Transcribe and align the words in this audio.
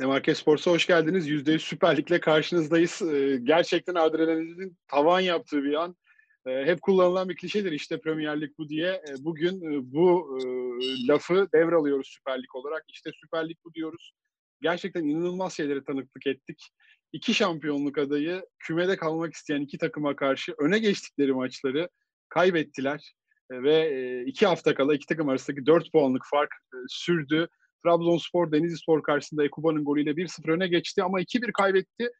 Demarke 0.00 0.34
Sports'a 0.34 0.70
hoş 0.70 0.86
geldiniz. 0.86 1.28
%100 1.28 1.58
Süper 1.58 1.96
Lig'le 1.96 2.20
karşınızdayız. 2.20 3.02
Ee, 3.02 3.38
gerçekten 3.42 3.94
adrenalinin 3.94 4.78
tavan 4.88 5.20
yaptığı 5.20 5.64
bir 5.64 5.74
an. 5.74 5.96
Ee, 6.46 6.50
hep 6.64 6.82
kullanılan 6.82 7.28
bir 7.28 7.36
klişedir 7.36 7.72
işte 7.72 8.00
Premier 8.00 8.40
Lig 8.40 8.50
bu 8.58 8.68
diye. 8.68 9.02
Ee, 9.08 9.14
bugün 9.24 9.56
e, 9.56 9.92
bu 9.92 10.38
e, 10.38 10.44
lafı 11.08 11.48
devralıyoruz 11.54 12.08
Süper 12.08 12.38
Lig 12.38 12.54
olarak. 12.54 12.84
İşte 12.88 13.10
Süper 13.20 13.48
Lig 13.48 13.56
bu 13.64 13.74
diyoruz. 13.74 14.12
Gerçekten 14.60 15.04
inanılmaz 15.04 15.56
şeylere 15.56 15.84
tanıklık 15.84 16.26
ettik. 16.26 16.68
İki 17.12 17.34
şampiyonluk 17.34 17.98
adayı 17.98 18.46
kümede 18.58 18.96
kalmak 18.96 19.34
isteyen 19.34 19.60
iki 19.60 19.78
takıma 19.78 20.16
karşı 20.16 20.54
öne 20.58 20.78
geçtikleri 20.78 21.32
maçları 21.32 21.88
kaybettiler. 22.28 23.14
Ve 23.50 23.74
e, 23.74 24.24
iki 24.26 24.46
hafta 24.46 24.74
kala 24.74 24.94
iki 24.94 25.06
takım 25.06 25.28
arasındaki 25.28 25.66
dört 25.66 25.92
puanlık 25.92 26.22
fark 26.30 26.50
sürdü. 26.88 27.48
Trabzonspor 27.84 28.52
Denizli 28.52 28.78
Spor 28.78 29.02
karşısında 29.02 29.44
Ekuba'nın 29.44 29.84
golüyle 29.84 30.10
1-0 30.10 30.50
öne 30.50 30.68
geçti 30.68 31.02
ama 31.02 31.20
2-1 31.20 31.52
kaybetti. 31.52 32.10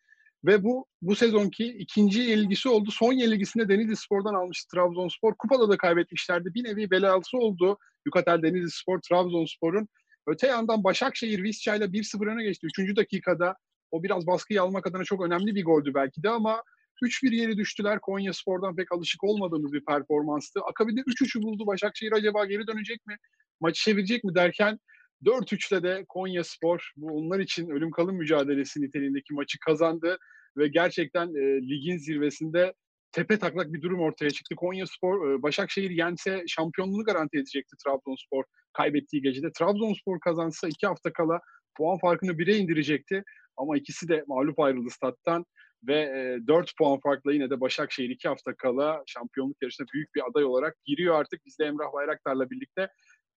Ve 0.45 0.64
bu 0.64 0.87
bu 1.02 1.14
sezonki 1.14 1.66
ikinci 1.66 2.20
yenilgisi 2.20 2.68
oldu. 2.68 2.90
Son 2.90 3.12
yenilgisinde 3.12 3.68
Denizli 3.68 3.96
Spor'dan 3.96 4.34
almıştı 4.34 4.68
Trabzonspor. 4.74 5.34
Kupada 5.34 5.68
da 5.68 5.77
kaybetmişlerdi. 5.77 6.54
Bir 6.54 6.64
nevi 6.64 6.90
belası 6.90 7.38
oldu. 7.38 7.78
Yukatel 8.06 8.42
Denizli 8.42 8.70
Spor 8.70 9.00
Trabzonspor'un. 9.00 9.88
Öte 10.27 10.46
yandan 10.46 10.84
Başakşehir 10.84 11.42
Visca 11.42 11.74
ile 11.74 11.84
1-0 11.84 12.32
öne 12.32 12.45
geçti. 12.45 12.66
Üçüncü 12.66 12.96
dakikada 12.96 13.56
o 13.90 14.02
biraz 14.02 14.26
baskıyı 14.26 14.62
almak 14.62 14.87
adına 14.87 15.04
çok 15.04 15.26
önemli 15.26 15.54
bir 15.54 15.65
goldü 15.65 15.95
belki 15.95 16.23
de 16.23 16.30
ama 16.30 16.62
3-1 17.02 17.34
yeri 17.34 17.56
düştüler. 17.56 18.01
Konya 18.01 18.32
Spor'dan 18.32 18.76
pek 18.76 18.92
alışık 18.92 19.24
olmadığımız 19.24 19.73
bir 19.73 19.84
performanstı. 19.84 20.60
Akabinde 20.60 21.01
3-3'ü 21.01 21.42
buldu. 21.42 21.66
Başakşehir 21.66 22.12
acaba 22.12 22.46
geri 22.46 22.66
dönecek 22.66 23.06
mi? 23.06 23.16
Maçı 23.60 23.82
çevirecek 23.82 24.24
mi 24.24 24.34
derken 24.34 24.78
4-3'le 25.24 25.83
de 25.83 26.05
Konya 26.09 26.45
Spor 26.45 26.92
bu 26.96 27.06
onlar 27.06 27.38
için 27.38 27.70
ölüm 27.70 27.91
kalım 27.91 28.16
mücadelesi 28.16 28.82
niteliğindeki 28.82 29.34
maçı 29.34 29.59
kazandı 29.66 30.19
ve 30.56 30.69
gerçekten 30.69 31.28
e, 31.28 31.62
ligin 31.68 31.98
zirvesinde 31.98 32.74
tepe 33.12 33.38
taklak 33.38 33.73
bir 33.73 33.82
durum 33.82 34.01
ortaya 34.01 34.30
çıktı. 34.30 34.54
Konya 34.57 34.87
Spor 34.87 35.30
e, 35.30 35.43
Başakşehir 35.43 35.90
yense 35.90 36.45
şampiyonluğunu 36.48 37.04
garanti 37.04 37.38
edecekti 37.38 37.76
Trabzonspor 37.85 38.45
kaybettiği 38.73 39.23
gecede. 39.23 39.52
Trabzonspor 39.59 40.21
kazansa 40.21 40.68
iki 40.68 40.87
hafta 40.87 41.13
kala 41.13 41.41
puan 41.76 41.98
farkını 41.98 42.38
bire 42.38 42.57
indirecekti. 42.57 43.23
Ama 43.57 43.76
ikisi 43.76 44.09
de 44.09 44.24
mağlup 44.26 44.60
ayrıldı 44.60 44.91
stat'tan 44.91 45.45
ve 45.87 46.01
e, 46.01 46.46
4 46.46 46.76
puan 46.79 47.01
farkla 47.01 47.32
yine 47.32 47.51
de 47.51 47.60
Başakşehir 47.60 48.10
iki 48.10 48.29
hafta 48.29 48.54
kala 48.54 49.02
şampiyonluk 49.07 49.63
yarışına 49.63 49.87
büyük 49.95 50.15
bir 50.15 50.23
aday 50.30 50.45
olarak 50.45 50.76
giriyor 50.85 51.15
artık. 51.15 51.46
Biz 51.46 51.59
de 51.59 51.65
Emrah 51.65 51.93
Bayraktar'la 51.93 52.51
birlikte 52.51 52.88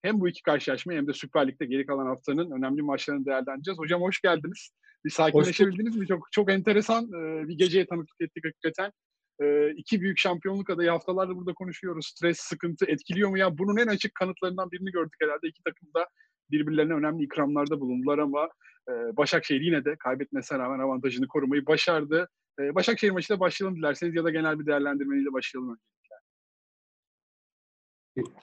hem 0.01 0.19
bu 0.19 0.29
iki 0.29 0.41
karşılaşmayı 0.41 0.99
hem 0.99 1.07
de 1.07 1.13
Süper 1.13 1.47
Lig'de 1.47 1.65
geri 1.65 1.85
kalan 1.85 2.05
haftanın 2.05 2.51
önemli 2.51 2.81
maçlarını 2.81 3.25
değerlendireceğiz. 3.25 3.79
Hocam 3.79 4.01
hoş 4.01 4.21
geldiniz. 4.21 4.71
Bir 5.05 5.09
sakinleşebildiniz 5.09 5.95
mi? 5.95 6.07
Çok 6.07 6.31
çok 6.31 6.51
enteresan 6.51 7.05
e, 7.05 7.47
bir 7.47 7.57
geceye 7.57 7.85
tanıklık 7.85 8.21
ettik 8.21 8.45
hakikaten. 8.45 8.91
E, 9.41 9.71
iki 9.71 10.01
büyük 10.01 10.17
şampiyonluk 10.17 10.69
adayı 10.69 10.89
haftalardır 10.89 11.35
burada 11.35 11.53
konuşuyoruz. 11.53 12.07
Stres, 12.07 12.39
sıkıntı 12.39 12.85
etkiliyor 12.85 13.29
mu? 13.29 13.37
Ya 13.37 13.57
bunun 13.57 13.77
en 13.77 13.87
açık 13.87 14.15
kanıtlarından 14.15 14.71
birini 14.71 14.91
gördük 14.91 15.15
herhalde. 15.21 15.47
İki 15.47 15.63
takım 15.63 15.89
da 15.95 16.07
birbirlerine 16.51 16.93
önemli 16.93 17.23
ikramlarda 17.23 17.79
bulundular 17.79 18.17
ama 18.17 18.49
e, 18.89 19.17
Başakşehir 19.17 19.61
yine 19.61 19.85
de 19.85 19.95
kaybetmesine 19.99 20.59
rağmen 20.59 20.79
avantajını 20.79 21.27
korumayı 21.27 21.65
başardı. 21.65 22.29
E, 22.59 22.75
Başakşehir 22.75 23.11
maçıyla 23.11 23.39
başlayalım 23.39 23.77
dilerseniz 23.77 24.15
ya 24.15 24.23
da 24.23 24.29
genel 24.29 24.59
bir 24.59 24.65
değerlendirmeyle 24.65 25.33
başlayalım 25.33 25.77
öncelikle. 28.15 28.37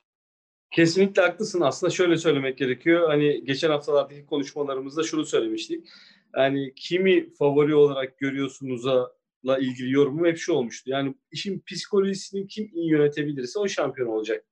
Kesinlikle 0.74 1.22
haklısın. 1.22 1.60
Aslında 1.60 1.90
şöyle 1.90 2.16
söylemek 2.16 2.58
gerekiyor. 2.58 3.08
Hani 3.08 3.44
geçen 3.44 3.70
haftalardaki 3.70 4.26
konuşmalarımızda 4.26 5.02
şunu 5.02 5.24
söylemiştik. 5.24 5.88
Yani 6.36 6.72
kimi 6.76 7.34
favori 7.34 7.74
olarak 7.74 8.18
görüyorsunuz'a 8.18 9.12
la 9.46 9.58
ilgili 9.58 9.92
yorumum 9.92 10.24
hep 10.24 10.38
şu 10.38 10.52
olmuştu. 10.52 10.90
Yani 10.90 11.14
işin 11.30 11.62
psikolojisini 11.66 12.46
kim 12.46 12.70
iyi 12.74 12.90
yönetebilirse 12.90 13.58
o 13.58 13.68
şampiyon 13.68 14.08
olacak 14.08 14.44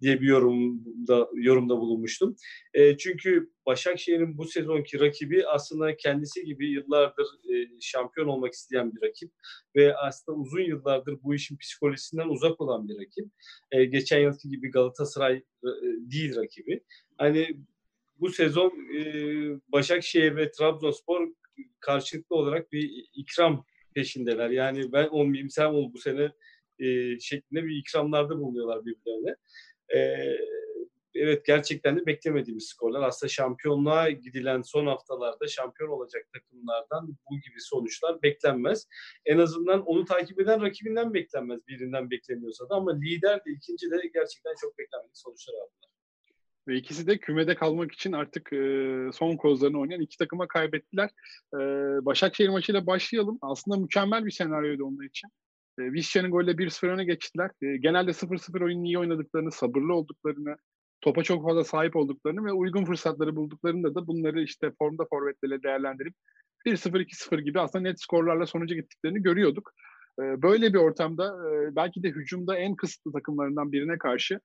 diye 0.00 0.20
bir 0.20 0.26
yorumda 0.26 1.28
yorumda 1.34 1.76
bulunmuştum. 1.76 2.36
E, 2.74 2.96
çünkü 2.96 3.50
Başakşehir'in 3.66 4.38
bu 4.38 4.44
sezonki 4.44 5.00
rakibi 5.00 5.46
aslında 5.46 5.96
kendisi 5.96 6.44
gibi 6.44 6.70
yıllardır 6.70 7.26
e, 7.26 7.68
şampiyon 7.80 8.28
olmak 8.28 8.52
isteyen 8.52 8.92
bir 8.92 9.08
rakip 9.08 9.32
ve 9.76 9.96
aslında 9.96 10.38
uzun 10.38 10.60
yıllardır 10.60 11.18
bu 11.22 11.34
işin 11.34 11.56
psikolojisinden 11.56 12.28
uzak 12.28 12.60
olan 12.60 12.88
bir 12.88 12.94
rakip. 12.94 13.26
E, 13.72 13.84
geçen 13.84 14.20
yılki 14.20 14.48
gibi 14.48 14.70
Galatasaray 14.70 15.36
e, 15.36 15.42
değil 16.10 16.36
rakibi. 16.36 16.80
Hani 17.18 17.56
bu 18.20 18.30
sezon 18.30 18.72
e, 18.96 19.02
Başakşehir 19.68 20.36
ve 20.36 20.50
Trabzonspor 20.50 21.28
karşılıklı 21.80 22.36
olarak 22.36 22.72
bir 22.72 23.06
ikram 23.14 23.64
peşindeler. 23.94 24.50
Yani 24.50 24.92
ben 24.92 25.08
olmayayım 25.08 25.50
sen 25.50 25.66
ol 25.66 25.92
bu 25.92 25.98
sene 25.98 26.32
e, 26.78 27.18
şeklinde 27.20 27.64
bir 27.64 27.76
ikramlarda 27.76 28.38
bulunuyorlar 28.38 28.86
birbirlerine. 28.86 29.36
E, 29.94 29.98
evet 31.14 31.44
gerçekten 31.46 31.96
de 31.96 32.06
beklemediğimiz 32.06 32.64
skorlar. 32.64 33.02
Aslında 33.02 33.30
şampiyonluğa 33.30 34.10
gidilen 34.10 34.62
son 34.62 34.86
haftalarda 34.86 35.48
şampiyon 35.48 35.90
olacak 35.90 36.26
takımlardan 36.32 37.16
bu 37.30 37.40
gibi 37.40 37.60
sonuçlar 37.60 38.22
beklenmez. 38.22 38.88
En 39.26 39.38
azından 39.38 39.82
onu 39.82 40.04
takip 40.04 40.40
eden 40.40 40.62
rakibinden 40.62 41.14
beklenmez 41.14 41.60
birinden 41.68 42.10
bekleniyorsa 42.10 42.68
da 42.68 42.74
ama 42.74 42.98
lider 42.98 43.44
de 43.44 43.50
ikinci 43.50 43.90
de 43.90 43.96
gerçekten 44.14 44.54
çok 44.60 44.78
beklenmedik 44.78 45.18
sonuçlar 45.18 45.54
aldılar. 45.54 45.94
Ve 46.68 46.76
ikisi 46.76 47.06
de 47.06 47.18
kümede 47.18 47.54
kalmak 47.54 47.92
için 47.92 48.12
artık 48.12 48.52
e, 48.52 49.10
son 49.12 49.36
kozlarını 49.36 49.80
oynayan 49.80 50.00
iki 50.00 50.18
takıma 50.18 50.48
kaybettiler. 50.48 51.10
E, 51.54 51.58
Başakşehir 52.04 52.48
maçıyla 52.48 52.86
başlayalım. 52.86 53.38
Aslında 53.42 53.76
mükemmel 53.76 54.26
bir 54.26 54.30
senaryoydu 54.30 54.84
onlar 54.84 55.04
için. 55.04 55.30
E, 55.78 55.92
Vişça'nın 55.92 56.30
golle 56.30 56.50
1-0 56.58 56.88
öne 56.88 57.04
geçtiler. 57.04 57.50
E, 57.62 57.76
genelde 57.76 58.10
0-0 58.10 58.64
oyunu 58.64 58.86
iyi 58.86 58.98
oynadıklarını, 58.98 59.52
sabırlı 59.52 59.94
olduklarını, 59.94 60.56
topa 61.00 61.22
çok 61.22 61.44
fazla 61.44 61.64
sahip 61.64 61.96
olduklarını 61.96 62.44
ve 62.44 62.52
uygun 62.52 62.84
fırsatları 62.84 63.36
bulduklarında 63.36 63.94
da 63.94 64.06
bunları 64.06 64.42
işte 64.42 64.72
formda 64.78 65.04
forvetlerle 65.10 65.62
değerlendirip 65.62 66.14
1-0, 66.66 67.00
2-0 67.00 67.40
gibi 67.40 67.60
aslında 67.60 67.82
net 67.82 68.02
skorlarla 68.02 68.46
sonuca 68.46 68.76
gittiklerini 68.76 69.22
görüyorduk. 69.22 69.72
E, 70.20 70.42
böyle 70.42 70.74
bir 70.74 70.78
ortamda 70.78 71.26
e, 71.26 71.76
belki 71.76 72.02
de 72.02 72.08
hücumda 72.08 72.56
en 72.56 72.76
kısıtlı 72.76 73.12
takımlarından 73.12 73.72
birine 73.72 73.98
karşı 73.98 74.40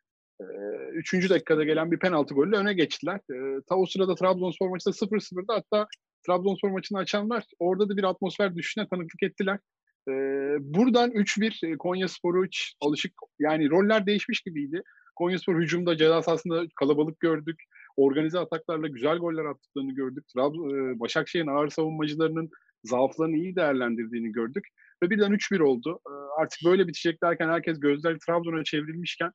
Üçüncü 0.93 1.29
dakikada 1.29 1.63
gelen 1.63 1.91
bir 1.91 1.99
penaltı 1.99 2.33
golüyle 2.33 2.57
öne 2.57 2.73
geçtiler. 2.73 3.19
ta 3.69 3.75
o 3.75 3.85
sırada 3.85 4.15
Trabzonspor 4.15 4.69
maçında 4.69 4.93
0-0'da 4.93 5.53
hatta 5.53 5.87
Trabzonspor 6.25 6.69
maçını 6.69 6.97
açanlar 6.97 7.43
orada 7.59 7.89
da 7.89 7.97
bir 7.97 8.03
atmosfer 8.03 8.55
düşüşüne 8.55 8.87
tanıklık 8.87 9.23
ettiler. 9.23 9.59
Buradan 10.59 11.11
3-1 11.11 11.77
Konya 11.77 12.07
Spor'u 12.07 12.45
hiç 12.45 12.73
alışık 12.81 13.13
yani 13.39 13.69
roller 13.69 14.05
değişmiş 14.05 14.41
gibiydi. 14.41 14.83
Konya 15.15 15.39
Spor 15.39 15.61
hücumda 15.61 15.97
ceza 15.97 16.21
sahasında 16.21 16.63
kalabalık 16.75 17.19
gördük. 17.19 17.63
Organize 17.97 18.39
ataklarla 18.39 18.87
güzel 18.87 19.17
goller 19.17 19.45
attıklarını 19.45 19.93
gördük. 19.93 20.23
Trabzon, 20.27 20.99
Başakşehir'in 20.99 21.47
ağır 21.47 21.69
savunmacılarının 21.69 22.49
zaaflarını 22.83 23.37
iyi 23.37 23.55
değerlendirdiğini 23.55 24.31
gördük. 24.31 24.67
Ve 25.03 25.09
birden 25.09 25.31
3-1 25.31 25.61
oldu. 25.61 25.99
Artık 26.37 26.59
böyle 26.65 26.87
bitecek 26.87 27.23
derken 27.23 27.49
herkes 27.49 27.79
gözler 27.79 28.17
Trabzon'a 28.27 28.63
çevrilmişken 28.63 29.31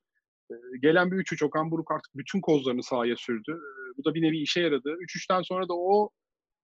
gelen 0.81 1.11
bir 1.11 1.17
3-3 1.17 1.45
Okan 1.45 1.71
Buruk 1.71 1.91
artık 1.91 2.11
bütün 2.15 2.41
kozlarını 2.41 2.83
sahaya 2.83 3.15
sürdü. 3.15 3.59
bu 3.97 4.05
da 4.05 4.13
bir 4.13 4.21
nevi 4.21 4.37
işe 4.37 4.61
yaradı. 4.61 4.89
3-3'ten 4.89 5.41
sonra 5.41 5.69
da 5.69 5.73
o 5.73 6.09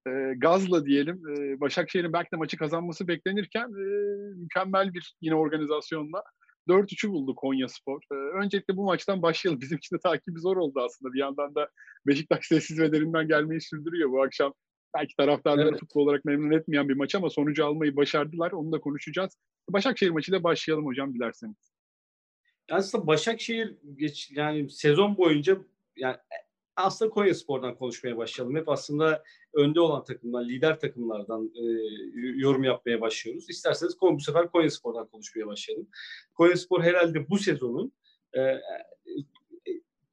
e, 0.07 0.33
gazla 0.37 0.85
diyelim 0.85 1.21
e, 1.29 1.59
Başakşehir'in 1.59 2.13
belki 2.13 2.31
de 2.31 2.35
maçı 2.35 2.57
kazanması 2.57 3.07
beklenirken 3.07 3.67
e, 3.67 3.85
mükemmel 4.35 4.93
bir 4.93 5.15
yine 5.21 5.35
organizasyonla 5.35 6.23
4-3'ü 6.67 7.09
buldu 7.09 7.35
Konya 7.35 7.67
Spor. 7.67 8.01
E, 8.11 8.15
öncelikle 8.43 8.77
bu 8.77 8.83
maçtan 8.83 9.21
başlayalım. 9.21 9.61
Bizim 9.61 9.77
için 9.77 9.95
de 9.95 9.99
takibi 9.99 10.39
zor 10.39 10.57
oldu 10.57 10.79
aslında. 10.85 11.13
Bir 11.13 11.19
yandan 11.19 11.55
da 11.55 11.69
Beşiktaş 12.07 12.45
sessiz 12.45 12.79
ve 12.79 12.91
derinden 12.91 13.27
gelmeyi 13.27 13.61
sürdürüyor 13.61 14.11
bu 14.11 14.23
akşam. 14.23 14.53
Belki 14.97 15.15
taraftarları 15.15 15.69
evet. 15.69 15.79
futbol 15.79 16.01
olarak 16.01 16.25
memnun 16.25 16.51
etmeyen 16.51 16.89
bir 16.89 16.95
maç 16.95 17.15
ama 17.15 17.29
sonucu 17.29 17.65
almayı 17.65 17.95
başardılar. 17.95 18.51
Onu 18.51 18.71
da 18.71 18.79
konuşacağız. 18.79 19.37
Başakşehir 19.69 20.11
maçıyla 20.11 20.43
başlayalım 20.43 20.85
hocam 20.85 21.13
dilerseniz 21.13 21.71
aslında 22.71 23.07
Başakşehir 23.07 23.75
geç, 23.95 24.31
yani 24.31 24.69
sezon 24.69 25.17
boyunca 25.17 25.57
yani 25.97 26.17
aslında 26.75 27.11
Konya 27.11 27.33
Spor'dan 27.33 27.75
konuşmaya 27.75 28.17
başlayalım. 28.17 28.55
Hep 28.55 28.69
aslında 28.69 29.23
önde 29.53 29.79
olan 29.79 30.03
takımlar, 30.03 30.45
lider 30.45 30.79
takımlardan 30.79 31.51
e, 31.55 31.63
yorum 32.35 32.63
yapmaya 32.63 33.01
başlıyoruz. 33.01 33.49
İsterseniz 33.49 34.01
bu 34.01 34.19
sefer 34.19 34.51
Konya 34.51 34.69
Spor'dan 34.69 35.07
konuşmaya 35.07 35.47
başlayalım. 35.47 35.87
Konya 36.33 36.57
Spor 36.57 36.83
herhalde 36.83 37.29
bu 37.29 37.37
sezonun 37.37 37.91
e, 38.37 38.61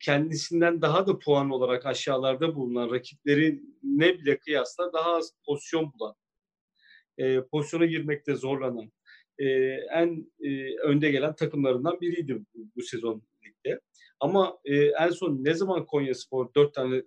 kendisinden 0.00 0.82
daha 0.82 1.06
da 1.06 1.18
puan 1.18 1.50
olarak 1.50 1.86
aşağılarda 1.86 2.54
bulunan 2.54 2.90
rakiplerine 2.90 4.18
bile 4.18 4.38
kıyasla 4.38 4.92
daha 4.92 5.16
az 5.16 5.32
pozisyon 5.46 5.92
bulan, 5.92 6.14
e, 7.18 7.42
pozisyona 7.42 7.86
girmekte 7.86 8.34
zorlanan, 8.34 8.92
e, 9.38 9.46
en 9.94 10.30
e, 10.40 10.76
önde 10.78 11.10
gelen 11.10 11.34
takımlarından 11.34 12.00
biriydi 12.00 12.38
bu, 12.54 12.68
bu 12.76 12.82
sezon 12.82 13.22
ligde. 13.44 13.80
Ama 14.20 14.58
e, 14.64 14.76
en 14.76 15.10
son 15.10 15.44
ne 15.44 15.54
zaman 15.54 15.86
Konya 15.86 16.14
Spor 16.14 16.54
dört 16.54 16.74
tane 16.74 17.02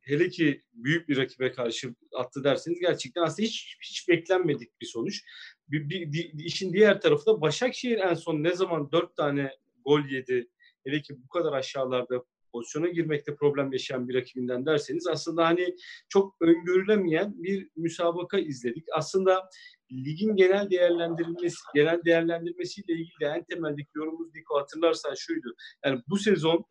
hele 0.00 0.28
ki 0.28 0.62
büyük 0.72 1.08
bir 1.08 1.16
rakibe 1.16 1.52
karşı 1.52 1.94
attı 2.16 2.44
derseniz 2.44 2.80
gerçekten 2.80 3.22
aslında 3.22 3.46
hiç 3.46 3.76
hiç 3.82 4.08
beklenmedik 4.08 4.80
bir 4.80 4.86
sonuç. 4.86 5.22
Bir, 5.68 5.88
bir, 5.88 6.12
bir, 6.12 6.44
işin 6.44 6.72
diğer 6.72 7.00
tarafı 7.00 7.26
da 7.26 7.40
Başakşehir 7.40 7.98
en 7.98 8.14
son 8.14 8.42
ne 8.42 8.52
zaman 8.52 8.92
dört 8.92 9.16
tane 9.16 9.50
gol 9.84 10.00
yedi 10.00 10.48
hele 10.84 11.02
ki 11.02 11.14
bu 11.24 11.28
kadar 11.28 11.52
aşağılarda 11.52 12.24
pozisyona 12.54 12.88
girmekte 12.88 13.36
problem 13.36 13.72
yaşayan 13.72 14.08
bir 14.08 14.14
rakibinden 14.14 14.66
derseniz 14.66 15.06
aslında 15.06 15.46
hani 15.46 15.76
çok 16.08 16.36
öngörülemeyen 16.40 17.42
bir 17.42 17.68
müsabaka 17.76 18.38
izledik. 18.38 18.84
Aslında 18.94 19.48
ligin 19.92 20.36
genel 20.36 20.70
değerlendirilmesi, 20.70 21.56
genel 21.74 22.04
değerlendirmesiyle 22.04 22.92
ilgili 22.92 23.20
de 23.20 23.26
en 23.26 23.44
temeldeki 23.44 23.90
yorumumuz 23.94 24.34
Diko 24.34 24.58
hatırlarsan 24.58 25.14
şuydu. 25.14 25.54
Yani 25.84 26.02
bu 26.08 26.16
sezon 26.16 26.64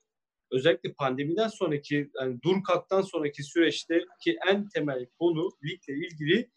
özellikle 0.51 0.93
pandemiden 0.93 1.47
sonraki 1.47 2.11
yani 2.21 2.41
dur 2.41 2.63
kalktan 2.67 3.01
sonraki 3.01 3.43
süreçte 3.43 4.05
ki 4.23 4.37
en 4.49 4.67
temel 4.69 5.05
konu 5.19 5.49
ligle 5.63 6.07
ilgili 6.07 6.49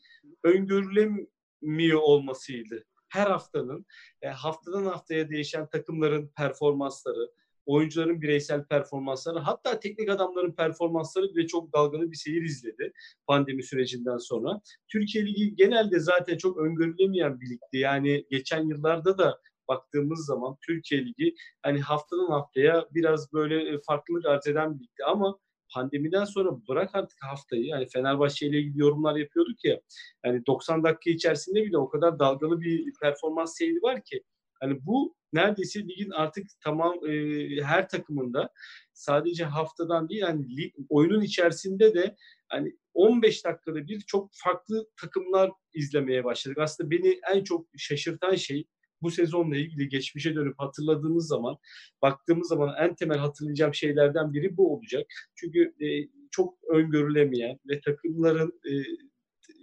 öngörülemiyor 0.44 2.00
olmasıydı. 2.00 2.84
Her 3.08 3.26
haftanın 3.26 3.86
e, 4.22 4.28
haftadan 4.28 4.84
haftaya 4.84 5.30
değişen 5.30 5.68
takımların 5.68 6.32
performansları, 6.36 7.30
oyuncuların 7.66 8.22
bireysel 8.22 8.64
performansları 8.64 9.38
hatta 9.38 9.80
teknik 9.80 10.10
adamların 10.10 10.52
performansları 10.52 11.34
bile 11.34 11.46
çok 11.46 11.72
dalgalı 11.72 12.10
bir 12.10 12.16
seyir 12.16 12.42
izledi 12.42 12.92
pandemi 13.26 13.62
sürecinden 13.62 14.18
sonra. 14.18 14.60
Türkiye 14.88 15.26
Ligi 15.26 15.56
genelde 15.56 15.98
zaten 15.98 16.36
çok 16.36 16.58
öngörülemeyen 16.58 17.40
bir 17.40 17.46
ligdi. 17.46 17.78
Yani 17.78 18.26
geçen 18.30 18.68
yıllarda 18.68 19.18
da 19.18 19.40
baktığımız 19.68 20.26
zaman 20.26 20.56
Türkiye 20.66 21.06
Ligi 21.06 21.34
hani 21.62 21.80
haftadan 21.80 22.30
haftaya 22.30 22.86
biraz 22.90 23.32
böyle 23.32 23.74
e, 23.74 23.80
farklılık 23.86 24.26
arz 24.26 24.46
eden 24.46 24.74
bir 24.74 24.84
ligdi 24.84 25.04
ama 25.06 25.38
pandemiden 25.74 26.24
sonra 26.24 26.50
bırak 26.68 26.94
artık 26.94 27.18
haftayı 27.22 27.64
yani 27.64 27.86
Fenerbahçe 27.92 28.46
ile 28.46 28.58
ilgili 28.58 28.80
yorumlar 28.80 29.16
yapıyorduk 29.16 29.64
ya 29.64 29.80
yani 30.24 30.46
90 30.46 30.84
dakika 30.84 31.10
içerisinde 31.10 31.64
bile 31.64 31.78
o 31.78 31.88
kadar 31.88 32.18
dalgalı 32.18 32.60
bir 32.60 32.92
performans 33.02 33.56
seyri 33.56 33.82
var 33.82 34.04
ki 34.04 34.22
hani 34.60 34.86
bu 34.86 35.16
neredeyse 35.32 35.80
ligin 35.80 36.10
artık 36.10 36.46
tamam 36.64 36.94
e, 37.08 37.46
her 37.62 37.88
takımında 37.88 38.50
sadece 38.92 39.44
haftadan 39.44 40.08
değil 40.08 40.20
yani 40.20 40.56
lig, 40.56 40.74
oyunun 40.88 41.22
içerisinde 41.22 41.94
de 41.94 42.16
hani 42.48 42.76
15 42.94 43.44
dakikada 43.44 43.88
bir 43.88 44.00
çok 44.00 44.30
farklı 44.32 44.86
takımlar 45.00 45.50
izlemeye 45.74 46.24
başladık. 46.24 46.58
Aslında 46.58 46.90
beni 46.90 47.20
en 47.34 47.44
çok 47.44 47.66
şaşırtan 47.76 48.34
şey 48.34 48.66
bu 49.02 49.10
sezonla 49.10 49.56
ilgili 49.56 49.88
geçmişe 49.88 50.34
dönüp 50.34 50.54
hatırladığımız 50.58 51.28
zaman, 51.28 51.56
baktığımız 52.02 52.48
zaman 52.48 52.74
en 52.78 52.94
temel 52.94 53.18
hatırlayacağım 53.18 53.74
şeylerden 53.74 54.32
biri 54.32 54.56
bu 54.56 54.74
olacak. 54.76 55.06
Çünkü 55.34 55.74
e, 55.80 56.08
çok 56.30 56.58
öngörülemeyen 56.74 57.58
ve 57.68 57.80
takımların 57.80 58.60
e, 58.64 58.72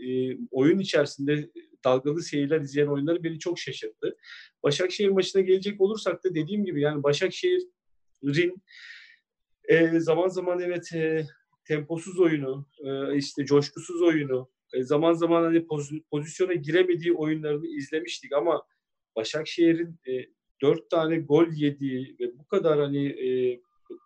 e, 0.06 0.38
oyun 0.51 0.80
içerisinde 0.80 1.50
dalgalı 1.85 2.21
seyirler 2.21 2.62
izleyen 2.62 2.88
oyunları 2.88 3.24
beni 3.24 3.39
çok 3.39 3.59
şaşırttı. 3.59 4.18
Başakşehir 4.63 5.09
maçına 5.09 5.41
gelecek 5.41 5.81
olursak 5.81 6.24
da 6.24 6.35
dediğim 6.35 6.65
gibi 6.65 6.81
yani 6.81 7.03
Başakşehir'in 7.03 8.63
e, 9.63 10.00
zaman 10.00 10.27
zaman 10.27 10.59
evet 10.59 10.94
e, 10.94 11.25
temposuz 11.65 12.19
oyunu, 12.19 12.68
e, 12.85 13.18
işte 13.18 13.45
coşkusuz 13.45 14.01
oyunu, 14.01 14.50
e, 14.74 14.83
zaman 14.83 15.13
zaman 15.13 15.44
hani 15.44 15.68
poz, 15.68 15.91
pozisyona 16.12 16.53
giremediği 16.53 17.13
oyunlarını 17.13 17.68
izlemiştik 17.68 18.33
ama 18.33 18.63
Başakşehir'in 19.15 20.00
e, 20.07 20.25
4 20.62 20.89
tane 20.89 21.18
gol 21.18 21.47
yediği 21.47 22.15
ve 22.19 22.38
bu 22.38 22.47
kadar 22.47 22.80
hani 22.80 23.07
e, 23.07 23.59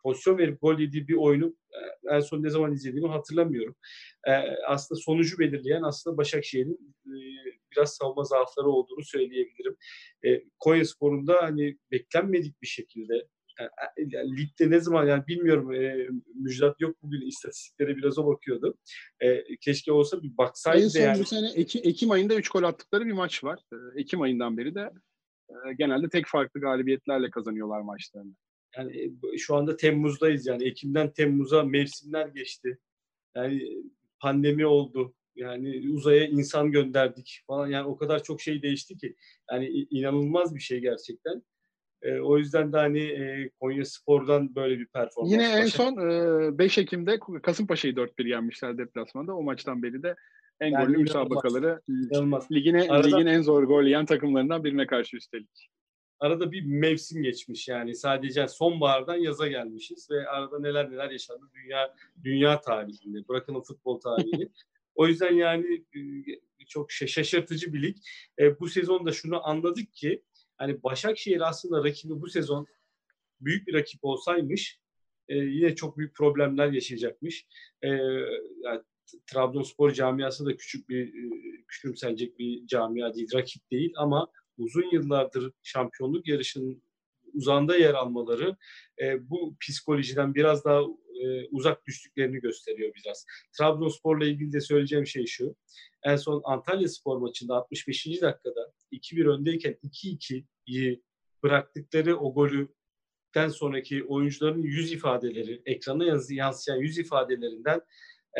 pozisyon 0.03 0.37
verip 0.37 0.61
gol 0.61 0.79
yediği 0.79 1.07
bir 1.07 1.15
oyunu 1.15 1.55
e, 1.71 2.15
en 2.15 2.19
son 2.19 2.43
ne 2.43 2.49
zaman 2.49 2.73
izlediğimi 2.73 3.09
hatırlamıyorum. 3.09 3.75
E, 4.27 4.31
aslında 4.67 5.01
sonucu 5.01 5.39
belirleyen 5.39 5.83
aslında 5.83 6.17
Başakşehir'in 6.17 6.95
e, 7.05 7.17
biraz 7.75 7.95
savunma 7.95 8.23
zaafları 8.23 8.67
olduğunu 8.67 9.03
söyleyebilirim. 9.03 9.75
E, 10.25 10.43
Konya 10.59 10.85
Spor'un 10.85 11.27
da 11.27 11.37
hani 11.41 11.77
beklenmedik 11.91 12.61
bir 12.61 12.67
şekilde 12.67 13.27
yani, 13.59 13.69
yani 14.15 14.37
ligde 14.37 14.69
ne 14.69 14.79
zaman 14.79 15.07
yani 15.07 15.27
bilmiyorum 15.27 15.73
e, 15.73 16.07
Müjdat 16.35 16.81
yok 16.81 16.95
bugün 17.01 17.27
istatistiklere 17.27 17.97
biraz 17.97 18.17
o 18.17 18.27
bakıyordu. 18.27 18.77
E, 19.19 19.43
keşke 19.61 19.91
olsa 19.91 20.23
bir 20.23 20.37
baksaydı. 20.37 20.83
En 20.83 20.87
son 20.87 21.01
yani. 21.01 21.19
bu 21.19 21.25
sene 21.25 21.51
Ekim, 21.55 21.81
Ekim 21.85 22.11
ayında 22.11 22.35
3 22.35 22.49
gol 22.49 22.63
attıkları 22.63 23.05
bir 23.05 23.11
maç 23.11 23.43
var. 23.43 23.59
E, 23.73 24.01
Ekim 24.01 24.21
ayından 24.21 24.57
beri 24.57 24.75
de 24.75 24.91
e, 25.49 25.73
genelde 25.77 26.09
tek 26.09 26.27
farklı 26.27 26.61
galibiyetlerle 26.61 27.29
kazanıyorlar 27.29 27.81
maçlarını. 27.81 28.33
Yani 28.77 29.11
e, 29.33 29.37
şu 29.37 29.55
anda 29.55 29.77
Temmuz'dayız 29.77 30.47
yani 30.47 30.63
Ekim'den 30.63 31.11
Temmuz'a 31.11 31.63
mevsimler 31.63 32.27
geçti. 32.27 32.77
Yani 33.35 33.83
pandemi 34.19 34.65
oldu. 34.65 35.13
Yani 35.35 35.89
uzaya 35.91 36.25
insan 36.25 36.71
gönderdik 36.71 37.43
falan. 37.47 37.67
Yani 37.67 37.87
o 37.87 37.97
kadar 37.97 38.23
çok 38.23 38.41
şey 38.41 38.61
değişti 38.61 38.97
ki. 38.97 39.15
Yani 39.51 39.67
inanılmaz 39.67 40.55
bir 40.55 40.59
şey 40.59 40.79
gerçekten. 40.79 41.43
E, 42.01 42.19
o 42.19 42.37
yüzden 42.37 42.73
de 42.73 42.77
hani 42.77 42.99
e, 42.99 43.49
Konya 43.59 43.85
Spor'dan 43.85 44.55
böyle 44.55 44.79
bir 44.79 44.87
performans. 44.87 45.31
Yine 45.31 45.43
en 45.43 45.65
son 45.65 46.09
e, 46.53 46.57
5 46.57 46.77
Ekim'de 46.77 47.19
Kasımpaşa'yı 47.43 47.93
4-1 47.93 48.27
yenmişler 48.27 48.77
deplasmanda. 48.77 49.35
O 49.35 49.43
maçtan 49.43 49.83
beri 49.83 50.03
de 50.03 50.15
en 50.59 50.71
yani 50.71 50.85
gollü 50.85 50.97
müsabakaları 50.97 51.81
ligine, 52.51 52.87
ligin 52.87 53.25
en 53.25 53.41
zor 53.41 53.63
gol 53.63 53.83
yiyen 53.83 54.05
takımlarından 54.05 54.63
birine 54.63 54.87
karşı 54.87 55.17
üstelik. 55.17 55.69
Arada 56.19 56.51
bir 56.51 56.65
mevsim 56.65 57.23
geçmiş 57.23 57.67
yani 57.67 57.95
sadece 57.95 58.47
sonbahardan 58.47 59.15
yaza 59.15 59.47
gelmişiz 59.47 60.11
ve 60.11 60.27
arada 60.27 60.59
neler 60.59 60.91
neler 60.91 61.11
yaşandı 61.11 61.45
dünya 61.55 61.95
dünya 62.23 62.61
tarihinde 62.61 63.27
bırakın 63.27 63.61
futbol 63.61 63.99
tarihini. 63.99 64.49
o 64.95 65.07
yüzden 65.07 65.33
yani 65.33 65.85
çok 66.67 66.91
şaşırtıcı 66.91 67.73
bir 67.73 67.81
lig. 67.81 67.97
E, 68.39 68.59
bu 68.59 68.67
sezonda 68.67 69.11
şunu 69.11 69.47
anladık 69.47 69.93
ki 69.93 70.23
hani 70.57 70.83
Başakşehir 70.83 71.49
aslında 71.49 71.83
rakibi 71.83 72.21
bu 72.21 72.29
sezon 72.29 72.67
büyük 73.41 73.67
bir 73.67 73.73
rakip 73.73 74.05
olsaymış 74.05 74.79
e, 75.29 75.35
yine 75.35 75.75
çok 75.75 75.97
büyük 75.97 76.15
problemler 76.15 76.71
yaşayacakmış. 76.71 77.47
E, 77.81 77.87
yani, 77.87 78.81
Trabzonspor 79.25 79.91
camiası 79.91 80.45
da 80.45 80.57
küçük 80.57 80.89
bir 80.89 81.07
e, 81.07 81.29
küçümsenecek 81.67 82.39
bir 82.39 82.67
camia 82.67 83.13
değil, 83.13 83.29
rakip 83.33 83.71
değil 83.71 83.93
ama 83.97 84.27
uzun 84.57 84.91
yıllardır 84.91 85.51
şampiyonluk 85.63 86.27
yarışının 86.27 86.83
uzanda 87.33 87.77
yer 87.77 87.93
almaları 87.93 88.57
e, 89.01 89.29
bu 89.29 89.55
psikolojiden 89.59 90.35
biraz 90.35 90.65
daha 90.65 90.81
e, 91.23 91.47
uzak 91.51 91.87
düştüklerini 91.87 92.39
gösteriyor 92.39 92.91
biraz. 92.95 93.25
Trabzonspor'la 93.57 94.25
ilgili 94.25 94.53
de 94.53 94.61
söyleyeceğim 94.61 95.07
şey 95.07 95.25
şu. 95.25 95.55
En 96.03 96.15
son 96.15 96.41
Antalya 96.45 96.87
Spor 96.87 97.17
maçında 97.17 97.55
65. 97.55 98.05
dakikada 98.05 98.73
2-1 98.91 99.29
öndeyken 99.29 99.77
2-2'yi 99.83 101.01
bıraktıkları 101.43 102.17
o 102.17 102.33
golüden 102.33 103.49
sonraki 103.49 104.03
oyuncuların 104.03 104.63
yüz 104.63 104.91
ifadeleri, 104.91 105.61
ekrana 105.65 106.05
yansıyan 106.29 106.77
yüz 106.77 106.97
ifadelerinden 106.97 107.81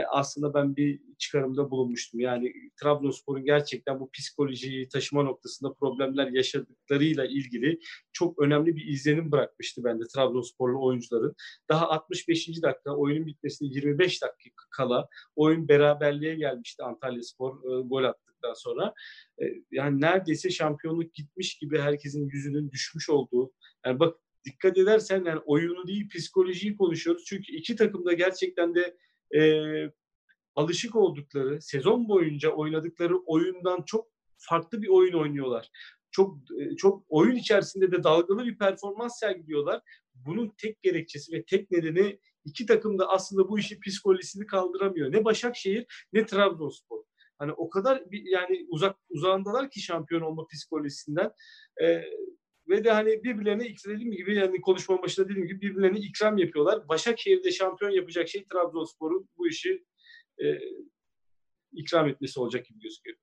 aslında 0.10 0.54
ben 0.54 0.76
bir 0.76 1.02
çıkarımda 1.18 1.72
bulunmuştum. 1.72 2.20
Yani 2.20 2.54
Trabzonspor'un 2.82 3.46
gerçekten 3.46 4.00
bu 4.00 4.12
psikolojiyi 4.12 4.90
taşıma 4.90 5.24
noktasında 5.24 5.74
problemler 5.74 6.28
yaşadıklarıyla 6.28 7.26
ilgili 7.26 7.80
çok 8.14 8.40
önemli 8.40 8.76
bir 8.76 8.86
izlenim 8.88 9.32
bırakmıştı 9.32 9.84
bende 9.84 10.04
Trabzonsporlu 10.16 10.86
oyuncuların. 10.86 11.36
Daha 11.70 11.90
65. 11.90 12.62
dakika 12.62 12.96
oyunun 12.96 13.26
bitmesine 13.26 13.68
25 13.68 14.22
dakika 14.22 14.64
kala 14.72 15.08
oyun 15.36 15.68
beraberliğe 15.68 16.36
gelmişti 16.36 16.84
Antalya 16.84 17.24
Spor 17.24 17.58
e, 17.58 17.82
gol 17.82 18.04
attıktan 18.04 18.54
sonra. 18.54 18.94
E, 19.42 19.46
yani 19.72 20.02
neredeyse 20.02 20.50
şampiyonluk 20.50 21.14
gitmiş 21.14 21.58
gibi 21.58 21.80
herkesin 21.80 22.30
yüzünün 22.30 22.72
düşmüş 22.72 23.10
olduğu. 23.10 23.52
Yani 23.86 24.00
bak 24.00 24.18
dikkat 24.46 24.78
edersen 24.78 25.26
yani 25.26 25.40
oyunu 25.46 25.88
değil 25.88 26.10
psikolojiyi 26.10 26.78
konuşuyoruz. 26.78 27.24
Çünkü 27.26 27.52
iki 27.52 27.76
takım 27.76 28.06
da 28.06 28.14
gerçekten 28.14 28.76
de 28.76 28.98
e, 29.36 29.62
alışık 30.56 30.96
oldukları, 30.96 31.62
sezon 31.62 32.10
boyunca 32.10 32.50
oynadıkları 32.50 33.18
oyundan 33.18 33.82
çok 33.86 34.08
farklı 34.38 34.82
bir 34.82 34.88
oyun 34.88 35.14
oynuyorlar. 35.14 35.70
Çok 36.12 36.38
çok 36.78 37.04
oyun 37.10 37.36
içerisinde 37.36 37.92
de 37.92 38.04
dalgalı 38.04 38.46
bir 38.46 38.58
performans 38.58 39.20
sergiliyorlar. 39.20 39.82
Bunun 40.16 40.54
tek 40.58 40.82
gerekçesi 40.82 41.32
ve 41.32 41.46
tek 41.46 41.72
nedeni 41.72 42.20
iki 42.46 42.66
takım 42.66 43.00
da 43.00 43.10
aslında 43.10 43.50
bu 43.50 43.60
işi 43.60 43.80
psikolojisini 43.80 44.46
kaldıramıyor. 44.46 45.12
Ne 45.12 45.26
Başakşehir 45.26 46.08
ne 46.14 46.26
Trabzonspor. 46.26 47.04
Hani 47.38 47.52
o 47.52 47.70
kadar 47.70 48.12
bir, 48.12 48.24
yani 48.26 48.66
uzak 48.70 48.98
uzağındalar 49.10 49.70
ki 49.70 49.82
şampiyon 49.82 50.22
olma 50.22 50.48
psikolojisinden. 50.48 51.32
Ee, 51.84 52.04
ve 52.70 52.84
de 52.84 52.92
hani 52.92 53.24
birbirlerine 53.24 53.64
dediğim 53.88 54.12
gibi 54.12 54.36
yani 54.36 54.62
konuşma 54.62 55.02
başında 55.02 55.30
dediğim 55.30 55.48
gibi 55.48 55.62
birbirlerine 55.62 56.00
ikram 56.00 56.38
yapıyorlar. 56.38 56.88
Başakşehir'de 56.90 57.52
şampiyon 57.52 57.92
yapacak 57.92 58.28
şey 58.28 58.46
Trabzonspor'un 58.46 59.30
bu 59.38 59.48
işi 59.48 59.86
e, 60.44 60.46
ikram 61.72 62.08
etmesi 62.08 62.40
olacak 62.40 62.66
gibi 62.66 62.80
gözüküyor. 62.80 63.18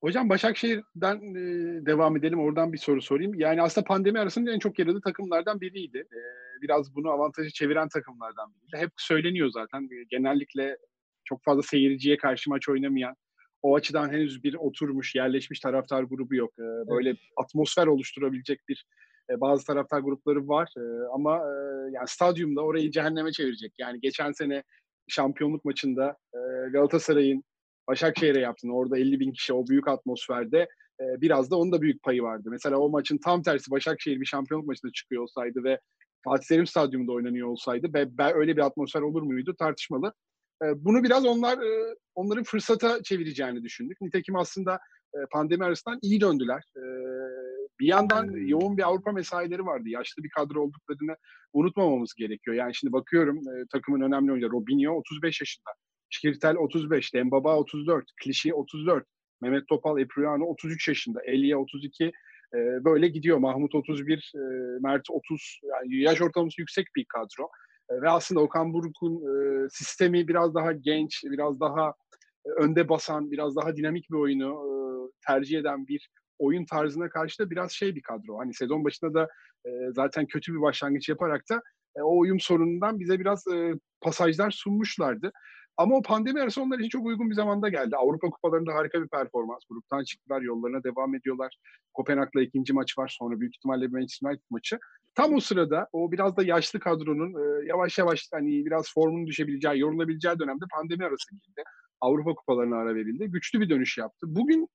Hocam 0.00 0.28
Başakşehir'den 0.28 1.16
e, 1.16 1.42
devam 1.86 2.16
edelim. 2.16 2.40
Oradan 2.40 2.72
bir 2.72 2.78
soru 2.78 3.02
sorayım. 3.02 3.34
Yani 3.34 3.62
aslında 3.62 3.84
pandemi 3.84 4.18
arasında 4.18 4.52
en 4.52 4.58
çok 4.58 4.78
yaradığı 4.78 5.00
takımlardan 5.00 5.60
biriydi. 5.60 5.98
E, 5.98 6.20
biraz 6.62 6.94
bunu 6.94 7.10
avantajı 7.10 7.50
çeviren 7.50 7.88
takımlardan 7.88 8.52
biriydi. 8.54 8.84
Hep 8.84 8.90
söyleniyor 8.96 9.50
zaten. 9.50 9.82
E, 9.82 10.04
genellikle 10.10 10.76
çok 11.24 11.44
fazla 11.44 11.62
seyirciye 11.62 12.16
karşı 12.16 12.50
maç 12.50 12.68
oynamayan, 12.68 13.14
o 13.62 13.76
açıdan 13.76 14.12
henüz 14.12 14.44
bir 14.44 14.54
oturmuş, 14.54 15.14
yerleşmiş 15.14 15.60
taraftar 15.60 16.02
grubu 16.02 16.34
yok. 16.34 16.52
E, 16.58 16.62
böyle 16.62 17.08
evet. 17.08 17.18
atmosfer 17.36 17.86
oluşturabilecek 17.86 18.60
bir 18.68 18.86
e, 19.30 19.40
bazı 19.40 19.66
taraftar 19.66 20.00
grupları 20.00 20.48
var. 20.48 20.72
E, 20.76 20.82
ama 21.14 21.36
e, 21.36 21.52
yani 21.92 22.08
stadyumda 22.08 22.60
orayı 22.60 22.90
cehenneme 22.90 23.32
çevirecek. 23.32 23.72
Yani 23.78 24.00
geçen 24.00 24.32
sene 24.32 24.62
şampiyonluk 25.08 25.64
maçında 25.64 26.16
e, 26.34 26.38
Galatasaray'ın 26.72 27.44
Başakşehir'e 27.88 28.40
yaptın. 28.40 28.68
Orada 28.68 28.98
50 28.98 29.20
bin 29.20 29.32
kişi 29.32 29.52
o 29.52 29.66
büyük 29.66 29.88
atmosferde 29.88 30.68
e, 31.00 31.20
biraz 31.20 31.50
da 31.50 31.56
onun 31.56 31.72
da 31.72 31.82
büyük 31.82 32.02
payı 32.02 32.22
vardı. 32.22 32.48
Mesela 32.50 32.78
o 32.78 32.88
maçın 32.88 33.18
tam 33.24 33.42
tersi 33.42 33.70
Başakşehir 33.70 34.20
bir 34.20 34.26
şampiyonluk 34.26 34.66
maçında 34.66 34.92
çıkıyor 34.92 35.22
olsaydı 35.22 35.64
ve 35.64 35.80
Fatih 36.24 36.46
Selim 36.46 36.66
Stadyumunda 36.66 37.12
oynanıyor 37.12 37.48
olsaydı 37.48 37.94
be, 37.94 38.18
be, 38.18 38.32
öyle 38.34 38.56
bir 38.56 38.62
atmosfer 38.62 39.00
olur 39.00 39.22
muydu 39.22 39.54
tartışmalı. 39.58 40.12
E, 40.64 40.84
bunu 40.84 41.02
biraz 41.02 41.26
onlar 41.26 41.58
e, 41.58 41.94
onların 42.14 42.44
fırsata 42.44 43.02
çevireceğini 43.02 43.62
düşündük. 43.62 44.00
Nitekim 44.00 44.36
aslında 44.36 44.78
e, 45.14 45.18
pandemi 45.32 45.64
arasından 45.64 45.98
iyi 46.02 46.20
döndüler. 46.20 46.62
E, 46.76 46.82
bir 47.80 47.86
yandan 47.86 48.30
yoğun 48.30 48.76
bir 48.76 48.82
Avrupa 48.82 49.12
mesaileri 49.12 49.66
vardı. 49.66 49.88
Yaşlı 49.88 50.22
bir 50.22 50.30
kadro 50.30 50.62
olduklarını 50.62 51.16
unutmamamız 51.52 52.14
gerekiyor. 52.14 52.56
Yani 52.56 52.74
şimdi 52.74 52.92
bakıyorum 52.92 53.36
e, 53.38 53.64
takımın 53.72 54.00
önemli 54.00 54.32
oyuncuları. 54.32 54.52
Robinho 54.52 54.92
35 54.92 55.40
yaşında. 55.40 55.70
Şkirtel 56.10 56.56
35, 56.56 57.14
Dembaba 57.14 57.56
34, 57.56 58.04
Klişi 58.24 58.54
34, 58.54 59.06
Mehmet 59.40 59.68
Topal, 59.68 59.98
Epriano 59.98 60.44
33 60.44 60.88
yaşında, 60.88 61.22
Elia 61.22 61.58
32, 61.58 62.04
e, 62.04 62.58
böyle 62.84 63.08
gidiyor. 63.08 63.38
Mahmut 63.38 63.74
31, 63.74 64.32
e, 64.34 64.38
Mert 64.80 65.10
30, 65.10 65.60
yani 65.62 65.96
yaş 65.96 66.20
ortalaması 66.22 66.60
yüksek 66.60 66.86
bir 66.96 67.04
kadro. 67.04 67.48
E, 67.90 68.02
ve 68.02 68.10
aslında 68.10 68.40
Okan 68.40 68.72
Buruk'un 68.72 69.14
e, 69.14 69.68
sistemi 69.70 70.28
biraz 70.28 70.54
daha 70.54 70.72
genç, 70.72 71.24
biraz 71.24 71.60
daha 71.60 71.94
e, 72.46 72.50
önde 72.50 72.88
basan, 72.88 73.30
biraz 73.30 73.56
daha 73.56 73.76
dinamik 73.76 74.10
bir 74.10 74.16
oyunu 74.16 74.50
e, 74.50 74.72
tercih 75.26 75.58
eden 75.58 75.86
bir 75.86 76.10
oyun 76.38 76.64
tarzına 76.64 77.08
karşı 77.08 77.38
da 77.38 77.50
biraz 77.50 77.72
şey 77.72 77.94
bir 77.94 78.02
kadro. 78.02 78.38
Hani 78.38 78.54
sezon 78.54 78.84
başında 78.84 79.14
da 79.14 79.28
e, 79.66 79.70
zaten 79.92 80.26
kötü 80.26 80.54
bir 80.54 80.60
başlangıç 80.60 81.08
yaparak 81.08 81.42
da 81.50 81.62
e, 81.96 82.02
o 82.02 82.18
uyum 82.18 82.40
sorunundan 82.40 83.00
bize 83.00 83.20
biraz 83.20 83.46
e, 83.46 83.74
pasajlar 84.00 84.50
sunmuşlardı. 84.50 85.32
Ama 85.76 85.96
o 85.96 86.02
pandemi 86.02 86.40
arası 86.40 86.62
onlar 86.62 86.78
için 86.78 86.88
çok 86.88 87.06
uygun 87.06 87.30
bir 87.30 87.34
zamanda 87.34 87.68
geldi. 87.68 87.96
Avrupa 87.96 88.30
kupalarında 88.30 88.74
harika 88.74 89.02
bir 89.02 89.08
performans. 89.08 89.60
Gruptan 89.70 90.04
çıktılar, 90.04 90.40
yollarına 90.40 90.84
devam 90.84 91.14
ediyorlar. 91.14 91.56
Kopenhag'la 91.94 92.42
ikinci 92.42 92.72
maç 92.72 92.98
var. 92.98 93.16
Sonra 93.18 93.40
büyük 93.40 93.56
ihtimalle 93.56 93.88
Manchester 93.88 94.28
United 94.28 94.44
maçı. 94.50 94.78
Tam 95.20 95.34
o 95.34 95.40
sırada 95.40 95.88
o 95.92 96.12
biraz 96.12 96.36
da 96.36 96.42
yaşlı 96.42 96.80
kadronun 96.80 97.34
e, 97.34 97.66
yavaş 97.66 97.98
yavaş 97.98 98.28
hani 98.32 98.66
biraz 98.66 98.92
formunun 98.94 99.26
düşebileceği, 99.26 99.80
yorulabileceği 99.80 100.38
dönemde 100.38 100.64
pandemi 100.72 101.04
arası 101.04 101.30
girdi. 101.32 101.62
Avrupa 102.00 102.34
kupalarına 102.34 102.76
ara 102.76 102.94
verildi. 102.94 103.26
Güçlü 103.26 103.60
bir 103.60 103.70
dönüş 103.70 103.98
yaptı. 103.98 104.26
Bugün 104.30 104.68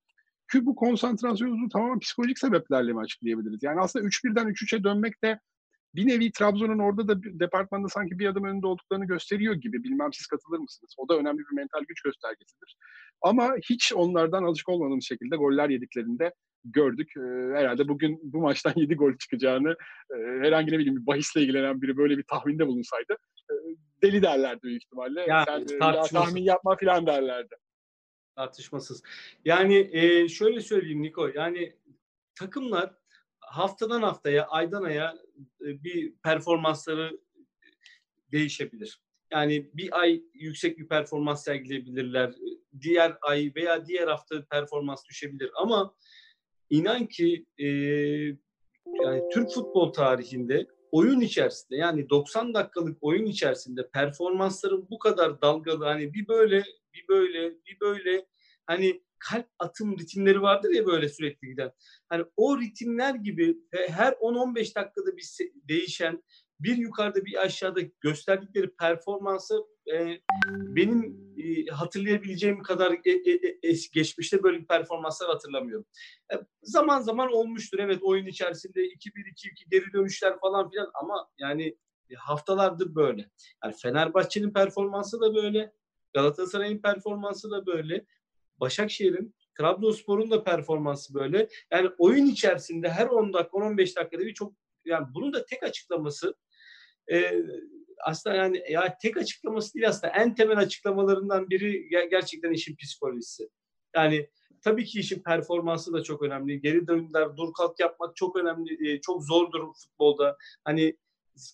ki 0.52 0.66
bu 0.66 0.76
konsantrasyonu 0.76 1.70
tamamen 1.70 2.00
psikolojik 2.00 2.40
sebeplerle 2.40 2.94
mi 2.94 3.00
açıklayabiliriz? 3.00 3.64
Yani 3.64 3.80
aslında 3.82 4.06
3-1'den 4.06 4.48
3-3'e 4.48 4.84
dönmek 4.84 5.24
de 5.24 5.40
bir 5.96 6.08
nevi 6.08 6.32
Trabzon'un 6.32 6.80
orada 6.80 7.08
da 7.08 7.24
departmanda 7.24 7.88
sanki 7.90 8.20
bir 8.20 8.28
adım 8.28 8.44
önünde 8.44 8.68
olduklarını 8.68 9.06
gösteriyor 9.06 9.56
gibi. 9.56 9.84
Bilmem 9.84 10.14
siz 10.14 10.28
katılır 10.28 10.60
mısınız? 10.60 10.96
O 10.98 11.10
da 11.10 11.18
önemli 11.18 11.40
bir 11.40 11.56
mental 11.56 11.82
güç 11.88 12.02
göstergesidir. 12.02 12.78
Ama 13.22 13.56
hiç 13.70 13.94
onlardan 13.96 14.44
alışık 14.44 14.70
olmadığımız 14.70 15.06
şekilde 15.06 15.36
goller 15.36 15.70
yediklerinde 15.70 16.34
gördük. 16.66 17.12
Ee, 17.18 17.22
herhalde 17.54 17.88
bugün 17.88 18.20
bu 18.24 18.38
maçtan 18.38 18.74
7 18.76 18.96
gol 18.96 19.18
çıkacağını 19.18 19.76
e, 20.12 20.16
herhangi 20.16 20.72
ne 20.72 20.78
bileyim 20.78 21.02
bir 21.02 21.08
bahisle 21.08 21.42
ilgilenen 21.42 21.82
biri 21.82 21.98
böyle 21.98 22.18
bir 22.18 22.24
tahminde 22.24 22.68
bulunsaydı 22.68 23.18
e, 23.52 23.54
deli 24.02 24.22
derlerdi 24.22 24.64
büyük 24.64 24.84
ihtimalle. 24.84 25.22
Ya, 25.22 25.46
Sen 25.48 25.60
e, 25.62 25.86
ya, 25.86 26.02
tahmin 26.02 26.44
yapma 26.44 26.78
falan 26.78 27.08
derlerdi. 27.08 27.56
Tartışmasız. 28.36 29.04
Yani 29.46 29.90
e, 29.92 30.28
şöyle 30.28 30.62
söyleyeyim 30.62 31.02
Niko. 31.02 31.28
Yani 31.36 31.76
takımlar 32.36 32.94
haftadan 33.40 34.02
haftaya, 34.02 34.48
aydan 34.48 34.84
aya 34.84 35.16
e, 35.62 35.84
bir 35.84 36.14
performansları 36.24 37.20
değişebilir. 38.32 39.02
Yani 39.32 39.70
bir 39.74 40.00
ay 40.00 40.24
yüksek 40.34 40.78
bir 40.78 40.88
performans 40.88 41.44
sergileyebilirler. 41.44 42.34
Diğer 42.82 43.18
ay 43.22 43.52
veya 43.56 43.86
diğer 43.86 44.08
hafta 44.08 44.46
performans 44.46 45.06
düşebilir. 45.10 45.52
Ama 45.56 45.96
inan 46.70 47.06
ki 47.06 47.46
e, 47.58 47.66
yani 49.04 49.22
Türk 49.34 49.52
futbol 49.52 49.94
tarihinde 49.94 50.68
oyun 50.92 51.20
içerisinde 51.22 51.76
yani 51.76 52.10
90 52.10 52.54
dakikalık 52.54 52.98
oyun 53.02 53.26
içerisinde 53.26 53.90
performansların 53.94 54.88
bu 54.90 55.00
kadar 55.00 55.42
dalgalı 55.42 55.86
hani 55.86 56.14
bir 56.14 56.28
böyle 56.28 56.64
bir 56.94 57.08
böyle 57.10 57.52
bir 57.52 57.80
böyle 57.82 58.26
hani 58.66 59.02
kalp 59.20 59.48
atım 59.60 60.00
ritimleri 60.00 60.42
vardır 60.42 60.70
ya 60.70 60.86
böyle 60.86 61.10
sürekli 61.10 61.48
giden. 61.48 61.72
Hani 62.10 62.26
o 62.38 62.60
ritimler 62.60 63.16
gibi 63.16 63.58
her 63.72 64.12
10-15 64.12 64.56
dakikada 64.56 65.18
bir 65.18 65.26
değişen 65.54 66.24
bir 66.60 66.78
yukarıda 66.78 67.26
bir 67.26 67.44
aşağıda 67.44 67.82
gösterdikleri 68.02 68.76
performansı 68.76 69.56
e, 69.94 70.20
benim 70.76 71.26
e, 71.38 71.66
hatırlayabileceğim 71.66 72.64
kadar 72.64 72.92
e, 72.92 73.12
e, 73.12 73.32
e, 73.32 73.58
es, 73.64 73.90
geçmişte 73.90 74.44
böyle 74.44 74.66
performanslar 74.66 75.30
hatırlamıyorum. 75.30 75.86
E, 76.34 76.36
zaman 76.64 77.02
zaman 77.02 77.32
olmuştur 77.32 77.80
evet 77.80 78.00
oyun 78.04 78.26
içerisinde 78.26 78.86
2-1-2-2 78.86 79.70
geri 79.72 79.94
dönüşler 79.94 80.40
falan 80.40 80.70
filan 80.70 80.92
ama 80.94 81.30
yani 81.38 81.78
haftalardır 82.16 82.96
böyle. 82.96 83.30
Yani 83.64 83.76
Fenerbahçe'nin 83.82 84.54
performansı 84.54 85.22
da 85.22 85.36
böyle. 85.36 85.74
Galatasaray'ın 86.14 86.78
performansı 86.78 87.52
da 87.52 87.66
böyle. 87.66 88.06
Başakşehir'in, 88.60 89.36
Trabzonspor'un 89.58 90.32
da 90.32 90.44
performansı 90.44 91.14
böyle. 91.14 91.50
Yani 91.72 91.90
oyun 91.98 92.26
içerisinde 92.26 92.90
her 92.90 93.08
10 93.08 93.34
dakika, 93.34 93.58
15 93.58 93.96
dakikada 93.96 94.26
bir 94.26 94.34
çok 94.34 94.54
yani 94.86 95.08
bunun 95.14 95.34
da 95.34 95.46
tek 95.46 95.64
açıklaması 95.64 96.36
e, 97.12 97.44
aslında 98.06 98.36
yani 98.36 98.64
ya 98.70 98.98
tek 99.02 99.18
açıklaması 99.18 99.74
değil 99.74 99.88
aslında 99.88 100.14
en 100.14 100.36
temel 100.36 100.58
açıklamalarından 100.58 101.50
biri 101.50 101.90
gerçekten 101.90 102.52
işin 102.52 102.76
psikolojisi. 102.76 103.50
Yani 103.96 104.30
tabii 104.62 104.86
ki 104.86 105.00
işin 105.00 105.24
performansı 105.24 105.94
da 105.94 106.04
çok 106.04 106.22
önemli. 106.24 106.62
Geri 106.62 106.88
dönümler, 106.88 107.38
dur 107.38 107.54
kalk 107.54 107.80
yapmak 107.80 108.16
çok 108.16 108.36
önemli. 108.36 108.92
E, 108.92 109.02
çok 109.02 109.24
zordur 109.24 109.74
futbolda. 109.74 110.38
Hani 110.64 110.98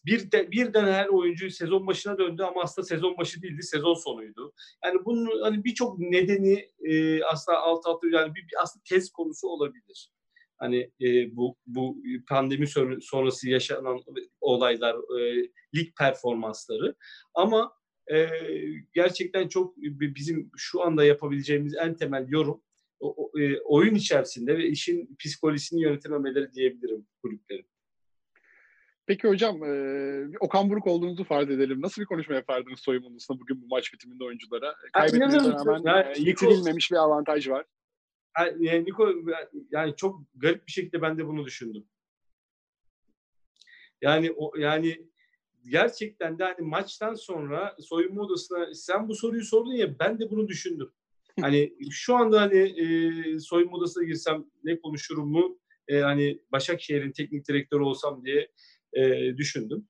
bir 0.06 0.32
de, 0.32 0.52
birden 0.52 0.88
her 0.88 1.08
oyuncu 1.08 1.52
sezon 1.52 1.88
başına 1.88 2.18
döndü 2.18 2.44
ama 2.44 2.62
aslında 2.62 2.88
sezon 2.88 3.18
başı 3.18 3.42
değildi, 3.42 3.64
sezon 3.64 3.94
sonuydu. 3.94 4.54
Yani 4.86 5.06
bunun 5.06 5.42
hani 5.42 5.64
birçok 5.64 6.00
nedeni 6.00 6.70
e, 6.80 7.24
aslında 7.24 7.58
alt 7.58 7.86
alta 7.86 8.08
yani 8.12 8.36
bir, 8.36 8.42
bir 8.42 8.64
aslında 8.64 8.84
tez 8.90 9.12
konusu 9.12 9.48
olabilir. 9.48 10.12
Hani 10.62 10.92
e, 11.02 11.36
bu 11.36 11.58
bu 11.66 11.98
pandemi 12.30 12.68
sonrası 13.02 13.50
yaşanan 13.50 14.00
olaylar, 14.42 14.96
e, 15.20 15.50
lig 15.76 15.96
performansları 15.98 16.96
ama 17.34 17.74
e, 18.12 18.28
gerçekten 18.94 19.48
çok 19.48 19.78
bizim 19.78 20.52
şu 20.58 20.82
anda 20.82 21.06
yapabileceğimiz 21.06 21.76
en 21.76 21.96
temel 21.96 22.26
yorum 22.30 22.62
o, 23.00 23.32
e, 23.40 23.60
oyun 23.60 23.96
içerisinde 23.96 24.58
ve 24.58 24.68
işin 24.68 25.16
psikolojisini 25.20 25.82
yönetememeleri 25.82 26.54
diyebilirim 26.54 27.08
kulüplerin. 27.22 27.66
Peki 29.06 29.28
hocam, 29.28 29.64
e, 29.64 30.38
Okan 30.40 30.70
Buruk 30.70 30.88
olduğunuzu 30.88 31.24
farz 31.24 31.50
edelim. 31.50 31.82
Nasıl 31.82 32.02
bir 32.02 32.08
konuşma 32.08 32.36
yapardınız 32.36 32.80
soyunma 32.80 33.10
odasında 33.10 33.40
bugün 33.40 33.62
bu 33.62 33.68
maç 33.68 33.94
bitiminde 33.94 34.24
oyunculara? 34.24 34.76
Kaybettiğinize 34.94 35.38
rağmen 35.38 35.82
yani, 35.86 36.18
e, 36.18 36.22
yitirilmemiş 36.22 36.92
bir 36.92 36.98
avantaj 36.98 37.50
var. 37.50 37.66
Yani, 38.40 38.86
Niko, 38.86 39.14
yani 39.72 39.96
çok 39.96 40.22
garip 40.36 40.68
bir 40.68 40.72
şekilde 40.72 41.02
ben 41.02 41.18
de 41.18 41.28
bunu 41.28 41.46
düşündüm. 41.46 41.86
Yani 44.02 44.32
o 44.32 44.58
yani 44.58 45.08
gerçekten 45.70 46.40
de 46.40 46.44
hani 46.44 46.68
maçtan 46.68 47.14
sonra 47.14 47.76
soyunma 47.80 48.22
odasına 48.22 48.74
sen 48.74 49.08
bu 49.08 49.16
soruyu 49.16 49.44
sordun 49.44 49.74
ya 49.74 50.00
ben 50.00 50.20
de 50.20 50.30
bunu 50.30 50.48
düşündüm. 50.48 50.94
Hani 51.42 51.74
şu 51.92 52.16
anda 52.16 52.42
hani 52.42 52.58
e, 52.58 53.40
soyunma 53.40 53.78
odasına 53.78 54.04
girsem 54.04 54.46
ne 54.64 54.80
konuşurum 54.80 55.32
mu? 55.32 55.60
E, 55.88 56.00
hani 56.00 56.42
Başakşehir'in 56.52 57.12
teknik 57.12 57.48
direktörü 57.48 57.84
olsam 57.84 58.26
diye 58.26 58.52
e, 58.94 59.34
düşündüm. 59.38 59.88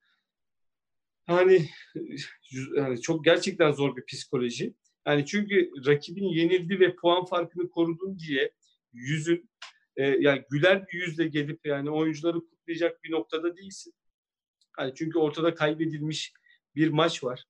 Hani 1.26 1.70
yani 2.76 3.02
çok 3.02 3.26
gerçekten 3.26 3.72
zor 3.72 3.96
bir 3.96 4.06
psikoloji. 4.06 4.74
Yani 5.08 5.26
çünkü 5.26 5.72
rakibin 5.86 6.28
yenildi 6.28 6.80
ve 6.80 6.96
puan 6.96 7.26
farkını 7.26 7.70
korudun 7.70 8.20
diye 8.20 8.52
yüzün 8.94 9.50
e, 9.96 10.06
yani 10.06 10.44
güler 10.50 10.88
bir 10.88 10.94
yüzle 10.94 11.28
gelip 11.28 11.66
yani 11.66 11.90
oyuncuları 11.90 12.40
kutlayacak 12.40 13.04
bir 13.04 13.12
noktada 13.12 13.58
değilsin. 13.58 13.94
Yani 14.80 14.94
çünkü 14.96 15.20
ortada 15.20 15.56
kaybedilmiş 15.56 16.34
bir 16.76 16.90
maç 16.90 17.24
var. 17.24 17.46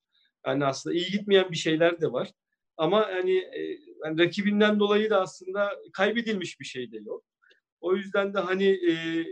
Yani 0.46 0.66
aslında 0.66 0.96
iyi 0.96 1.12
gitmeyen 1.12 1.52
bir 1.52 1.58
şeyler 1.58 2.02
de 2.02 2.12
var. 2.12 2.32
Ama 2.78 3.08
hani 3.08 3.38
e, 3.38 3.80
yani 4.06 4.20
rakibinden 4.20 4.80
dolayı 4.80 5.10
da 5.10 5.22
aslında 5.22 5.80
kaybedilmiş 5.94 6.60
bir 6.60 6.66
şey 6.66 6.92
de 6.92 6.98
yok. 6.98 7.24
O 7.82 7.96
yüzden 7.96 8.34
de 8.34 8.40
hani 8.40 8.92
e, 8.92 9.26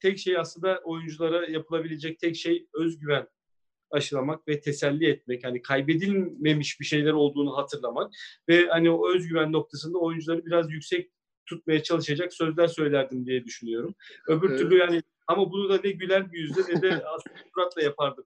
tek 0.00 0.18
şey 0.18 0.38
aslında 0.38 0.80
oyunculara 0.84 1.46
yapılabilecek 1.46 2.18
tek 2.18 2.36
şey 2.36 2.66
özgüven 2.74 3.28
aşılamak 3.94 4.48
ve 4.48 4.60
teselli 4.60 5.06
etmek. 5.06 5.44
Hani 5.44 5.62
kaybedilmemiş 5.62 6.80
bir 6.80 6.84
şeyler 6.84 7.12
olduğunu 7.12 7.56
hatırlamak 7.56 8.12
ve 8.48 8.66
hani 8.66 8.90
o 8.90 9.14
özgüven 9.14 9.52
noktasında 9.52 9.98
oyuncuları 9.98 10.46
biraz 10.46 10.72
yüksek 10.72 11.10
tutmaya 11.46 11.82
çalışacak 11.82 12.32
sözler 12.34 12.66
söylerdim 12.66 13.26
diye 13.26 13.44
düşünüyorum. 13.44 13.94
Öbür 14.28 14.50
evet. 14.50 14.58
türlü 14.58 14.78
yani 14.78 15.02
ama 15.26 15.50
bunu 15.50 15.68
da 15.68 15.80
ne 15.84 15.90
güler 15.90 16.32
bir 16.32 16.38
yüzle 16.38 16.62
ne 16.68 16.82
de 16.82 16.88
aslında 16.94 17.36
suratla 17.54 17.82
yapardım. 17.82 18.24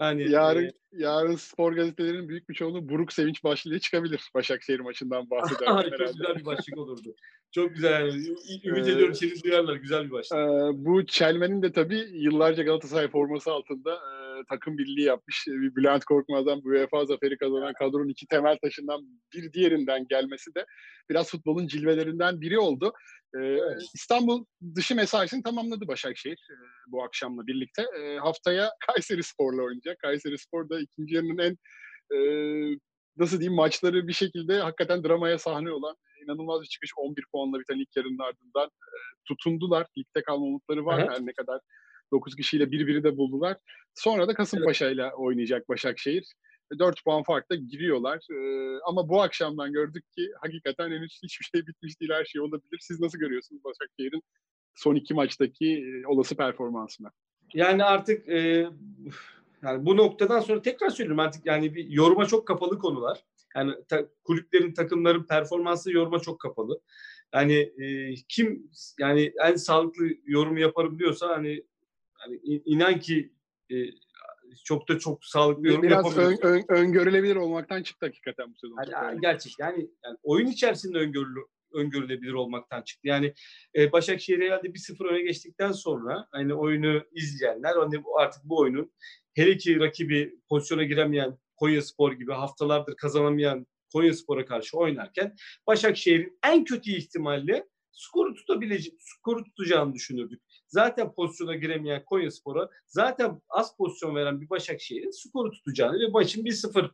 Yani 0.00 0.30
yarın 0.30 0.64
e, 0.64 0.72
yarın 0.98 1.36
spor 1.36 1.72
gazetelerinin 1.72 2.28
büyük 2.28 2.48
bir 2.48 2.54
çoğunluğu 2.54 2.88
buruk 2.88 3.12
sevinç 3.12 3.44
başlığı 3.44 3.80
çıkabilir 3.80 4.30
Başakşehir 4.34 4.80
maçından 4.80 5.30
bahsederken. 5.30 5.98
Çok 5.98 6.14
güzel 6.14 6.36
bir 6.36 6.44
başlık 6.44 6.78
olurdu. 6.78 7.14
Çok 7.52 7.74
güzel 7.74 7.92
yani. 7.92 8.26
Ümit 8.64 8.88
ee, 8.88 8.92
ediyorum 8.92 9.14
seni 9.14 9.42
duyarlar. 9.44 9.76
Güzel 9.76 10.04
bir 10.04 10.10
başlık. 10.10 10.38
E, 10.38 10.44
bu 10.84 11.06
Çelmen'in 11.06 11.62
de 11.62 11.72
tabii 11.72 12.08
yıllarca 12.12 12.62
Galatasaray 12.62 13.08
forması 13.08 13.52
altında 13.52 13.94
e, 13.94 14.44
takım 14.48 14.78
birliği 14.78 15.04
yapmış. 15.04 15.46
Bir 15.46 15.76
Bülent 15.76 16.04
Korkmaz'dan 16.04 16.64
bu 16.64 16.68
UEFA 16.68 17.04
zaferi 17.04 17.38
kazanan 17.38 17.72
kadronun 17.72 18.08
iki 18.08 18.26
temel 18.26 18.58
taşından 18.62 19.00
bir 19.34 19.52
diğerinden 19.52 20.06
gelmesi 20.08 20.54
de 20.54 20.66
biraz 21.10 21.30
futbolun 21.30 21.66
cilvelerinden 21.66 22.40
biri 22.40 22.58
oldu. 22.58 22.92
Ee, 23.34 23.38
evet. 23.38 23.82
İstanbul 23.94 24.44
dışı 24.74 24.94
mesaisini 24.94 25.42
tamamladı 25.42 25.88
Başakşehir 25.88 26.48
e, 26.50 26.56
bu 26.86 27.04
akşamla 27.04 27.46
birlikte. 27.46 27.84
E, 28.00 28.18
haftaya 28.18 28.70
Kayseri 28.86 29.22
Spor'la 29.22 29.62
oynayacak. 29.62 29.98
Kayseri 29.98 30.38
Spor 30.38 30.68
da 30.68 30.78
ikinci 30.92 31.14
yarının 31.14 31.38
en 31.38 31.56
e, 32.16 32.18
nasıl 33.16 33.40
diyeyim 33.40 33.56
maçları 33.56 34.08
bir 34.08 34.12
şekilde 34.12 34.60
hakikaten 34.60 35.04
dramaya 35.04 35.38
sahne 35.38 35.70
olan 35.70 35.96
inanılmaz 36.24 36.62
bir 36.62 36.66
çıkış 36.66 36.90
11 36.96 37.24
puanla 37.32 37.60
biten 37.60 37.78
ilk 37.78 37.96
yarının 37.96 38.18
ardından 38.18 38.66
e, 38.66 38.96
tutundular. 39.28 39.86
Ligde 39.98 40.22
kalma 40.22 40.46
umutları 40.46 40.86
var 40.86 40.98
evet. 40.98 41.10
her 41.10 41.26
ne 41.26 41.32
kadar 41.32 41.60
9 42.12 42.36
kişiyle 42.36 42.70
birbiri 42.70 43.04
de 43.04 43.16
buldular. 43.16 43.56
Sonra 43.94 44.28
da 44.28 44.34
Kasımpaşa 44.34 44.90
ile 44.90 45.14
oynayacak 45.14 45.68
Başakşehir. 45.68 46.34
4 46.78 47.04
puan 47.04 47.22
farkla 47.22 47.56
giriyorlar. 47.56 48.26
Ee, 48.30 48.78
ama 48.86 49.08
bu 49.08 49.22
akşamdan 49.22 49.72
gördük 49.72 50.04
ki 50.12 50.30
hakikaten 50.40 50.90
henüz 50.90 51.18
hiçbir 51.22 51.44
şey 51.44 51.66
bitmiş 51.66 52.00
değil. 52.00 52.12
Her 52.12 52.24
şey 52.24 52.40
olabilir. 52.40 52.78
Siz 52.80 53.00
nasıl 53.00 53.18
görüyorsunuz 53.18 53.64
Başakşehir'in 53.64 54.22
son 54.74 54.94
iki 54.94 55.14
maçtaki 55.14 55.78
e, 55.78 56.06
olası 56.06 56.36
performansını? 56.36 57.10
Yani 57.54 57.84
artık 57.84 58.28
e, 58.28 58.66
yani 59.62 59.86
bu 59.86 59.96
noktadan 59.96 60.40
sonra 60.40 60.62
tekrar 60.62 60.90
söylüyorum 60.90 61.20
artık 61.20 61.46
yani 61.46 61.74
bir 61.74 61.88
yoruma 61.88 62.26
çok 62.26 62.46
kapalı 62.46 62.78
konular. 62.78 63.24
Yani 63.56 63.74
ta, 63.88 64.08
kulüplerin, 64.24 64.74
takımların 64.74 65.26
performansı 65.26 65.92
yoruma 65.92 66.18
çok 66.18 66.40
kapalı. 66.40 66.80
Yani 67.34 67.54
e, 67.54 68.14
kim 68.28 68.70
yani 69.00 69.32
en 69.44 69.56
sağlıklı 69.56 70.08
yorum 70.26 70.56
yaparım 70.56 70.98
diyorsa 70.98 71.28
hani, 71.28 71.64
hani 72.12 72.36
inan 72.44 73.00
ki 73.00 73.32
e, 73.72 73.76
çok 74.64 74.88
da 74.88 74.98
çok 74.98 75.24
sağlıklı 75.24 75.68
yorum 75.68 75.82
Biraz 75.82 76.18
ön, 76.18 76.38
ön, 76.42 76.64
öngörülebilir 76.68 77.36
olmaktan 77.36 77.82
çıktı 77.82 78.06
hakikaten 78.06 78.52
bu 78.52 78.58
sezon. 78.58 78.76
Yani, 78.92 79.20
gerçek 79.20 79.52
yani, 79.58 79.90
yani 80.04 80.16
oyun 80.22 80.46
içerisinde 80.46 80.98
öngörülü, 80.98 81.40
öngörülebilir 81.74 82.32
olmaktan 82.32 82.82
çıktı. 82.82 83.08
Yani 83.08 83.34
e, 83.76 83.92
Başakşehir 83.92 84.40
herhalde 84.40 84.68
1-0 84.68 85.08
öne 85.08 85.22
geçtikten 85.22 85.72
sonra 85.72 86.28
hani 86.30 86.54
oyunu 86.54 87.02
izleyenler 87.12 87.76
hani 87.76 88.02
artık 88.18 88.44
bu 88.44 88.58
oyunun 88.58 88.92
hele 89.34 89.56
ki 89.56 89.80
rakibi 89.80 90.38
pozisyona 90.48 90.84
giremeyen 90.84 91.38
Konya 91.56 91.82
Spor 91.82 92.12
gibi 92.12 92.32
haftalardır 92.32 92.96
kazanamayan 92.96 93.66
Konya 93.92 94.14
Spor'a 94.14 94.46
karşı 94.46 94.78
oynarken 94.78 95.36
Başakşehir'in 95.66 96.38
en 96.44 96.64
kötü 96.64 96.90
ihtimalle 96.90 97.66
skoru 97.92 98.34
tutabilecek, 98.34 98.94
skoru 98.98 99.44
tutacağını 99.44 99.94
düşünürdük. 99.94 100.42
Zaten 100.68 101.12
pozisyona 101.12 101.54
giremeyen 101.54 102.04
Konya 102.04 102.30
Spor'a 102.30 102.70
zaten 102.86 103.40
az 103.48 103.76
pozisyon 103.76 104.14
veren 104.14 104.40
bir 104.40 104.50
Başakşehir'in 104.50 105.10
skoru 105.10 105.50
tutacağını 105.50 106.00
ve 106.00 106.08
maçın 106.08 106.44
1-0 106.44 106.90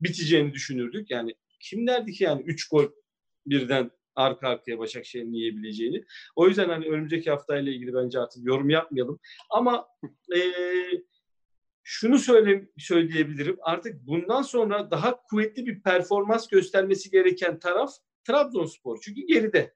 biteceğini 0.00 0.52
düşünürdük. 0.52 1.10
Yani 1.10 1.34
kim 1.60 1.86
derdi 1.86 2.12
ki 2.12 2.24
yani 2.24 2.42
3 2.42 2.68
gol 2.68 2.86
birden 3.46 3.90
arka 4.14 4.48
arkaya 4.48 4.78
Başakşehir'in 4.78 5.32
yiyebileceğini. 5.32 6.04
O 6.36 6.48
yüzden 6.48 6.68
hani 6.68 6.86
önümüzdeki 6.86 7.30
haftayla 7.30 7.72
ilgili 7.72 7.94
bence 7.94 8.20
artık 8.20 8.46
yorum 8.46 8.70
yapmayalım. 8.70 9.20
Ama 9.50 9.88
e, 10.36 10.40
şunu 11.82 12.18
söyle, 12.18 12.68
söyleyebilirim. 12.78 13.56
Artık 13.62 14.06
bundan 14.06 14.42
sonra 14.42 14.90
daha 14.90 15.22
kuvvetli 15.22 15.66
bir 15.66 15.82
performans 15.82 16.48
göstermesi 16.48 17.10
gereken 17.10 17.58
taraf 17.58 17.90
Trabzonspor. 18.24 19.00
Çünkü 19.02 19.20
geride 19.20 19.74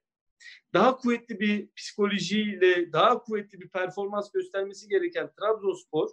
daha 0.73 0.97
kuvvetli 0.97 1.39
bir 1.39 1.69
psikolojiyle, 1.75 2.93
daha 2.93 3.23
kuvvetli 3.23 3.61
bir 3.61 3.69
performans 3.69 4.31
göstermesi 4.31 4.87
gereken 4.87 5.31
Trabzonspor 5.39 6.09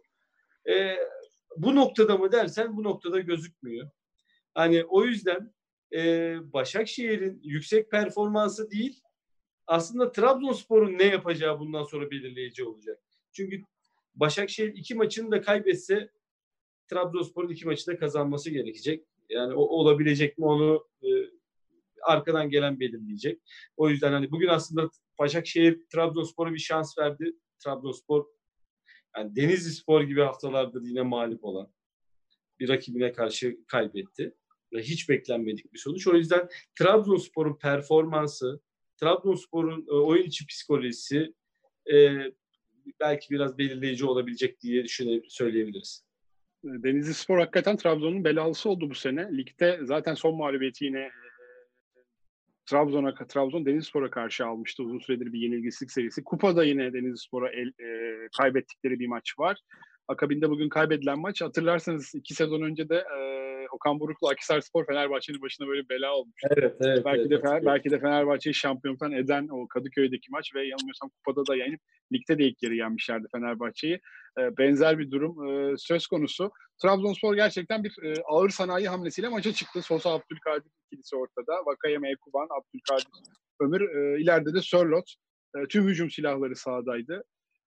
e, 0.69 0.97
bu 1.57 1.75
noktada 1.75 2.17
mı 2.17 2.33
dersen 2.33 2.77
bu 2.77 2.83
noktada 2.83 3.21
gözükmüyor. 3.21 3.91
Hani 4.55 4.85
o 4.85 5.05
yüzden 5.05 5.55
e, 5.95 6.37
Başakşehir'in 6.53 7.41
yüksek 7.43 7.91
performansı 7.91 8.71
değil, 8.71 9.01
aslında 9.67 10.13
Trabzonspor'un 10.13 10.99
ne 10.99 11.05
yapacağı 11.05 11.59
bundan 11.59 11.83
sonra 11.83 12.11
belirleyici 12.11 12.65
olacak. 12.65 13.03
Çünkü 13.33 13.63
Başakşehir 14.15 14.75
iki 14.75 14.95
maçını 14.95 15.31
da 15.31 15.41
kaybetse 15.41 16.11
Trabzonspor'un 16.91 17.49
iki 17.49 17.67
maçı 17.67 17.87
da 17.87 17.99
kazanması 17.99 18.51
gerekecek. 18.51 19.07
Yani 19.29 19.55
o 19.55 19.61
olabilecek 19.61 20.39
mi 20.39 20.45
onu 20.45 20.89
e, 21.03 21.09
arkadan 22.03 22.51
gelen 22.51 22.81
belirleyecek. 22.81 23.43
O 23.77 23.89
yüzden 23.89 24.13
hani 24.13 24.31
bugün 24.31 24.49
aslında 24.49 24.91
Başakşehir 25.19 25.87
Trabzonspor'a 25.93 26.53
bir 26.53 26.59
şans 26.59 26.99
verdi. 26.99 27.33
Trabzonspor 27.59 28.27
yani 29.17 29.37
Denizli 29.37 29.71
Spor 29.71 30.03
gibi 30.03 30.21
haftalardır 30.21 30.83
yine 30.83 31.03
mağlup 31.03 31.45
olan 31.45 31.73
bir 32.61 32.69
rakibine 32.69 33.13
karşı 33.13 33.57
kaybetti. 33.67 34.35
Hiç 34.79 35.09
beklenmedik 35.09 35.73
bir 35.73 35.79
sonuç. 35.79 36.07
O 36.07 36.17
yüzden 36.17 36.49
Trabzonspor'un 36.79 37.59
performansı, 37.59 38.61
Trabzonspor'un 39.01 39.87
e, 39.89 39.93
oyun 39.93 40.25
içi 40.25 40.47
psikolojisi 40.47 41.35
e, 41.93 42.19
belki 43.01 43.31
biraz 43.31 43.59
belirleyici 43.59 44.07
olabilecek 44.07 44.61
diye 44.61 44.85
düşünebiliriz, 44.85 45.33
söyleyebiliriz. 45.33 46.05
Denizli 46.65 47.15
Spor 47.15 47.39
hakikaten 47.39 47.77
Trabzon'un 47.77 48.25
belalısı 48.25 48.71
oldu 48.71 48.91
bu 48.91 48.95
sene. 48.95 49.37
Ligde 49.37 49.81
zaten 49.83 50.15
son 50.15 50.37
mağlubiyeti 50.37 50.85
yine 50.85 51.11
Trabzon'a 52.67 53.15
Trabzon 53.15 53.67
Denizlispor'a 53.67 54.11
karşı 54.11 54.47
almıştı 54.47 54.83
uzun 54.83 54.99
süredir 54.99 55.33
bir 55.33 55.39
yenilgisizlik 55.39 55.91
serisi. 55.91 56.25
Kupada 56.25 56.65
yine 56.65 56.93
Denizlispor'a 56.93 57.51
el, 57.51 57.69
e, 57.69 58.29
kaybettikleri 58.39 59.01
bir 59.01 59.07
maç 59.07 59.39
var. 59.39 59.59
Akabinde 60.09 60.51
bugün 60.51 60.69
kaybedilen 60.69 61.19
maç. 61.19 61.43
Hatırlarsanız 61.43 62.15
iki 62.15 62.35
sezon 62.35 62.63
önce 62.63 62.89
de 62.89 62.97
e, 62.97 63.19
Okan 63.73 64.01
Buruk'la 64.01 64.29
Akisar 64.29 64.61
Spor 64.61 64.87
Fenerbahçe'nin 64.87 65.43
başına 65.43 65.69
böyle 65.69 65.89
bela 65.89 66.17
olmuş. 66.17 66.41
Evet, 66.51 66.77
evet. 66.81 67.05
Belki 67.05 67.21
evet, 67.21 67.31
de 67.31 67.41
Fener, 67.41 67.67
belki 67.67 67.91
de 67.91 68.01
Fenerbahçe'yi 68.01 68.55
şampiyonluktan 68.55 69.13
eden 69.13 69.49
o 69.49 69.69
Kadıköy'deki 69.69 70.31
maç 70.31 70.55
ve 70.55 70.67
yanılmıyorsam 70.67 71.11
kupada 71.11 71.47
da 71.47 71.57
yenip 71.57 71.81
ligde 72.13 72.39
de 72.39 72.45
ilk 72.45 72.63
yarı 72.63 72.75
yenmişlerdi 72.75 73.27
Fenerbahçe'yi. 73.33 74.01
E, 74.39 74.57
benzer 74.59 74.99
bir 74.99 75.11
durum 75.11 75.47
e, 75.49 75.75
söz 75.79 76.07
konusu. 76.07 76.51
Trabzonspor 76.83 77.35
gerçekten 77.35 77.85
bir 77.85 77.97
e, 78.03 78.15
ağır 78.29 78.51
sanayi 78.51 78.89
hamlesiyle 78.89 79.29
maça 79.29 79.53
çıktı. 79.53 79.83
Sosa 79.83 80.11
Abdülkadir 80.11 80.71
ikilisi 80.87 81.17
ortada. 81.17 81.67
Vakayeme 81.67 82.11
Ekuban, 82.11 82.49
Abdülkadir 82.61 83.07
Ömür. 83.61 83.81
E, 83.81 84.23
ileride 84.23 84.55
de 84.55 84.63
Sörlot. 84.63 85.15
E, 85.57 85.69
tüm 85.69 85.89
hücum 85.89 86.11
silahları 86.11 86.57
sahadaydı. 86.57 87.25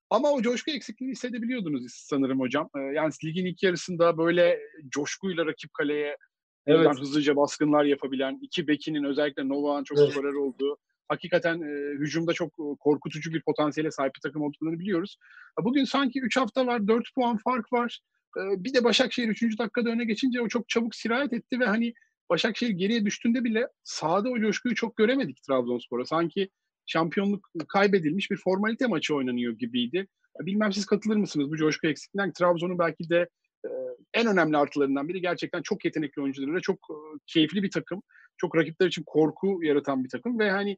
Ama 0.09 0.31
o 0.31 0.41
coşku 0.41 0.71
eksikliğini 0.71 1.11
hissedebiliyordunuz 1.11 1.83
sanırım 1.87 2.39
hocam. 2.39 2.69
Ee, 2.77 2.79
yani 2.79 3.13
ligin 3.25 3.45
ilk 3.45 3.63
yarısında 3.63 4.17
böyle 4.17 4.59
coşkuyla 4.89 5.45
rakip 5.45 5.73
kaleye 5.73 6.17
evet. 6.65 6.99
hızlıca 6.99 7.35
baskınlar 7.35 7.83
yapabilen, 7.83 8.39
iki 8.41 8.67
bekinin 8.67 9.03
özellikle 9.03 9.49
Novak'ın 9.49 9.83
çok 9.83 9.97
evet. 9.99 10.11
skorer 10.11 10.33
olduğu, 10.33 10.77
hakikaten 11.07 11.61
e, 11.61 11.99
hücumda 11.99 12.33
çok 12.33 12.49
e, 12.49 12.63
korkutucu 12.79 13.33
bir 13.33 13.41
potansiyele 13.41 13.91
sahip 13.91 14.15
bir 14.15 14.21
takım 14.21 14.41
olduklarını 14.41 14.79
biliyoruz. 14.79 15.17
Bugün 15.63 15.83
sanki 15.83 16.21
3 16.21 16.37
hafta 16.37 16.67
var, 16.67 16.87
4 16.87 17.03
puan 17.15 17.37
fark 17.37 17.73
var. 17.73 17.99
E, 18.37 18.63
bir 18.63 18.73
de 18.73 18.83
Başakşehir 18.83 19.27
3. 19.27 19.59
dakikada 19.59 19.89
öne 19.89 20.05
geçince 20.05 20.41
o 20.41 20.47
çok 20.47 20.69
çabuk 20.69 20.95
sirayet 20.95 21.33
etti 21.33 21.59
ve 21.59 21.65
hani 21.65 21.93
Başakşehir 22.29 22.71
geriye 22.71 23.05
düştüğünde 23.05 23.43
bile 23.43 23.67
sahada 23.83 24.29
o 24.29 24.39
coşkuyu 24.39 24.75
çok 24.75 24.97
göremedik 24.97 25.43
Trabzonspor'a. 25.43 26.05
Sanki 26.05 26.49
şampiyonluk 26.87 27.49
kaybedilmiş 27.67 28.31
bir 28.31 28.37
formalite 28.37 28.87
maçı 28.87 29.15
oynanıyor 29.15 29.53
gibiydi. 29.53 30.07
Bilmem 30.39 30.73
siz 30.73 30.85
katılır 30.85 31.15
mısınız 31.15 31.51
bu 31.51 31.57
coşku 31.57 31.87
eksikliğinden? 31.87 32.33
Trabzon'un 32.33 32.79
belki 32.79 33.09
de 33.09 33.29
e, 33.65 33.69
en 34.13 34.27
önemli 34.27 34.57
artılarından 34.57 35.07
biri 35.07 35.21
gerçekten 35.21 35.61
çok 35.61 35.85
yetenekli 35.85 36.21
oyuncularıyla 36.21 36.59
çok 36.59 36.75
e, 36.75 36.95
keyifli 37.27 37.63
bir 37.63 37.71
takım. 37.71 38.01
Çok 38.37 38.55
rakipler 38.57 38.87
için 38.87 39.03
korku 39.05 39.59
yaratan 39.63 40.03
bir 40.03 40.09
takım 40.09 40.39
ve 40.39 40.51
hani 40.51 40.77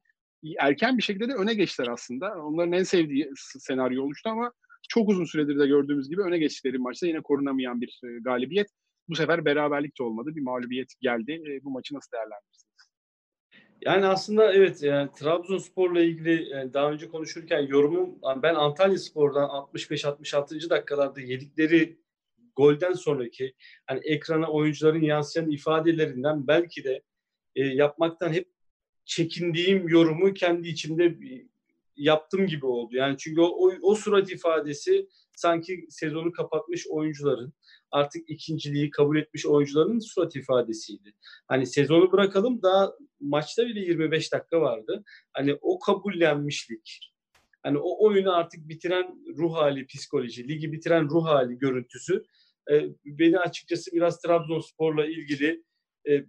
erken 0.60 0.98
bir 0.98 1.04
şekilde 1.04 1.28
de 1.30 1.34
öne 1.34 1.54
geçtiler 1.54 1.88
aslında. 1.88 2.43
Onların 2.43 2.74
en 2.74 2.84
sevdiği 2.84 3.32
senaryo 3.60 4.04
oluştu 4.04 4.30
ama 4.30 4.52
çok 4.89 5.10
uzun 5.10 5.26
süredir 5.26 5.60
de 5.60 5.67
gördüğümüz 5.67 6.10
gibi 6.10 6.22
öne 6.22 6.38
geçtikleri 6.38 6.78
maçta 6.78 7.08
yine 7.08 7.22
korunamayan 7.22 7.82
bir 7.82 8.02
e, 8.04 8.19
galibiyet. 8.22 8.67
bu 9.10 9.15
sefer 9.15 9.45
beraberlik 9.45 10.00
de 10.00 10.04
olmadı. 10.04 10.36
Bir 10.36 10.41
mağlubiyet 10.41 10.93
geldi. 11.02 11.62
Bu 11.63 11.69
maçı 11.69 11.95
nasıl 11.95 12.12
değerlendirirsiniz? 12.12 12.69
Yani 13.82 14.06
aslında 14.06 14.54
evet 14.54 14.84
yani 14.84 15.10
Trabzonspor'la 15.20 16.02
ilgili 16.02 16.50
yani 16.50 16.74
daha 16.74 16.92
önce 16.92 17.10
konuşurken 17.10 17.62
yorumum 17.62 18.20
ben 18.44 18.56
Antalya 18.56 18.98
Spor'dan 18.98 19.50
65-66. 19.50 20.70
dakikalarda 20.70 21.22
yedikleri 21.22 22.00
golden 22.56 22.94
sonraki 22.94 23.54
hani 23.86 24.00
ekrana 24.04 24.48
oyuncuların 24.48 25.02
yansıyan 25.02 25.52
ifadelerinden 25.52 26.48
belki 26.48 26.84
de 26.84 27.02
e, 27.56 27.63
yapmaktan 27.63 28.34
hep 28.34 28.48
çekindiğim 29.06 29.89
yorumu 29.89 30.34
kendi 30.34 30.68
içimde 30.68 31.20
yaptım 32.00 32.48
gibi 32.48 32.66
oldu. 32.66 32.96
Yani 32.96 33.18
çünkü 33.18 33.42
o, 33.42 33.46
o, 33.46 33.72
o 33.82 33.96
surat 33.96 34.32
ifadesi 34.32 35.08
sanki 35.36 35.86
sezonu 35.90 36.32
kapatmış 36.32 36.88
oyuncuların 36.88 37.54
artık 37.92 38.30
ikinciliği 38.30 38.90
kabul 38.90 39.18
etmiş 39.18 39.46
oyuncuların 39.46 40.00
surat 40.00 40.36
ifadesiydi. 40.36 41.14
Hani 41.48 41.68
sezonu 41.68 42.12
bırakalım 42.12 42.62
daha 42.62 42.94
maçta 43.20 43.66
bile 43.66 43.80
25 43.80 44.34
dakika 44.34 44.62
vardı. 44.62 45.04
Hani 45.34 45.58
o 45.62 45.80
kabullenmişlik, 45.80 47.12
hani 47.64 47.78
o 47.78 48.06
oyunu 48.06 48.36
artık 48.36 48.70
bitiren 48.70 49.16
ruh 49.38 49.56
hali 49.56 49.88
psikoloji, 49.88 50.48
ligi 50.48 50.72
bitiren 50.72 51.10
ruh 51.10 51.26
hali 51.26 51.58
görüntüsü 51.58 52.24
e, 52.72 52.90
beni 53.06 53.40
açıkçası 53.40 53.92
biraz 53.92 54.22
Trabzonspor'la 54.22 55.06
ilgili 55.06 55.64
e, 56.10 56.26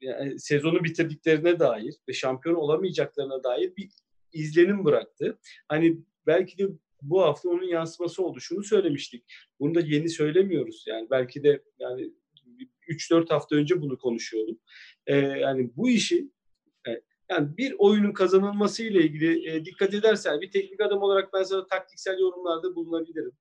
yani 0.00 0.40
sezonu 0.40 0.84
bitirdiklerine 0.84 1.58
dair 1.58 1.94
ve 2.08 2.12
şampiyon 2.12 2.54
olamayacaklarına 2.54 3.44
dair 3.44 3.76
bir 3.76 3.90
izlenim 4.32 4.84
bıraktı. 4.84 5.38
Hani 5.68 5.98
belki 6.26 6.58
de 6.58 6.68
bu 7.02 7.22
hafta 7.22 7.48
onun 7.48 7.66
yansıması 7.66 8.24
oldu. 8.24 8.40
Şunu 8.40 8.62
söylemiştik. 8.64 9.24
Bunu 9.60 9.74
da 9.74 9.80
yeni 9.80 10.08
söylemiyoruz. 10.08 10.84
Yani 10.86 11.10
belki 11.10 11.42
de 11.42 11.62
yani 11.78 12.12
3-4 12.88 13.28
hafta 13.28 13.56
önce 13.56 13.80
bunu 13.80 13.98
konuşuyordum. 13.98 14.58
Ee, 15.06 15.16
yani 15.16 15.70
bu 15.76 15.88
işi 15.88 16.30
e, 16.88 16.90
yani 17.30 17.56
bir 17.56 17.74
oyunun 17.78 18.12
kazanılması 18.12 18.82
ile 18.82 19.02
ilgili 19.02 19.50
e, 19.50 19.64
dikkat 19.64 19.94
edersen 19.94 20.40
bir 20.40 20.50
teknik 20.50 20.80
adam 20.80 21.02
olarak 21.02 21.32
ben 21.32 21.42
sana 21.42 21.66
taktiksel 21.66 22.18
yorumlarda 22.18 22.74
bulunabilirim. 22.74 23.32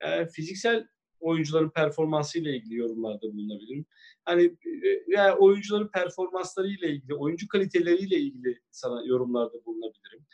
E, 0.00 0.26
fiziksel 0.26 0.86
oyuncuların 1.24 1.70
performansı 1.70 2.38
ile 2.38 2.56
ilgili 2.56 2.76
yorumlarda 2.76 3.22
bulunabilirim. 3.22 3.86
Hani 4.24 4.44
e, 4.84 5.04
yani 5.08 5.32
oyuncuların 5.32 5.88
performansları 5.88 6.68
ile 6.68 6.90
ilgili, 6.90 7.14
oyuncu 7.14 7.48
kaliteleriyle 7.48 8.16
ilgili 8.16 8.58
sana 8.70 9.06
yorumlarda 9.06 9.64
bulunabilirim. 9.64 10.26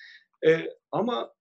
E, 0.47 0.77
ama 0.93 1.33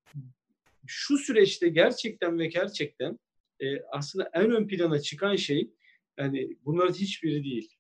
şu 0.88 1.18
süreçte 1.18 1.70
gerçekten 1.70 2.40
ve 2.40 2.48
gerçekten 2.48 3.20
e, 3.60 3.82
aslında 3.82 4.30
en 4.34 4.52
ön 4.52 4.68
plana 4.68 5.00
çıkan 5.00 5.36
şey 5.36 5.72
yani 6.18 6.58
bunların 6.66 6.94
hiçbiri 6.94 7.44
değil. 7.44 7.76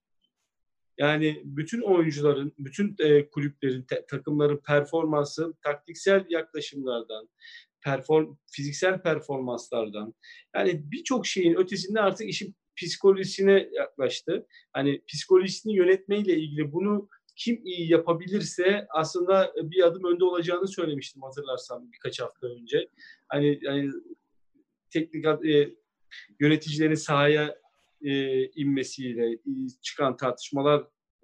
Yani 0.97 1.41
bütün 1.45 1.81
oyuncuların, 1.81 2.53
bütün 2.59 2.95
e, 2.99 3.29
kulüplerin, 3.29 3.81
te, 3.81 4.05
takımların 4.05 4.57
performansı 4.57 5.53
taktiksel 5.61 6.25
yaklaşımlardan, 6.29 7.29
perform, 7.83 8.35
fiziksel 8.51 9.01
performanslardan 9.01 10.13
yani 10.55 10.91
birçok 10.91 11.27
şeyin 11.27 11.55
ötesinde 11.55 12.01
artık 12.01 12.29
işin 12.29 12.55
psikolojisine 12.77 13.69
yaklaştı. 13.73 14.47
Hani 14.73 15.01
psikolojisini 15.07 15.75
yönetmeyle 15.75 16.37
ilgili 16.37 16.71
bunu 16.71 17.09
kim 17.35 17.65
iyi 17.65 17.91
yapabilirse 17.91 18.87
aslında 18.89 19.53
bir 19.55 19.83
adım 19.83 20.03
önde 20.13 20.25
olacağını 20.25 20.67
söylemiştim 20.67 21.21
hatırlarsam 21.21 21.91
birkaç 21.91 22.19
hafta 22.19 22.47
önce. 22.47 22.89
Hani, 23.27 23.59
hani 23.65 23.89
teknik 24.89 25.25
e, 25.25 25.69
yöneticilerin 26.39 26.95
sahaya 26.95 27.55
e, 28.01 28.43
inmesiyle 28.45 29.39
çıkan 29.81 30.17
tartışmalar 30.17 30.83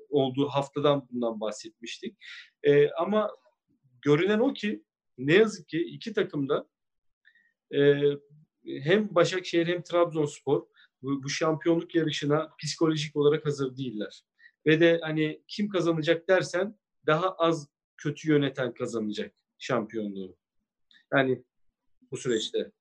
olduğu 0.10 0.48
haftadan 0.48 1.08
bundan 1.12 1.40
bahsetmiştik. 1.40 2.18
E, 2.64 2.90
ama 2.90 3.32
görünen 4.02 4.40
o 4.40 4.54
ki 4.54 4.84
ne 5.18 5.34
yazık 5.34 5.68
ki 5.68 5.80
iki 5.80 6.14
takımda 6.14 6.70
e, 7.76 8.02
hem 8.66 9.16
Başakşehir 9.16 9.68
hem 9.68 9.84
Trabzonspor 9.84 10.68
bu, 11.02 11.24
bu 11.24 11.30
şampiyonluk 11.30 11.96
yarışına 11.96 12.56
psikolojik 12.60 13.16
olarak 13.16 13.46
hazır 13.46 13.78
değiller. 13.78 14.24
Ve 14.66 14.80
de 14.80 15.00
hani 15.02 15.42
kim 15.48 15.70
kazanacak 15.70 16.28
dersen 16.28 16.80
daha 17.06 17.36
az 17.36 17.68
kötü 17.98 18.30
yöneten 18.30 18.74
kazanacak 18.74 19.36
şampiyonluğu. 19.58 20.38
Yani 21.14 21.44
bu 22.12 22.18
süreçte. 22.18 22.72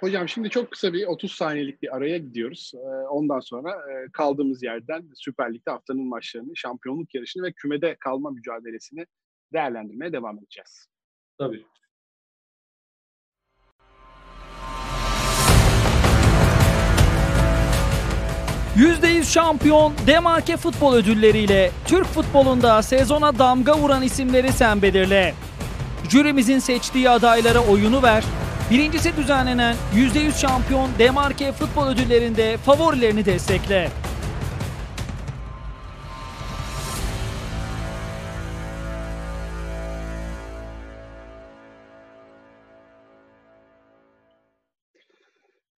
Hocam 0.00 0.28
şimdi 0.28 0.50
çok 0.50 0.70
kısa 0.70 0.92
bir 0.92 1.06
30 1.06 1.32
saniyelik 1.32 1.82
bir 1.82 1.96
araya 1.96 2.18
gidiyoruz. 2.18 2.72
Ee, 2.74 3.08
ondan 3.08 3.40
sonra 3.40 3.70
e, 3.70 4.12
kaldığımız 4.12 4.62
yerden 4.62 5.10
Süper 5.14 5.54
Lig'de 5.54 5.70
haftanın 5.70 6.08
maçlarını, 6.08 6.56
şampiyonluk 6.56 7.14
yarışını 7.14 7.42
ve 7.42 7.52
kümede 7.52 7.96
kalma 8.00 8.30
mücadelesini 8.30 9.06
değerlendirmeye 9.52 10.12
devam 10.12 10.38
edeceğiz. 10.38 10.86
Tabii. 11.38 11.64
%100 18.76 19.24
şampiyon 19.24 19.92
Demarke 20.06 20.56
Futbol 20.56 20.94
Ödülleriyle 20.94 21.70
Türk 21.86 22.06
futbolunda 22.06 22.82
sezona 22.82 23.38
damga 23.38 23.78
vuran 23.78 24.02
isimleri 24.02 24.52
sen 24.52 24.82
belirle. 24.82 25.34
Jürimizin 26.10 26.58
seçtiği 26.58 27.10
adaylara 27.10 27.66
oyunu 27.66 28.02
ver. 28.02 28.24
Birincisi 28.74 29.16
düzenlenen 29.16 29.76
%100 29.94 30.40
şampiyon 30.40 30.90
Demarke 30.98 31.52
Futbol 31.52 31.86
Ödülleri'nde 31.86 32.56
favorilerini 32.56 33.24
destekle. 33.24 33.88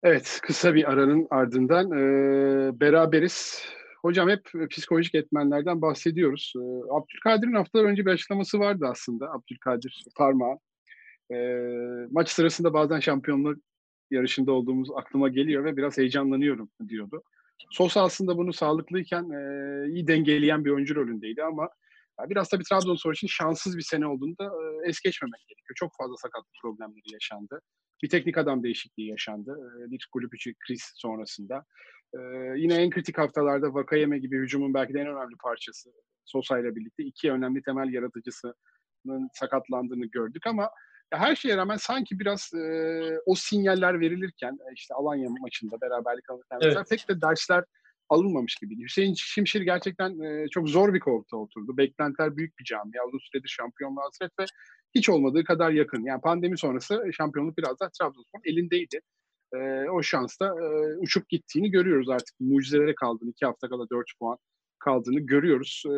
Evet, 0.02 0.40
kısa 0.42 0.74
bir 0.74 0.90
aranın 0.92 1.26
ardından 1.30 1.90
e, 1.90 2.80
beraberiz. 2.80 3.64
Hocam 4.02 4.28
hep 4.28 4.70
psikolojik 4.70 5.14
etmenlerden 5.14 5.82
bahsediyoruz. 5.82 6.52
E, 6.56 6.60
Abdülkadir'in 6.92 7.54
haftalar 7.54 7.84
önce 7.84 8.06
bir 8.06 8.10
açıklaması 8.10 8.58
vardı 8.58 8.86
aslında. 8.90 9.26
Abdülkadir 9.32 10.04
Parmağı. 10.16 10.58
E, 11.32 11.36
maç 12.10 12.28
sırasında 12.28 12.72
bazen 12.72 13.00
şampiyonluk 13.00 13.58
yarışında 14.10 14.52
olduğumuz 14.52 14.88
aklıma 14.96 15.28
geliyor 15.28 15.64
ve 15.64 15.76
biraz 15.76 15.98
heyecanlanıyorum 15.98 16.70
diyordu. 16.88 17.22
Sosa 17.70 18.02
aslında 18.02 18.36
bunu 18.36 18.52
sağlıklıyken 18.52 19.30
e, 19.30 19.40
iyi 19.88 20.06
dengeleyen 20.06 20.64
bir 20.64 20.70
oyuncu 20.70 20.94
rolündeydi 20.94 21.42
ama 21.42 21.68
biraz 22.28 22.48
tabii 22.48 22.64
Trabzonspor 22.64 23.12
için 23.12 23.26
şanssız 23.26 23.76
bir 23.76 23.82
sene 23.82 24.06
olduğunda 24.06 24.44
e, 24.44 24.88
es 24.88 25.00
geçmemek 25.00 25.40
gerekiyor. 25.48 25.74
Çok 25.74 25.92
fazla 25.98 26.16
sakatlık 26.16 26.54
problemleri 26.62 27.12
yaşandı. 27.12 27.60
Bir 28.02 28.08
teknik 28.08 28.38
adam 28.38 28.62
değişikliği 28.62 29.08
yaşandı. 29.08 29.56
Bir 29.90 30.08
kulüp 30.12 30.34
içi 30.34 30.54
kriz 30.66 30.92
sonrasında. 30.94 31.64
Yine 32.56 32.74
en 32.74 32.90
kritik 32.90 33.18
haftalarda 33.18 33.74
Vakayeme 33.74 34.18
gibi 34.18 34.38
hücumun 34.38 34.74
belki 34.74 34.94
de 34.94 35.00
en 35.00 35.06
önemli 35.06 35.36
parçası 35.42 35.90
Sosa 36.24 36.58
ile 36.58 36.76
birlikte 36.76 37.02
iki 37.02 37.32
önemli 37.32 37.62
temel 37.62 37.92
yaratıcısının 37.92 39.28
sakatlandığını 39.32 40.06
gördük 40.06 40.46
ama 40.46 40.70
her 41.12 41.36
şeye 41.36 41.56
rağmen 41.56 41.76
sanki 41.76 42.18
biraz 42.18 42.50
e, 42.54 43.18
o 43.26 43.34
sinyaller 43.34 44.00
verilirken 44.00 44.58
işte 44.74 44.94
Alanya 44.94 45.28
maçında 45.40 45.80
beraberlik 45.80 46.30
alırken 46.30 46.58
evet. 46.62 46.90
pek 46.90 47.08
de 47.08 47.20
dersler 47.20 47.64
alınmamış 48.08 48.56
gibiydi. 48.56 48.82
Hüseyin 48.82 49.14
Şimşir 49.14 49.60
gerçekten 49.60 50.20
e, 50.20 50.48
çok 50.48 50.68
zor 50.68 50.94
bir 50.94 51.00
koltuğa 51.00 51.40
oturdu. 51.40 51.76
Beklentiler 51.76 52.36
büyük 52.36 52.58
bir 52.58 52.64
camia. 52.64 53.06
Uzun 53.08 53.18
süredir 53.18 53.48
şampiyonluğa 53.48 54.04
hasret 54.04 54.30
ve 54.40 54.44
hiç 54.94 55.08
olmadığı 55.08 55.44
kadar 55.44 55.70
yakın. 55.70 56.04
Yani 56.04 56.20
pandemi 56.20 56.58
sonrası 56.58 57.02
şampiyonluk 57.12 57.58
biraz 57.58 57.80
daha 57.80 57.90
Trabzonspor 57.90 58.40
elindeydi. 58.44 59.00
E, 59.54 59.58
o 59.90 60.02
şansla 60.02 60.46
e, 60.46 60.96
uçup 60.96 61.28
gittiğini 61.28 61.70
görüyoruz 61.70 62.08
artık. 62.08 62.40
Mucizelere 62.40 62.94
kaldığını, 62.94 63.30
iki 63.30 63.46
hafta 63.46 63.68
kala 63.68 63.90
dört 63.90 64.06
puan 64.20 64.38
kaldığını 64.78 65.20
görüyoruz. 65.20 65.82
E, 65.86 65.96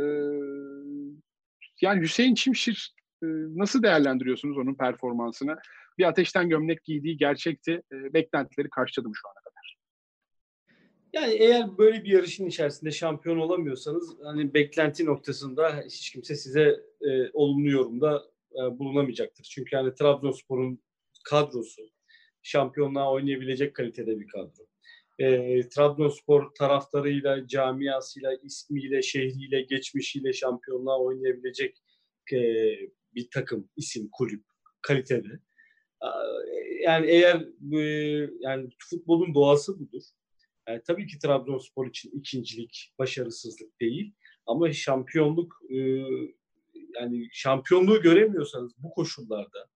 yani 1.80 2.00
Hüseyin 2.00 2.34
Çimşir 2.34 2.94
nasıl 3.22 3.82
değerlendiriyorsunuz 3.82 4.58
onun 4.58 4.74
performansını? 4.74 5.56
Bir 5.98 6.04
ateşten 6.04 6.48
gömlek 6.48 6.84
giydiği 6.84 7.16
gerçekti. 7.16 7.82
E, 7.92 8.14
beklentileri 8.14 8.70
karşıladı 8.70 9.08
mı 9.08 9.14
şu 9.16 9.28
ana 9.28 9.34
kadar? 9.44 9.78
Yani 11.12 11.32
eğer 11.32 11.78
böyle 11.78 12.04
bir 12.04 12.10
yarışın 12.10 12.46
içerisinde 12.46 12.90
şampiyon 12.90 13.38
olamıyorsanız 13.38 14.16
hani 14.22 14.54
beklenti 14.54 15.06
noktasında 15.06 15.82
hiç 15.86 16.10
kimse 16.10 16.36
size 16.36 16.80
e, 17.00 17.30
olumlu 17.32 17.70
yorumda 17.70 18.24
e, 18.52 18.78
bulunamayacaktır. 18.78 19.44
Çünkü 19.44 19.76
yani 19.76 19.94
Trabzonspor'un 19.94 20.82
kadrosu 21.24 21.82
şampiyonluğa 22.42 23.12
oynayabilecek 23.12 23.74
kalitede 23.74 24.20
bir 24.20 24.26
kadro. 24.26 24.66
E, 25.18 25.60
Trabzonspor 25.68 26.54
taraftarıyla, 26.54 27.46
camiasıyla, 27.46 28.34
ismiyle, 28.42 29.02
şehriyle, 29.02 29.62
geçmişiyle 29.62 30.32
şampiyonluğa 30.32 30.98
oynayabilecek 30.98 31.78
e, 32.32 32.38
bir 33.14 33.28
takım, 33.30 33.68
isim, 33.76 34.08
kulüp, 34.12 34.44
kalitede. 34.82 35.40
Yani 36.82 37.06
eğer 37.06 37.46
yani 38.40 38.68
futbolun 38.90 39.34
doğası 39.34 39.80
budur. 39.80 40.02
Yani 40.68 40.82
tabii 40.86 41.06
ki 41.06 41.18
Trabzonspor 41.18 41.86
için 41.88 42.10
ikincilik 42.10 42.94
başarısızlık 42.98 43.80
değil 43.80 44.14
ama 44.46 44.72
şampiyonluk 44.72 45.62
yani 46.94 47.28
şampiyonluğu 47.32 48.02
göremiyorsanız 48.02 48.72
bu 48.78 48.90
koşullarda 48.90 49.68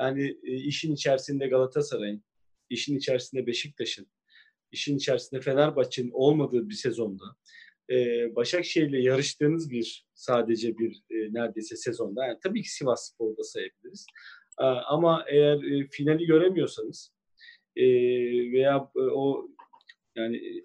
yani 0.00 0.36
işin 0.42 0.94
içerisinde 0.94 1.46
Galatasaray'ın, 1.46 2.24
işin 2.70 2.98
içerisinde 2.98 3.46
Beşiktaş'ın, 3.46 4.06
işin 4.72 4.96
içerisinde 4.96 5.40
Fenerbahçe'nin 5.40 6.10
olmadığı 6.12 6.68
bir 6.68 6.74
sezonda 6.74 7.24
Başakşehir'le 8.36 9.02
yarıştığınız 9.02 9.70
bir 9.70 10.06
sadece 10.14 10.78
bir 10.78 11.02
neredeyse 11.10 11.76
sezonda 11.76 12.26
yani 12.26 12.38
tabii 12.42 12.62
ki 12.62 12.74
Sivas 12.74 13.12
Spor'da 13.12 13.42
sayabiliriz. 13.42 14.06
Ama 14.86 15.24
eğer 15.28 15.88
finali 15.90 16.26
göremiyorsanız 16.26 17.12
veya 18.52 18.90
o 18.96 19.48
yani 20.16 20.64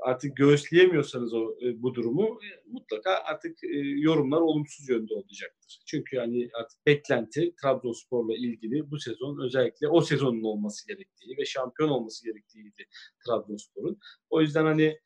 artık 0.00 0.36
göğüsleyemiyorsanız 0.36 1.34
o 1.34 1.56
bu 1.74 1.94
durumu 1.94 2.40
mutlaka 2.66 3.10
artık 3.10 3.58
yorumlar 3.96 4.40
olumsuz 4.40 4.88
yönde 4.88 5.14
olacaktır. 5.14 5.82
Çünkü 5.86 6.16
yani 6.16 6.50
artık 6.54 6.86
beklenti 6.86 7.54
Trabzonspor'la 7.62 8.36
ilgili 8.36 8.90
bu 8.90 8.98
sezon 8.98 9.44
özellikle 9.44 9.88
o 9.88 10.00
sezonun 10.00 10.42
olması 10.42 10.88
gerektiği 10.88 11.36
ve 11.38 11.44
şampiyon 11.44 11.88
olması 11.88 12.24
gerektiğiydi 12.24 12.86
Trabzonspor'un. 13.26 13.98
O 14.30 14.40
yüzden 14.40 14.64
hani 14.64 14.98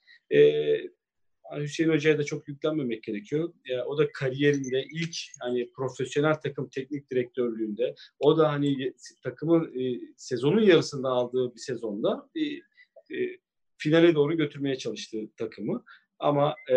Hüseyin 1.57 1.91
Hoca'ya 1.91 2.19
da 2.19 2.25
çok 2.25 2.49
yüklenmemek 2.49 3.03
gerekiyor. 3.03 3.53
Ya, 3.67 3.87
o 3.87 3.99
da 3.99 4.13
kariyerinde 4.13 4.85
ilk 4.93 5.17
hani 5.41 5.73
profesyonel 5.73 6.35
takım 6.35 6.69
teknik 6.69 7.11
direktörlüğünde 7.11 7.95
o 8.19 8.39
da 8.39 8.53
hani 8.53 8.95
takımın 9.23 9.81
e, 9.81 10.01
sezonun 10.17 10.63
yarısında 10.63 11.09
aldığı 11.09 11.55
bir 11.55 11.61
sezonda 11.61 12.29
e, 12.37 12.43
e, 13.17 13.39
finale 13.79 14.15
doğru 14.15 14.37
götürmeye 14.37 14.79
çalıştığı 14.79 15.31
takımı. 15.37 15.85
Ama 16.19 16.55
e, 16.73 16.77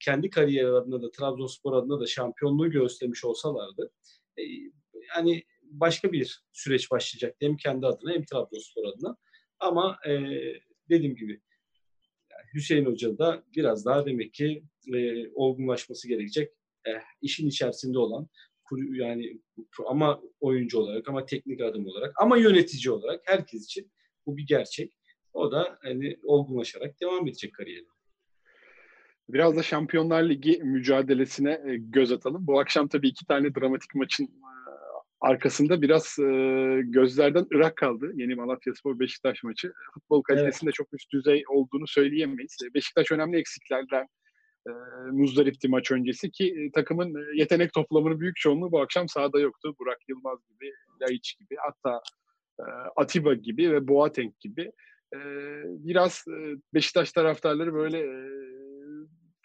kendi 0.00 0.30
kariyeri 0.30 0.68
adına 0.68 1.02
da 1.02 1.10
Trabzonspor 1.10 1.72
adına 1.72 2.00
da 2.00 2.06
şampiyonluğu 2.06 2.70
göstermiş 2.70 3.24
olsalardı 3.24 3.90
e, 4.38 4.42
yani 5.16 5.42
başka 5.62 6.12
bir 6.12 6.44
süreç 6.52 6.90
başlayacaktı 6.90 7.46
hem 7.46 7.56
kendi 7.56 7.86
adına 7.86 8.12
hem 8.12 8.24
Trabzonspor 8.24 8.84
adına. 8.84 9.16
Ama 9.58 9.98
e, 10.06 10.12
dediğim 10.90 11.16
gibi 11.16 11.40
Hüseyin 12.54 12.84
Hoca 12.84 13.18
da 13.18 13.44
biraz 13.56 13.86
daha 13.86 14.06
demek 14.06 14.34
ki 14.34 14.64
e, 14.94 15.28
olgunlaşması 15.34 16.08
gerekecek. 16.08 16.52
E, 16.86 16.90
işin 17.20 17.48
içerisinde 17.48 17.98
olan 17.98 18.28
yani 18.92 19.40
ama 19.86 20.22
oyuncu 20.40 20.78
olarak 20.78 21.08
ama 21.08 21.26
teknik 21.26 21.60
adım 21.60 21.86
olarak 21.86 22.12
ama 22.22 22.36
yönetici 22.36 22.92
olarak 22.92 23.20
herkes 23.24 23.64
için 23.64 23.92
bu 24.26 24.36
bir 24.36 24.46
gerçek. 24.46 24.92
O 25.32 25.52
da 25.52 25.78
hani 25.82 26.16
olgunlaşarak 26.22 27.00
devam 27.00 27.28
edecek 27.28 27.54
kariyerine. 27.54 27.88
Biraz 29.28 29.56
da 29.56 29.62
Şampiyonlar 29.62 30.28
Ligi 30.28 30.60
mücadelesine 30.62 31.52
e, 31.52 31.76
göz 31.76 32.12
atalım. 32.12 32.46
Bu 32.46 32.60
akşam 32.60 32.88
tabii 32.88 33.08
iki 33.08 33.26
tane 33.26 33.54
dramatik 33.54 33.94
maçın 33.94 34.28
arkasında 35.24 35.82
biraz 35.82 36.18
e, 36.18 36.24
gözlerden 36.84 37.46
ırak 37.54 37.76
kaldı. 37.76 38.10
Yeni 38.14 38.34
Malatya 38.34 38.74
Spor 38.74 38.98
Beşiktaş 38.98 39.42
maçı. 39.42 39.72
Futbol 39.94 40.22
kalitesinde 40.22 40.68
evet. 40.68 40.74
çok 40.74 40.94
üst 40.94 41.12
düzey 41.12 41.44
olduğunu 41.48 41.86
söyleyemeyiz. 41.86 42.56
Beşiktaş 42.74 43.12
önemli 43.12 43.38
eksiklerden 43.38 44.06
e, 44.68 44.70
muzdaripti 45.12 45.68
maç 45.68 45.90
öncesi 45.90 46.30
ki 46.30 46.54
e, 46.58 46.70
takımın 46.72 47.36
yetenek 47.36 47.72
toplamının 47.72 48.20
büyük 48.20 48.36
çoğunluğu 48.36 48.72
bu 48.72 48.80
akşam 48.80 49.08
sahada 49.08 49.40
yoktu. 49.40 49.74
Burak 49.80 49.98
Yılmaz 50.08 50.38
gibi, 50.48 50.72
Laiç 51.00 51.38
gibi 51.38 51.56
hatta 51.66 52.00
e, 52.60 52.64
Atiba 52.96 53.34
gibi 53.34 53.72
ve 53.72 53.88
Boateng 53.88 54.32
gibi. 54.40 54.72
E, 55.14 55.18
biraz 55.64 56.24
e, 56.28 56.56
Beşiktaş 56.74 57.12
taraftarları 57.12 57.74
böyle 57.74 57.98
e, 57.98 58.30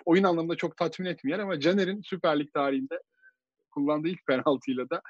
oyun 0.06 0.24
anlamında 0.24 0.56
çok 0.56 0.78
tatmin 0.78 1.08
etmeyen 1.08 1.40
ama 1.40 1.60
Caner'in 1.60 2.02
Süper 2.02 2.40
Lig 2.40 2.54
tarihinde 2.54 3.02
kullandığı 3.72 4.08
ilk 4.08 4.28
penaltıyla 4.28 4.90
da 4.90 5.02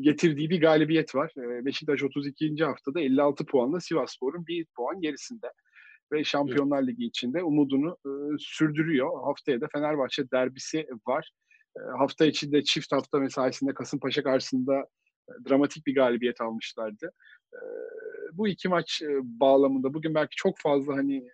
getirdiği 0.00 0.50
bir 0.50 0.60
galibiyet 0.60 1.14
var. 1.14 1.32
Beşiktaş 1.36 2.02
32. 2.02 2.64
haftada 2.64 3.00
56 3.00 3.46
puanla 3.46 3.80
Sivasspor'un 3.80 4.46
bir 4.46 4.66
puan 4.76 5.00
gerisinde 5.00 5.52
ve 6.12 6.24
Şampiyonlar 6.24 6.86
Ligi 6.86 7.04
içinde 7.04 7.42
umudunu 7.42 7.96
sürdürüyor. 8.38 9.24
Haftaya 9.24 9.60
da 9.60 9.68
Fenerbahçe 9.72 10.30
derbisi 10.30 10.86
var. 11.06 11.30
hafta 11.98 12.26
içinde 12.26 12.64
çift 12.64 12.92
hafta 12.92 13.18
mesaisinde 13.18 13.74
Kasımpaşa 13.74 14.22
karşısında 14.22 14.86
dramatik 15.48 15.86
bir 15.86 15.94
galibiyet 15.94 16.40
almışlardı. 16.40 17.12
bu 18.32 18.48
iki 18.48 18.68
maç 18.68 19.02
bağlamında 19.22 19.94
bugün 19.94 20.14
belki 20.14 20.36
çok 20.36 20.58
fazla 20.58 20.96
hani 20.96 21.28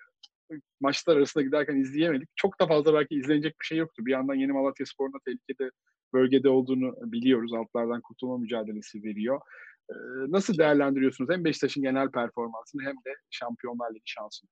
maçlar 0.81 1.17
arasında 1.17 1.45
giderken 1.45 1.77
izleyemedik. 1.77 2.29
Çok 2.37 2.61
da 2.61 2.67
fazla 2.67 2.95
belki 2.95 3.15
izlenecek 3.15 3.61
bir 3.61 3.67
şey 3.67 3.79
yoktu. 3.79 4.07
Bir 4.07 4.13
yandan 4.13 4.35
Yeni 4.35 4.53
Malatya 4.53 4.87
Spor'un 4.87 5.21
tehlikede 5.25 5.71
bölgede 6.13 6.49
olduğunu 6.49 6.95
biliyoruz. 7.13 7.53
Altlardan 7.55 8.01
kurtulma 8.01 8.39
mücadelesi 8.39 9.03
veriyor. 9.03 9.41
Nasıl 10.29 10.59
değerlendiriyorsunuz 10.59 11.31
hem 11.31 11.45
Beşiktaş'ın 11.45 11.83
genel 11.83 12.11
performansını 12.11 12.83
hem 12.83 12.95
de 12.95 13.15
Şampiyonlar 13.31 13.95
Ligi 13.95 14.03
şansını? 14.05 14.51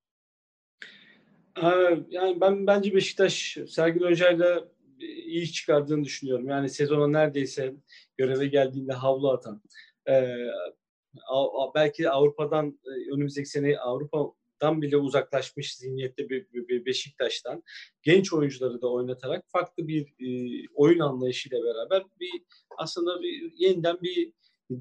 Yani 2.08 2.40
ben 2.40 2.66
bence 2.66 2.94
Beşiktaş 2.94 3.58
Sergin 3.68 4.04
Hoca'yla 4.04 4.68
iyi 4.98 5.42
iş 5.42 5.52
çıkardığını 5.52 6.04
düşünüyorum. 6.04 6.48
Yani 6.48 6.68
sezona 6.68 7.06
neredeyse 7.06 7.74
göreve 8.16 8.46
geldiğinde 8.46 8.92
havlu 8.92 9.30
atan, 9.30 9.62
belki 11.74 12.10
Avrupa'dan 12.10 12.78
önümüzdeki 13.12 13.48
sene 13.48 13.78
Avrupa 13.78 14.32
dan 14.62 14.82
bile 14.82 14.96
uzaklaşmış 14.96 15.76
zihniyette 15.76 16.28
bir, 16.28 16.52
bir, 16.52 16.68
bir 16.68 16.86
Beşiktaş'tan 16.86 17.62
genç 18.02 18.32
oyuncuları 18.32 18.82
da 18.82 18.92
oynatarak 18.92 19.44
farklı 19.48 19.88
bir 19.88 20.02
e, 20.02 20.28
oyun 20.74 20.98
anlayışıyla 20.98 21.64
beraber 21.64 22.02
bir 22.20 22.42
aslında 22.78 23.22
bir, 23.22 23.52
yeniden 23.56 23.98
bir 24.02 24.32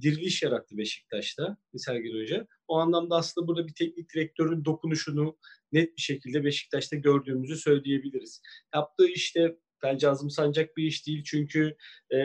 diriliş 0.01 0.43
yarattı 0.43 0.77
Beşiktaş'ta 0.77 1.57
Sergen 1.77 2.21
Hoca. 2.21 2.47
O 2.67 2.77
anlamda 2.77 3.15
aslında 3.15 3.47
burada 3.47 3.67
bir 3.67 3.73
teknik 3.73 4.13
direktörün 4.13 4.65
dokunuşunu 4.65 5.37
net 5.71 5.97
bir 5.97 6.01
şekilde 6.01 6.43
Beşiktaş'ta 6.43 6.95
gördüğümüzü 6.95 7.55
söyleyebiliriz. 7.55 8.41
Yaptığı 8.75 9.07
işte 9.07 9.55
bence 9.83 10.09
azımsanacak 10.09 10.77
bir 10.77 10.83
iş 10.83 11.07
değil 11.07 11.23
çünkü 11.23 11.77
e, 12.11 12.17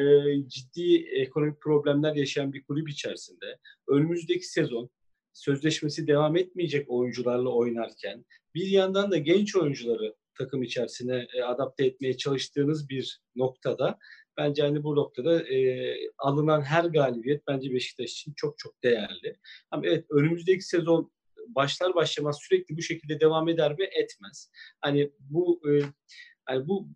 ciddi 0.47 0.97
ekonomik 0.97 1.61
problemler 1.61 2.15
yaşayan 2.15 2.53
bir 2.53 2.65
kulüp 2.65 2.89
içerisinde 2.89 3.59
önümüzdeki 3.89 4.49
sezon 4.49 4.91
sözleşmesi 5.35 6.07
devam 6.07 6.37
etmeyecek 6.37 6.91
oyuncularla 6.91 7.49
oynarken 7.49 8.25
bir 8.55 8.67
yandan 8.67 9.11
da 9.11 9.19
genç 9.19 9.57
oyuncuları 9.57 10.15
takım 10.39 10.63
içerisine 10.63 11.27
e, 11.35 11.43
adapte 11.43 11.87
etmeye 11.87 12.17
çalıştığınız 12.17 12.89
bir 12.89 13.21
noktada 13.37 13.99
bence 14.37 14.63
hani 14.63 14.83
bu 14.83 14.97
noktada 14.97 15.49
e, 15.49 15.97
alınan 16.19 16.63
her 16.63 16.85
galibiyet 16.85 17.47
bence 17.47 17.73
Beşiktaş 17.73 18.13
için 18.13 18.33
çok 18.37 18.59
çok 18.59 18.83
değerli. 18.83 19.37
Ama 19.71 19.87
evet 19.87 20.07
önümüzdeki 20.11 20.63
sezon 20.63 21.13
başlar 21.49 21.95
başlamaz 21.95 22.39
sürekli 22.41 22.77
bu 22.77 22.83
şekilde 22.83 23.21
devam 23.21 23.49
eder 23.49 23.79
mi? 23.79 23.85
Etmez. 23.85 24.51
Hani 24.81 25.11
bu 25.21 25.61
e, 25.71 25.83
hani 26.45 26.69
bu, 26.69 26.89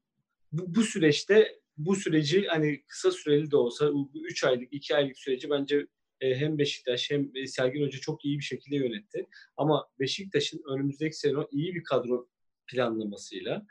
bu 0.53 0.74
bu 0.74 0.83
süreçte 0.83 1.59
bu 1.77 1.96
süreci 1.96 2.46
hani 2.46 2.83
kısa 2.87 3.11
süreli 3.11 3.51
de 3.51 3.57
olsa 3.57 3.90
3 4.14 4.44
aylık 4.44 4.68
2 4.72 4.96
aylık 4.96 5.18
süreci 5.18 5.51
bence 5.51 5.87
e, 6.20 6.35
hem 6.35 6.59
Beşiktaş 6.59 7.11
hem 7.11 7.31
e, 7.35 7.46
Sergen 7.46 7.87
Hoca 7.87 7.98
çok 7.98 8.24
iyi 8.24 8.38
bir 8.38 8.44
şekilde 8.44 8.76
yönetti. 8.76 9.26
Ama 9.57 9.88
Beşiktaş'ın 10.00 10.62
önümüzdeki 10.68 11.16
sezon 11.16 11.48
iyi 11.52 11.74
bir 11.74 11.85
kadro 11.85 12.28
planlamasıyla 12.66 13.66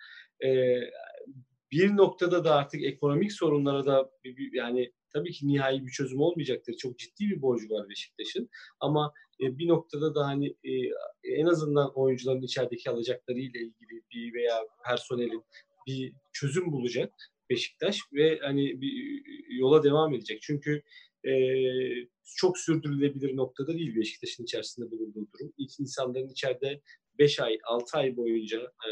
e, 0.46 0.80
bir 1.72 1.98
noktada 1.98 2.44
da 2.44 2.56
artık 2.56 2.84
ekonomik 2.84 3.34
sorunlara 3.34 3.86
da 3.86 4.12
yani 4.54 4.92
tabii 5.14 5.32
ki 5.32 5.48
nihai 5.48 5.86
bir 5.86 5.92
çözüm 5.92 6.22
olmayacaktır. 6.22 6.74
Çok 6.74 7.00
ciddi 7.00 7.30
bir 7.30 7.42
borcu 7.42 7.70
var 7.70 7.90
Beşiktaş'ın. 7.90 8.50
Ama 8.80 9.14
bir 9.40 9.68
noktada 9.68 10.16
da 10.16 10.28
hani 10.28 10.56
en 11.24 11.46
azından 11.46 11.92
oyuncuların 11.96 12.42
içerideki 12.42 12.90
alacakları 12.90 13.40
ile 13.40 13.60
ilgili 13.60 14.02
bir 14.14 14.34
veya 14.34 14.60
personelin 14.86 15.44
bir 15.88 16.14
çözüm 16.34 16.72
bulacak 16.72 17.14
Beşiktaş 17.50 18.00
ve 18.14 18.40
hani 18.42 18.82
bir 18.82 19.24
yola 19.50 19.84
devam 19.84 20.14
edecek. 20.14 20.42
Çünkü 20.42 20.84
e, 21.28 21.34
çok 22.36 22.58
sürdürülebilir 22.58 23.36
noktada 23.36 23.74
değil 23.74 23.96
Beşiktaş'ın 23.96 24.44
içerisinde 24.44 24.92
bulunduğu 24.92 25.28
durum. 25.34 25.54
İlk 25.58 25.80
insanların 25.80 26.30
içeride 26.30 26.82
5 27.20 27.40
ay, 27.40 27.58
6 27.64 27.98
ay 27.98 28.18
boyunca 28.18 28.62
e, 28.62 28.90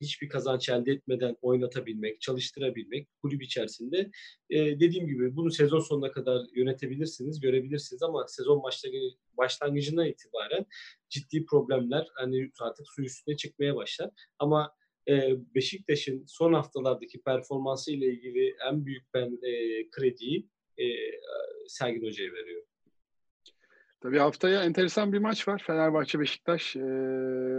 hiçbir 0.00 0.28
kazanç 0.28 0.68
elde 0.68 0.92
etmeden 0.92 1.36
oynatabilmek, 1.42 2.20
çalıştırabilmek 2.20 3.08
kulüp 3.22 3.42
içerisinde. 3.42 4.10
E, 4.50 4.80
dediğim 4.80 5.06
gibi 5.06 5.36
bunu 5.36 5.50
sezon 5.50 5.80
sonuna 5.80 6.12
kadar 6.12 6.46
yönetebilirsiniz, 6.54 7.40
görebilirsiniz 7.40 8.02
ama 8.02 8.26
sezon 8.28 8.62
başlangıcından 9.36 10.06
itibaren 10.06 10.66
ciddi 11.08 11.44
problemler 11.44 12.08
hani 12.14 12.50
artık 12.60 12.86
su 12.88 13.02
üstüne 13.02 13.36
çıkmaya 13.36 13.76
başlar. 13.76 14.10
Ama 14.38 14.72
e, 15.08 15.36
Beşiktaş'ın 15.54 16.24
son 16.26 16.52
haftalardaki 16.52 17.22
performansı 17.22 17.92
ile 17.92 18.06
ilgili 18.06 18.56
en 18.70 18.86
büyük 18.86 19.14
ben 19.14 19.38
e, 19.42 19.90
krediyi 19.90 20.48
e, 20.82 20.86
Sergin 21.68 22.06
Hoca'ya 22.06 22.32
veriyor. 22.32 22.62
Tabii 24.00 24.18
haftaya 24.18 24.64
enteresan 24.64 25.12
bir 25.12 25.18
maç 25.18 25.48
var. 25.48 25.62
Fenerbahçe 25.66 26.20
Beşiktaş 26.20 26.76
e, 26.76 26.80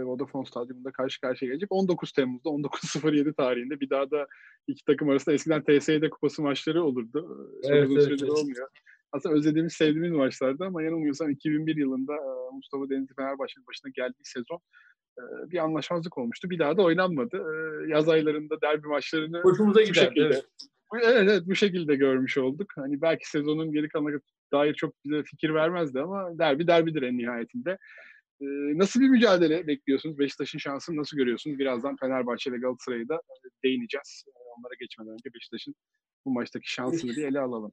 Vodafone 0.04 0.46
Stadyumunda 0.46 0.92
karşı 0.92 1.20
karşıya 1.20 1.48
gelecek. 1.50 1.72
19 1.72 2.12
Temmuz'da 2.12 2.48
19.07 2.48 3.34
tarihinde 3.34 3.80
bir 3.80 3.90
daha 3.90 4.10
da 4.10 4.26
iki 4.66 4.84
takım 4.84 5.08
arasında 5.08 5.34
eskiden 5.34 5.64
TSE'de 5.64 6.10
kupası 6.10 6.42
maçları 6.42 6.84
olurdu. 6.84 7.50
Evet, 7.64 7.84
uzun 7.84 7.94
evet, 7.94 8.04
süredir 8.04 8.24
evet. 8.24 8.38
olmuyor. 8.38 8.68
Aslında 9.12 9.34
özlediğimiz, 9.34 9.72
sevdiğimiz 9.72 10.10
maçlardı 10.12 10.64
ama 10.64 10.82
yanılmıyorsam 10.82 11.30
2001 11.30 11.76
yılında 11.76 12.14
e, 12.14 12.54
Mustafa 12.54 12.90
Denizli 12.90 13.14
Fenerbahçe'nin 13.14 13.66
başına 13.66 13.90
geldiği 13.94 14.24
sezon 14.24 14.60
e, 15.18 15.22
bir 15.50 15.58
anlaşmazlık 15.58 16.18
olmuştu. 16.18 16.50
Bir 16.50 16.58
daha 16.58 16.76
da 16.76 16.82
oynanmadı. 16.82 17.36
E, 17.36 17.90
yaz 17.90 18.08
aylarında 18.08 18.60
derbi 18.60 18.86
maçlarını 18.86 19.40
Hoşumuza 19.42 19.82
giderdi. 19.82 19.98
şekilde, 19.98 20.26
Evet. 20.26 20.46
Evet, 20.94 21.16
evet 21.16 21.42
bu 21.46 21.54
şekilde 21.54 21.96
görmüş 21.96 22.38
olduk. 22.38 22.72
Hani 22.76 23.00
belki 23.00 23.30
sezonun 23.30 23.72
geri 23.72 23.88
kalanına 23.88 24.20
dair 24.52 24.74
çok 24.74 24.94
bize 25.04 25.22
fikir 25.22 25.54
vermezdi 25.54 26.00
ama 26.00 26.38
derbi 26.38 26.66
derbidir 26.66 27.02
en 27.02 27.18
nihayetinde. 27.18 27.78
Ee, 28.40 28.46
nasıl 28.78 29.00
bir 29.00 29.08
mücadele 29.08 29.66
bekliyorsunuz? 29.66 30.18
Beşiktaş'ın 30.18 30.58
şansını 30.58 30.96
nasıl 30.96 31.16
görüyorsunuz? 31.16 31.58
Birazdan 31.58 31.96
Fenerbahçe 31.96 32.52
ve 32.52 32.58
Galatasaray'a 32.58 33.08
da 33.08 33.20
değineceğiz. 33.64 34.24
Onlara 34.58 34.74
geçmeden 34.80 35.12
önce 35.12 35.34
Beşiktaş'ın 35.34 35.74
bu 36.24 36.30
maçtaki 36.30 36.72
şansını 36.72 37.10
bir 37.10 37.24
ele 37.24 37.40
alalım. 37.40 37.72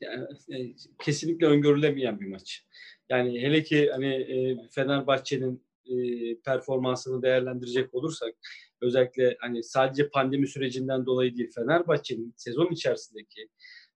Yani, 0.00 0.26
e, 0.52 0.74
kesinlikle 0.98 1.46
öngörülemeyen 1.46 2.20
bir 2.20 2.26
maç. 2.26 2.64
Yani 3.08 3.42
hele 3.42 3.62
ki 3.62 3.90
hani 3.92 4.58
Fenerbahçe'nin 4.70 5.64
e, 5.86 5.94
performansını 6.40 7.22
değerlendirecek 7.22 7.94
olursak 7.94 8.34
özellikle 8.80 9.36
hani 9.40 9.62
sadece 9.62 10.08
pandemi 10.08 10.48
sürecinden 10.48 11.06
dolayı 11.06 11.36
değil 11.36 11.50
Fenerbahçe'nin 11.54 12.34
sezon 12.36 12.72
içerisindeki 12.72 13.48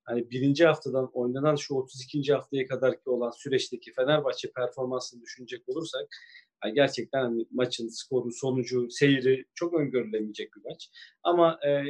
hani 0.04 0.30
birinci 0.30 0.66
haftadan 0.66 1.10
oynanan 1.12 1.56
şu 1.56 1.74
32. 1.74 2.32
haftaya 2.32 2.66
kadar 2.66 2.92
ki 2.92 3.10
olan 3.10 3.30
süreçteki 3.30 3.92
Fenerbahçe 3.92 4.52
performansını 4.52 5.22
düşünecek 5.22 5.68
olursak 5.68 6.08
yani 6.64 6.74
gerçekten 6.74 7.22
hani 7.22 7.46
maçın 7.50 7.88
skoru, 7.88 8.32
sonucu, 8.32 8.90
seyri 8.90 9.44
çok 9.54 9.74
öngörülemeyecek 9.74 10.56
bir 10.56 10.70
maç. 10.70 10.90
Ama 11.22 11.58
e, 11.66 11.82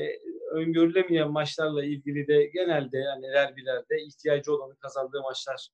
öngörülemeyen 0.53 1.31
maçlarla 1.31 1.85
ilgili 1.85 2.29
de 2.29 2.51
genelde 2.55 3.05
hani 3.05 3.23
derbilerde 3.23 4.03
ihtiyacı 4.03 4.55
olanı 4.55 4.77
kazandığı 4.77 5.23
maçlar 5.23 5.69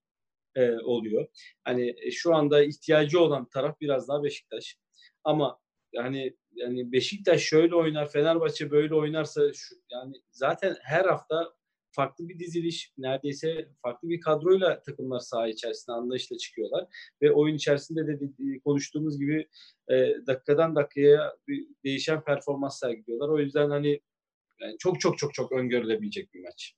e, 0.57 0.73
oluyor. 0.73 1.27
Hani 1.64 1.95
e, 2.03 2.11
şu 2.11 2.35
anda 2.35 2.64
ihtiyacı 2.64 3.21
olan 3.21 3.49
taraf 3.49 3.81
biraz 3.81 4.09
daha 4.09 4.25
Beşiktaş. 4.25 4.77
Ama 5.25 5.59
yani 5.93 6.37
yani 6.53 6.93
Beşiktaş 6.93 7.43
şöyle 7.43 7.75
oynar, 7.75 8.11
Fenerbahçe 8.11 8.71
böyle 8.71 8.95
oynarsa 8.95 9.53
şu, 9.53 9.75
yani 9.90 10.14
zaten 10.31 10.77
her 10.83 11.05
hafta 11.05 11.55
farklı 11.90 12.29
bir 12.29 12.38
diziliş, 12.38 12.93
neredeyse 12.99 13.69
farklı 13.83 14.09
bir 14.09 14.21
kadroyla 14.21 14.83
takımlar 14.83 15.21
saha 15.21 15.49
içerisinde 15.49 15.97
anlayışla 15.97 16.37
çıkıyorlar. 16.37 16.87
Ve 17.23 17.33
oyun 17.33 17.55
içerisinde 17.55 18.07
de 18.07 18.19
konuştuğumuz 18.64 19.19
gibi 19.19 19.49
e, 19.90 19.95
dakikadan 20.27 20.77
dakikaya 20.77 21.37
bir 21.49 21.67
değişen 21.85 22.25
performans 22.25 22.79
sergiliyorlar. 22.79 23.29
O 23.29 23.38
yüzden 23.38 23.71
hani 23.71 24.01
yani 24.61 24.77
çok 24.79 25.01
çok 25.01 25.19
çok 25.19 25.35
çok 25.35 25.53
öngörülebilecek 25.53 26.35
bir 26.35 26.40
maç. 26.40 26.75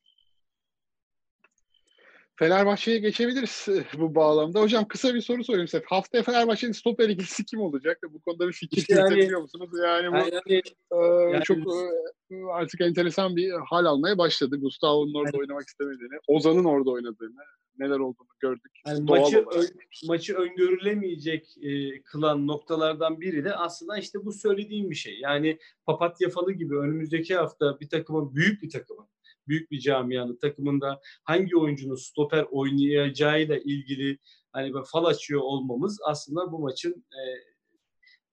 Fenerbahçe'ye 2.38 2.98
geçebiliriz 2.98 3.66
bu 3.98 4.14
bağlamda. 4.14 4.60
Hocam 4.60 4.88
kısa 4.88 5.14
bir 5.14 5.20
soru 5.20 5.44
sorayım 5.44 5.68
size. 5.68 5.84
Haftaya 5.86 6.22
Fenerbahçe'nin 6.24 6.72
stoper 6.72 7.08
ikilisi 7.08 7.44
kim 7.44 7.60
olacak? 7.60 7.98
Bu 8.10 8.20
konuda 8.20 8.48
bir 8.48 8.52
fikir 8.52 8.76
İşte 8.76 8.94
yani- 8.94 9.36
musunuz? 9.36 9.70
Yani 9.84 10.12
bu 10.12 10.16
Yani, 10.16 10.62
e, 10.92 10.96
yani- 11.32 11.42
çok 11.44 11.58
e, 11.58 12.36
artık 12.52 12.80
enteresan 12.80 13.36
bir 13.36 13.50
hal 13.50 13.84
almaya 13.84 14.18
başladı. 14.18 14.56
Gustavo'nun 14.60 15.14
orada 15.14 15.38
oynamak 15.38 15.68
istemediğini, 15.68 16.18
Ozan'ın 16.28 16.64
orada 16.64 16.90
oynadığını, 16.90 17.42
neler 17.78 17.98
olduğunu 17.98 18.28
gördük. 18.40 18.72
Yani 18.86 19.08
Doğal 19.08 19.20
maçı 19.20 19.38
olarak. 19.38 19.54
ön- 19.64 20.08
maçı 20.08 20.34
öngörülemeyecek 20.34 21.54
e, 21.62 22.02
kılan 22.02 22.46
noktalardan 22.46 23.20
biri 23.20 23.44
de 23.44 23.54
aslında 23.54 23.98
işte 23.98 24.18
bu 24.24 24.32
söylediğim 24.32 24.90
bir 24.90 24.94
şey. 24.94 25.18
Yani 25.20 25.58
papatya 25.86 26.28
falı 26.30 26.52
gibi 26.52 26.76
önümüzdeki 26.78 27.34
hafta 27.36 27.80
bir 27.80 27.88
takımın 27.88 28.34
büyük 28.34 28.62
bir 28.62 28.70
takımın 28.70 29.06
büyük 29.48 29.70
bir 29.70 29.80
camianın 29.80 30.36
takımında 30.36 31.00
hangi 31.24 31.56
oyuncunun 31.56 31.94
stoper 31.94 32.46
oynayacağıyla 32.50 33.58
ilgili 33.58 34.18
hani 34.52 34.74
böyle 34.74 34.84
fal 34.92 35.04
açıyor 35.04 35.40
olmamız 35.40 36.00
aslında 36.04 36.52
bu 36.52 36.58
maçın 36.58 37.04
e, 37.12 37.22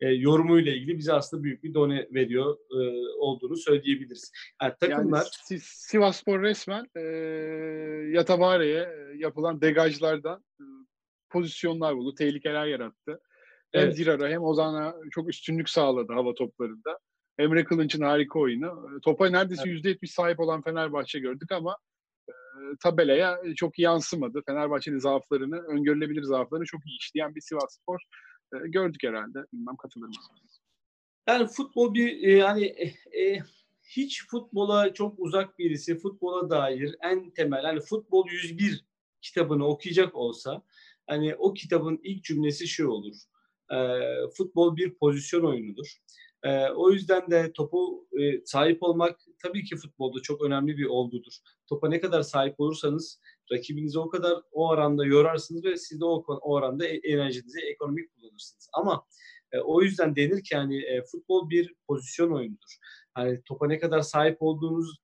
e, 0.08 0.10
yorumuyla 0.10 0.73
ilgili 0.73 0.97
bize 0.97 1.13
aslında 1.13 1.43
büyük 1.43 1.63
bir 1.63 1.73
done 1.73 2.08
veriyor 2.12 2.58
e, 2.71 2.78
olduğunu 3.17 3.58
söyleyebiliriz. 3.58 4.32
Yani 4.62 4.73
takımlar 4.80 5.17
Yani 5.17 5.28
Si- 5.32 5.60
Sivasspor 5.60 6.41
resmen 6.41 6.86
e, 6.95 7.02
Yatabare'ye 8.12 8.89
yapılan 9.15 9.62
degajlardan 9.62 10.43
e, 10.60 10.63
pozisyonlar 11.30 11.95
buldu, 11.95 12.15
tehlikeler 12.15 12.65
yarattı. 12.65 13.21
Hem 13.71 13.84
Evet. 13.84 13.97
Dirar'a 13.97 14.30
hem 14.30 14.43
Ozan'a 14.43 14.95
çok 15.12 15.30
üstünlük 15.30 15.69
sağladı 15.69 16.13
hava 16.13 16.34
toplarında. 16.34 16.99
Emre 17.38 17.63
Kılınç'ın 17.63 18.02
harika 18.02 18.39
oyunu. 18.39 18.65
E, 18.65 19.02
Topa 19.02 19.30
neredeyse 19.30 19.69
%70 19.69 20.08
sahip 20.08 20.39
olan 20.39 20.62
Fenerbahçe 20.62 21.19
gördük 21.19 21.52
ama 21.52 21.78
e, 22.30 22.34
tabelaya 22.84 23.41
çok 23.56 23.80
yansımadı. 23.80 24.41
Fenerbahçe'nin 24.46 25.00
zaaflarını, 25.00 25.58
öngörülebilir 25.60 26.24
zaaflarını 26.24 26.65
çok 26.65 26.86
iyi 26.86 26.98
işleyen 27.00 27.36
bir 27.36 27.41
Sivasspor 27.41 28.00
e, 28.54 28.67
gördük 28.67 29.04
herhalde. 29.04 29.39
Bilmem 29.54 29.76
katılır 29.76 30.08
mısınız? 30.08 30.62
Yani 31.28 31.48
futbol 31.48 31.93
bir 31.93 32.24
e, 32.24 32.32
yani 32.32 32.65
e, 32.65 32.86
e, 33.22 33.43
hiç 33.84 34.28
futbola 34.28 34.93
çok 34.93 35.19
uzak 35.19 35.60
birisi 35.60 35.98
futbola 35.98 36.50
dair 36.50 36.96
en 37.02 37.30
temel 37.30 37.62
hani 37.62 37.80
futbol 37.80 38.28
101 38.30 38.86
kitabını 39.22 39.67
okuyacak 39.67 40.15
olsa 40.15 40.63
hani 41.08 41.36
o 41.36 41.54
kitabın 41.54 42.00
ilk 42.04 42.24
cümlesi 42.24 42.67
şu 42.67 42.88
olur. 42.88 43.15
E, 43.72 43.78
futbol 44.38 44.76
bir 44.76 44.93
pozisyon 44.93 45.43
oyunudur. 45.43 45.98
E, 46.44 46.70
o 46.70 46.92
yüzden 46.92 47.32
de 47.32 47.54
topu 47.54 48.08
e, 48.20 48.46
sahip 48.46 48.84
olmak 48.84 49.20
tabii 49.44 49.64
ki 49.64 49.76
futbolda 49.76 50.22
çok 50.22 50.42
önemli 50.42 50.78
bir 50.78 50.86
olgudur. 50.86 51.34
Topa 51.68 51.90
ne 51.90 52.00
kadar 52.00 52.22
sahip 52.22 52.60
olursanız 52.60 53.20
rakibinizi 53.52 54.00
o 54.00 54.10
kadar 54.10 54.34
o 54.52 54.70
oranda 54.70 55.06
yorarsınız 55.06 55.64
ve 55.64 55.78
siz 55.78 56.02
de 56.02 56.06
o, 56.06 56.24
o 56.28 56.54
oranda 56.54 56.86
e- 56.88 57.12
enerjinizi 57.14 57.60
ekonomik 57.60 58.16
kullanırsınız. 58.16 58.70
Ama 58.74 59.06
e, 59.52 59.60
o 59.60 59.82
yüzden 59.82 60.16
denir 60.16 60.44
ki 60.44 60.56
hani 60.56 60.82
e, 60.82 61.04
futbol 61.12 61.50
bir 61.50 61.76
pozisyon 61.88 62.32
oyunudur. 62.32 62.78
Hani 63.14 63.42
topa 63.44 63.68
ne 63.68 63.80
kadar 63.80 64.02
sahip 64.02 64.38
olduğunuzdan 64.40 64.98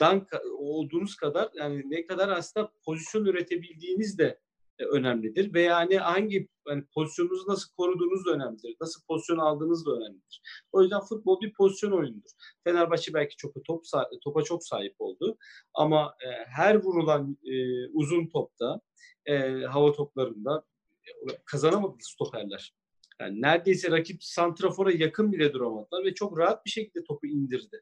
ka- 0.00 0.50
olduğunuz 0.58 1.16
kadar 1.16 1.50
yani 1.54 1.82
ne 1.86 2.06
kadar 2.06 2.28
aslında 2.28 2.72
pozisyon 2.84 3.24
üretebildiğiniz 3.24 4.18
de 4.18 4.40
önemlidir 4.78 5.54
ve 5.54 5.62
yani 5.62 5.96
hangi 5.98 6.48
yani 6.68 6.84
pozisyonunuzu 6.94 7.48
nasıl 7.48 7.72
koruduğunuz 7.76 8.26
da 8.26 8.30
önemlidir. 8.30 8.76
Nasıl 8.80 9.02
pozisyon 9.08 9.38
aldığınız 9.38 9.86
da 9.86 9.90
önemlidir. 9.90 10.42
O 10.72 10.82
yüzden 10.82 11.00
futbol 11.00 11.40
bir 11.40 11.52
pozisyon 11.52 11.92
oyunudur. 11.92 12.30
Fenerbahçe 12.64 13.14
belki 13.14 13.36
çok 13.36 13.64
top 13.64 13.84
topa 14.24 14.42
çok 14.42 14.64
sahip 14.64 14.94
oldu 14.98 15.36
ama 15.74 16.14
e, 16.24 16.28
her 16.48 16.74
vurulan 16.74 17.38
e, 17.44 17.86
uzun 17.88 18.26
topta 18.26 18.80
e, 19.26 19.48
hava 19.48 19.92
toplarında 19.92 20.64
e, 21.04 21.10
kazanamadı 21.44 21.96
stoperler. 22.00 22.74
Yani 23.20 23.42
neredeyse 23.42 23.90
rakip 23.90 24.24
santrafora 24.24 24.92
yakın 24.92 25.32
bile 25.32 25.52
duramadılar 25.52 26.04
ve 26.04 26.14
çok 26.14 26.38
rahat 26.38 26.64
bir 26.64 26.70
şekilde 26.70 27.04
topu 27.04 27.26
indirdi. 27.26 27.80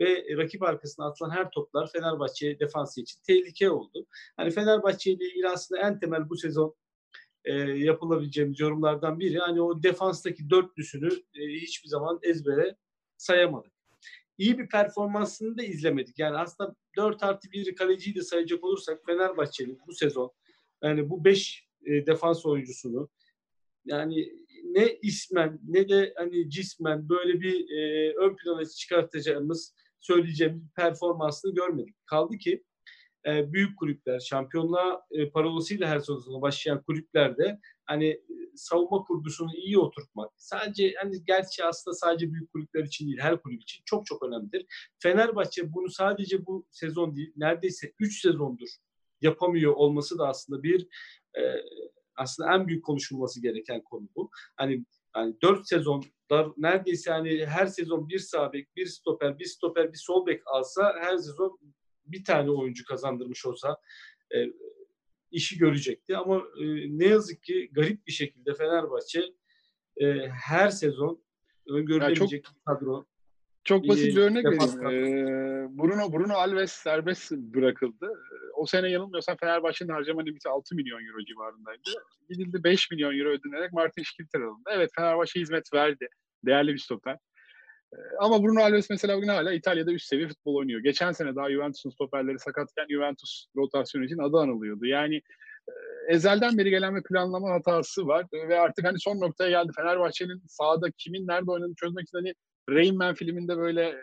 Ve 0.00 0.36
rakip 0.36 0.62
arkasına 0.62 1.06
atılan 1.06 1.30
her 1.30 1.50
toplar 1.50 1.90
Fenerbahçe 1.92 2.60
defansı 2.60 3.00
için 3.00 3.20
tehlike 3.26 3.70
oldu. 3.70 4.06
Hani 4.36 4.50
Fenerbahçe 4.50 5.12
ile 5.12 5.24
ilgili 5.28 5.48
aslında 5.48 5.80
en 5.80 5.98
temel 5.98 6.28
bu 6.28 6.36
sezon 6.36 6.74
e, 7.44 7.52
yapılabileceğimiz 7.60 8.60
yorumlardan 8.60 9.20
biri 9.20 9.38
hani 9.38 9.60
o 9.60 9.82
defanstaki 9.82 10.50
dörtlüsünü 10.50 11.08
e, 11.34 11.46
hiçbir 11.48 11.88
zaman 11.88 12.18
ezbere 12.22 12.76
sayamadık. 13.16 13.72
İyi 14.38 14.58
bir 14.58 14.68
performansını 14.68 15.58
da 15.58 15.62
izlemedik. 15.62 16.18
Yani 16.18 16.36
aslında 16.36 16.74
4 16.96 17.22
artı 17.22 17.52
1 17.52 17.76
kaleciyi 17.76 18.16
de 18.16 18.22
sayacak 18.22 18.64
olursak 18.64 19.00
Fenerbahçe'nin 19.06 19.80
bu 19.86 19.92
sezon 19.92 20.32
yani 20.82 21.10
bu 21.10 21.24
5 21.24 21.68
e, 21.84 22.06
defans 22.06 22.46
oyuncusunu 22.46 23.08
yani 23.84 24.45
ne 24.76 24.98
ismen 25.02 25.58
ne 25.68 25.88
de 25.88 26.14
hani 26.16 26.50
cismen 26.50 27.08
böyle 27.08 27.40
bir 27.40 27.70
e, 27.70 28.12
ön 28.16 28.36
plana 28.36 28.64
çıkartacağımız 28.64 29.74
söyleyeceğimiz 30.00 30.62
performansını 30.76 31.54
görmedik. 31.54 31.96
Kaldı 32.06 32.38
ki 32.38 32.64
e, 33.26 33.52
büyük 33.52 33.78
kulüpler, 33.78 34.20
şampiyonluğa 34.20 35.02
e, 35.10 35.30
parolasıyla 35.30 35.88
her 35.88 35.98
sezona 35.98 36.42
başlayan 36.42 36.82
kulüplerde 36.82 37.60
hani 37.84 38.06
e, 38.06 38.22
savunma 38.54 39.04
kurgusunu 39.04 39.54
iyi 39.54 39.78
oturtmak 39.78 40.30
sadece 40.36 40.94
hani 41.02 41.24
gerçi 41.24 41.64
aslında 41.64 41.94
sadece 41.94 42.32
büyük 42.32 42.52
kulüpler 42.52 42.84
için 42.84 43.06
değil 43.06 43.18
her 43.20 43.42
kulüp 43.42 43.62
için 43.62 43.82
çok 43.84 44.06
çok 44.06 44.22
önemlidir. 44.22 44.66
Fenerbahçe 44.98 45.72
bunu 45.72 45.90
sadece 45.90 46.46
bu 46.46 46.66
sezon 46.70 47.16
değil 47.16 47.32
neredeyse 47.36 47.92
3 48.00 48.20
sezondur 48.20 48.68
yapamıyor 49.20 49.72
olması 49.72 50.18
da 50.18 50.28
aslında 50.28 50.62
bir 50.62 50.88
e, 51.38 51.42
aslında 52.16 52.54
en 52.54 52.68
büyük 52.68 52.84
konuşulması 52.84 53.42
gereken 53.42 53.82
konu 53.82 54.08
bu. 54.16 54.30
Hani 54.56 54.84
yani 55.16 55.36
4 55.42 55.68
sezon 55.68 56.04
neredeyse 56.56 57.10
hani 57.10 57.46
her 57.46 57.66
sezon 57.66 58.08
bir 58.08 58.18
sağ 58.18 58.52
bek, 58.52 58.76
bir 58.76 58.86
stoper, 58.86 59.38
bir 59.38 59.44
stoper, 59.44 59.92
bir 59.92 59.98
sol 59.98 60.26
bek 60.26 60.42
alsa 60.46 60.94
her 61.00 61.16
sezon 61.16 61.58
bir 62.06 62.24
tane 62.24 62.50
oyuncu 62.50 62.84
kazandırmış 62.84 63.46
olsa 63.46 63.76
e, 64.34 64.36
işi 65.30 65.58
görecekti. 65.58 66.16
Ama 66.16 66.36
e, 66.36 66.64
ne 66.98 67.06
yazık 67.06 67.42
ki 67.42 67.70
garip 67.72 68.06
bir 68.06 68.12
şekilde 68.12 68.54
Fenerbahçe 68.54 69.22
e, 69.96 70.28
her 70.28 70.70
sezon 70.70 71.22
öngörülebilecek 71.68 72.32
yani 72.32 72.42
çok, 72.42 72.64
kadro. 72.64 73.06
Çok 73.66 73.88
basit 73.88 74.16
bir 74.16 74.22
örnek 74.22 74.44
vereyim. 74.44 74.86
Ee, 74.86 75.78
Bruno, 75.78 76.12
Bruno 76.12 76.34
Alves 76.34 76.72
serbest 76.72 77.32
bırakıldı. 77.32 78.12
O 78.56 78.66
sene 78.66 78.88
yanılmıyorsam 78.90 79.36
Fenerbahçe'nin 79.36 79.92
harcama 79.92 80.22
limiti 80.22 80.48
6 80.48 80.74
milyon 80.74 81.06
euro 81.06 81.24
civarındaydı. 81.24 81.90
Gidildi 82.30 82.64
5 82.64 82.90
milyon 82.90 83.18
euro 83.18 83.28
ödenerek 83.28 83.72
Martin 83.72 84.02
Şikilter 84.02 84.40
alındı. 84.40 84.70
Evet 84.72 84.90
Fenerbahçe 84.96 85.40
hizmet 85.40 85.74
verdi. 85.74 86.08
Değerli 86.46 86.72
bir 86.72 86.78
stoper. 86.78 87.18
Ama 88.20 88.42
Bruno 88.42 88.60
Alves 88.60 88.90
mesela 88.90 89.16
bugün 89.16 89.28
hala 89.28 89.52
İtalya'da 89.52 89.92
üst 89.92 90.06
seviye 90.06 90.28
futbol 90.28 90.54
oynuyor. 90.54 90.80
Geçen 90.80 91.12
sene 91.12 91.36
daha 91.36 91.50
Juventus'un 91.50 91.90
stoperleri 91.90 92.38
sakatken 92.38 92.86
Juventus 92.90 93.46
rotasyonu 93.56 94.04
için 94.04 94.18
adı 94.18 94.36
anılıyordu. 94.36 94.86
Yani 94.86 95.20
ezelden 96.08 96.58
beri 96.58 96.70
gelen 96.70 96.96
bir 96.96 97.02
planlama 97.02 97.50
hatası 97.50 98.06
var 98.06 98.26
ve 98.48 98.60
artık 98.60 98.84
hani 98.84 98.98
son 99.00 99.20
noktaya 99.20 99.50
geldi. 99.50 99.72
Fenerbahçe'nin 99.76 100.42
sahada 100.48 100.90
kimin 100.98 101.26
nerede 101.26 101.50
oynadığını 101.50 101.74
çözmek 101.74 102.02
için 102.08 102.18
hani 102.18 102.34
Rain 102.70 102.96
Man 102.96 103.14
filminde 103.14 103.56
böyle 103.56 104.02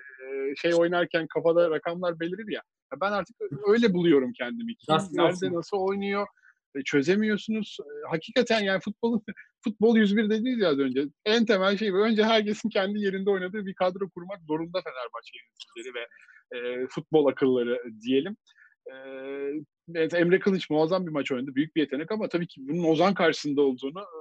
şey 0.57 0.75
oynarken 0.75 1.27
kafada 1.27 1.69
rakamlar 1.69 2.19
belirir 2.19 2.51
ya. 2.51 2.61
Ben 3.01 3.11
artık 3.11 3.35
öyle 3.67 3.93
buluyorum 3.93 4.33
kendimi. 4.33 4.75
Kim, 4.75 4.95
nerede 4.95 5.55
nasıl 5.55 5.77
oynuyor 5.77 6.27
çözemiyorsunuz. 6.85 7.77
Hakikaten 8.09 8.63
yani 8.63 8.79
futbolun 8.79 9.23
futbol 9.63 9.97
101 9.97 10.29
dediniz 10.29 10.59
ya 10.59 10.69
az 10.69 10.79
önce. 10.79 11.05
En 11.25 11.45
temel 11.45 11.77
şey 11.77 11.91
önce 11.91 12.23
herkesin 12.23 12.69
kendi 12.69 12.99
yerinde 12.99 13.29
oynadığı 13.29 13.65
bir 13.65 13.73
kadro 13.73 14.09
kurmak 14.09 14.39
zorunda 14.47 14.81
Fenerbahçe 14.81 15.37
yöneticileri 15.39 15.95
ve 15.95 16.07
e, 16.57 16.87
futbol 16.87 17.27
akılları 17.27 17.79
diyelim. 18.01 18.37
E, 18.87 18.93
evet, 19.95 20.13
Emre 20.13 20.39
Kılıç 20.39 20.69
muazzam 20.69 21.05
bir 21.05 21.11
maç 21.11 21.31
oynadı. 21.31 21.55
Büyük 21.55 21.75
bir 21.75 21.81
yetenek 21.81 22.11
ama 22.11 22.29
tabii 22.29 22.47
ki 22.47 22.61
bunun 22.63 22.83
Ozan 22.83 23.13
karşısında 23.13 23.61
olduğunu 23.61 23.99
e, 23.99 24.19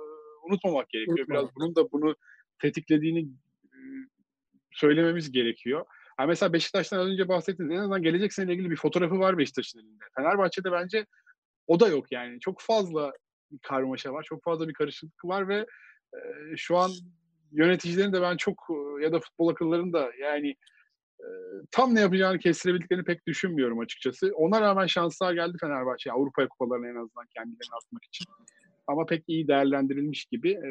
unutmamak 0.48 0.88
gerekiyor. 0.90 1.28
Biraz 1.28 1.48
bunun 1.56 1.74
da 1.74 1.92
bunu 1.92 2.16
tetiklediğini 2.62 3.20
e, 3.20 3.26
söylememiz 4.74 5.32
gerekiyor. 5.32 5.84
Yani 6.18 6.28
mesela 6.28 6.52
Beşiktaş'tan 6.52 6.98
az 6.98 7.06
önce 7.06 7.28
bahsettiniz. 7.28 7.70
En 7.70 7.76
azından 7.76 8.02
gelecek 8.02 8.32
seneyle 8.32 8.54
ilgili 8.54 8.70
bir 8.70 8.76
fotoğrafı 8.76 9.18
var 9.18 9.38
Beşiktaş'ın 9.38 9.78
elinde. 9.78 10.04
Fenerbahçe'de 10.16 10.72
bence 10.72 11.06
o 11.66 11.80
da 11.80 11.88
yok 11.88 12.12
yani. 12.12 12.40
Çok 12.40 12.60
fazla 12.60 13.12
bir 13.50 13.58
karmaşa 13.58 14.12
var. 14.12 14.22
Çok 14.22 14.44
fazla 14.44 14.68
bir 14.68 14.74
karışıklık 14.74 15.24
var 15.24 15.48
ve 15.48 15.66
e, 16.14 16.20
şu 16.56 16.76
an 16.76 16.90
yöneticilerin 17.52 18.12
de 18.12 18.22
ben 18.22 18.36
çok 18.36 18.66
ya 19.00 19.12
da 19.12 19.20
futbol 19.20 19.48
akıllarının 19.48 19.92
da 19.92 20.10
yani 20.20 20.56
e, 21.20 21.26
tam 21.70 21.94
ne 21.94 22.00
yapacağını 22.00 22.38
kestirebildiklerini 22.38 23.04
pek 23.04 23.26
düşünmüyorum 23.26 23.78
açıkçası. 23.78 24.32
Ona 24.34 24.60
rağmen 24.60 24.86
şanslar 24.86 25.34
geldi 25.34 25.56
Fenerbahçe 25.60 26.12
Avrupa 26.12 26.48
kupalarına 26.48 26.88
en 26.88 26.96
azından 26.96 27.26
kendilerini 27.34 27.74
atmak 27.76 28.04
için. 28.04 28.26
Ama 28.86 29.06
pek 29.06 29.24
iyi 29.28 29.48
değerlendirilmiş 29.48 30.24
gibi 30.24 30.50
e, 30.50 30.70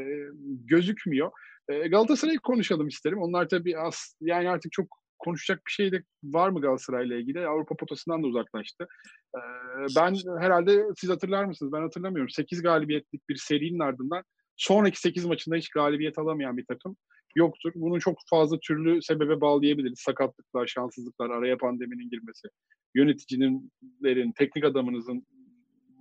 gözükmüyor. 0.65 1.31
E, 1.69 1.87
Galatasaray'ı 1.87 2.39
konuşalım 2.39 2.87
isterim. 2.87 3.21
Onlar 3.21 3.49
tabii 3.49 3.79
az, 3.79 4.15
yani 4.21 4.49
artık 4.49 4.71
çok 4.71 5.01
konuşacak 5.21 5.61
bir 5.67 5.71
şey 5.71 5.91
de 5.91 6.03
var 6.23 6.49
mı 6.49 6.61
Galatasaray'la 6.61 7.15
ilgili? 7.15 7.47
Avrupa 7.47 7.75
potasından 7.75 8.23
da 8.23 8.27
uzaklaştı. 8.27 8.87
Ee, 9.35 9.39
ben 9.95 10.15
herhalde 10.39 10.85
siz 10.97 11.09
hatırlar 11.09 11.45
mısınız? 11.45 11.73
Ben 11.73 11.81
hatırlamıyorum. 11.81 12.29
8 12.29 12.61
galibiyetlik 12.61 13.29
bir 13.29 13.35
serinin 13.35 13.79
ardından 13.79 14.23
sonraki 14.57 14.99
8 14.99 15.25
maçında 15.25 15.55
hiç 15.55 15.69
galibiyet 15.69 16.17
alamayan 16.17 16.57
bir 16.57 16.65
takım 16.65 16.97
yoktur. 17.35 17.71
Bunu 17.75 17.99
çok 17.99 18.17
fazla 18.29 18.59
türlü 18.59 19.01
sebebe 19.01 19.41
bağlayabiliriz. 19.41 19.99
Sakatlıklar, 19.99 20.67
şanssızlıklar, 20.67 21.29
araya 21.29 21.57
pandeminin 21.57 22.09
girmesi, 22.09 22.47
yöneticinlerin, 22.95 24.31
teknik 24.31 24.65
adamınızın 24.65 25.25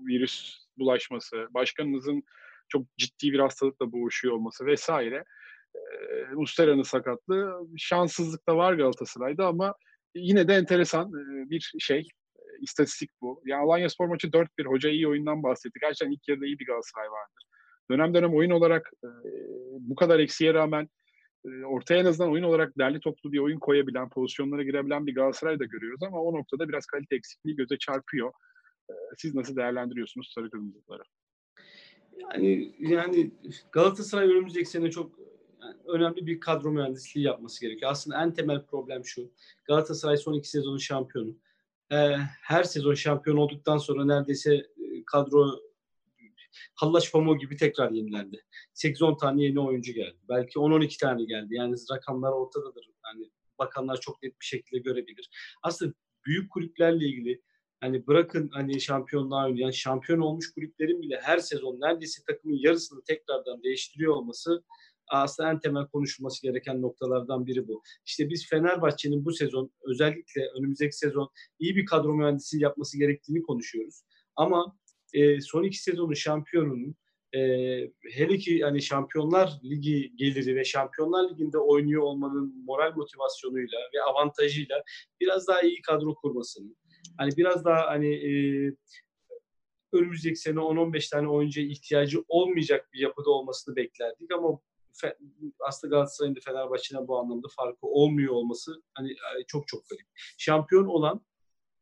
virüs 0.07 0.57
bulaşması, 0.81 1.47
başkanınızın 1.51 2.22
çok 2.68 2.97
ciddi 2.97 3.33
bir 3.33 3.39
hastalıkla 3.39 3.93
boğuşuyor 3.93 4.35
olması 4.35 4.66
vesaire 4.66 5.24
e, 5.74 5.81
Mustera'nın 6.35 6.83
sakatlığı. 6.83 7.66
Şanssızlık 7.76 8.49
da 8.49 8.57
var 8.57 8.74
Galatasaray'da 8.74 9.47
ama 9.47 9.74
yine 10.14 10.49
de 10.49 10.55
enteresan 10.55 11.12
bir 11.51 11.72
şey. 11.78 12.09
İstatistik 12.61 13.11
bu. 13.20 13.43
Yani 13.45 13.62
Alanya 13.62 13.89
Spor 13.89 14.07
maçı 14.07 14.26
4-1. 14.26 14.64
Hoca 14.64 14.91
iyi 14.91 15.09
oyundan 15.09 15.43
bahsetti. 15.43 15.78
Gerçekten 15.81 16.12
ilk 16.12 16.28
yarıda 16.28 16.47
iyi 16.47 16.59
bir 16.59 16.66
Galatasaray 16.66 17.11
vardı. 17.11 17.41
Dönem 17.91 18.14
dönem 18.14 18.35
oyun 18.35 18.51
olarak 18.51 18.91
e, 19.05 19.09
bu 19.81 19.95
kadar 19.95 20.18
eksiğe 20.18 20.55
rağmen 20.55 20.89
e, 21.47 21.64
ortaya 21.64 22.01
en 22.01 22.05
azından 22.05 22.33
oyun 22.33 22.45
olarak 22.45 22.78
derli 22.78 23.01
toplu 23.01 23.33
bir 23.33 23.39
oyun 23.39 23.59
koyabilen, 23.59 24.09
pozisyonlara 24.09 24.62
girebilen 24.62 25.07
bir 25.07 25.14
Galatasaray 25.14 25.59
da 25.59 25.64
görüyoruz 25.64 26.03
ama 26.03 26.22
o 26.22 26.39
noktada 26.39 26.68
biraz 26.68 26.87
kalite 26.87 27.16
eksikliği 27.16 27.57
göze 27.57 27.78
çarpıyor. 27.78 28.33
E, 28.91 29.14
siz 29.18 29.34
nasıl 29.34 29.57
değerlendiriyorsunuz 29.57 30.32
sarı 30.34 30.51
kırmızıları? 30.51 31.03
Yani 32.20 32.74
yani 32.78 33.30
Galatasaray 33.72 34.28
önümüzdeki 34.28 34.70
sene 34.70 34.91
çok 34.91 35.18
yani 35.62 35.76
önemli 35.86 36.26
bir 36.26 36.41
kadro 36.41 36.70
mühendisliği 36.70 37.26
yapması 37.26 37.61
gerekiyor. 37.61 37.91
Aslında 37.91 38.22
en 38.22 38.34
temel 38.34 38.66
problem 38.66 39.05
şu. 39.05 39.30
Galatasaray 39.64 40.16
son 40.16 40.34
iki 40.34 40.49
sezonun 40.49 40.78
şampiyonu. 40.78 41.36
Ee, 41.93 42.16
her 42.43 42.64
sezon 42.64 42.95
şampiyon 42.95 43.36
olduktan 43.36 43.78
sonra 43.78 44.05
neredeyse 44.05 44.55
e, 44.55 45.05
kadro 45.07 45.61
hallaç 46.74 47.12
pamuğu 47.12 47.38
gibi 47.38 47.57
tekrar 47.57 47.91
yenilendi. 47.91 48.43
8-10 48.74 49.18
tane 49.18 49.43
yeni 49.43 49.61
oyuncu 49.61 49.93
geldi. 49.93 50.18
Belki 50.28 50.59
10-12 50.59 51.01
tane 51.01 51.24
geldi. 51.24 51.55
Yani 51.55 51.76
rakamlar 51.93 52.32
ortadadır. 52.32 52.91
Yani 53.05 53.30
bakanlar 53.59 54.01
çok 54.01 54.22
net 54.22 54.41
bir 54.41 54.47
şekilde 54.47 54.78
görebilir. 54.78 55.30
Aslında 55.62 55.95
büyük 56.26 56.51
kulüplerle 56.51 57.07
ilgili 57.07 57.43
hani 57.81 58.07
bırakın 58.07 58.51
hani 58.53 58.81
şampiyonluğa 58.81 59.47
oynayan 59.47 59.70
şampiyon 59.70 60.20
olmuş 60.20 60.55
kulüplerin 60.55 61.03
bile 61.03 61.20
her 61.22 61.39
sezon 61.39 61.81
neredeyse 61.81 62.22
takımın 62.28 62.57
yarısını 62.57 63.05
tekrardan 63.05 63.62
değiştiriyor 63.62 64.14
olması 64.14 64.64
aslında 65.11 65.51
en 65.51 65.61
temel 65.61 65.87
konuşulması 65.87 66.43
gereken 66.43 66.83
noktalardan 66.83 67.47
biri 67.47 67.68
bu. 67.68 67.83
İşte 68.07 68.31
biz 68.31 68.49
Fenerbahçe'nin 68.49 69.24
bu 69.24 69.33
sezon 69.33 69.70
özellikle 69.83 70.49
önümüzdeki 70.59 70.97
sezon 70.97 71.31
iyi 71.59 71.76
bir 71.76 71.87
kadro 71.87 72.14
mühendisi 72.14 72.62
yapması 72.62 72.99
gerektiğini 72.99 73.43
konuşuyoruz. 73.43 74.03
Ama 74.37 74.76
e, 75.14 75.41
son 75.41 75.62
iki 75.62 75.83
sezonun 75.83 76.14
şampiyonunun 76.14 76.97
e, 77.35 77.41
hele 78.11 78.39
ki 78.39 78.61
hani 78.61 78.83
Şampiyonlar 78.83 79.61
Ligi 79.64 80.12
geliri 80.16 80.57
ve 80.57 80.64
Şampiyonlar 80.64 81.31
Ligi'nde 81.31 81.59
oynuyor 81.59 82.03
olmanın 82.03 82.64
moral 82.64 82.93
motivasyonuyla 82.97 83.78
ve 83.95 84.03
avantajıyla 84.03 84.83
biraz 85.20 85.49
daha 85.49 85.61
iyi 85.61 85.83
kadro 85.83 86.14
kurmasını, 86.14 86.74
hani 87.21 87.37
biraz 87.37 87.64
daha 87.64 87.87
hani 87.87 88.14
e, 88.14 88.31
önümüzdeki 89.93 90.37
sene 90.37 90.59
10-15 90.59 91.11
tane 91.11 91.29
oyuncuya 91.29 91.66
ihtiyacı 91.66 92.25
olmayacak 92.29 92.89
bir 92.93 92.99
yapıda 92.99 93.31
olmasını 93.31 93.77
beklerdik 93.77 94.33
ama 94.33 94.61
aslında 95.61 95.97
Galatasaray'ın 95.97 96.37
da 96.37 96.41
Fenerbahçe'den 96.45 97.09
bu 97.09 97.18
anlamda 97.18 97.49
farkı 97.57 97.87
olmuyor 97.87 98.35
olması 98.35 98.83
hani 98.95 99.11
e, 99.12 99.45
çok 99.47 99.68
çok 99.68 99.89
garip. 99.89 100.07
Şampiyon 100.39 100.87
olan 100.87 101.25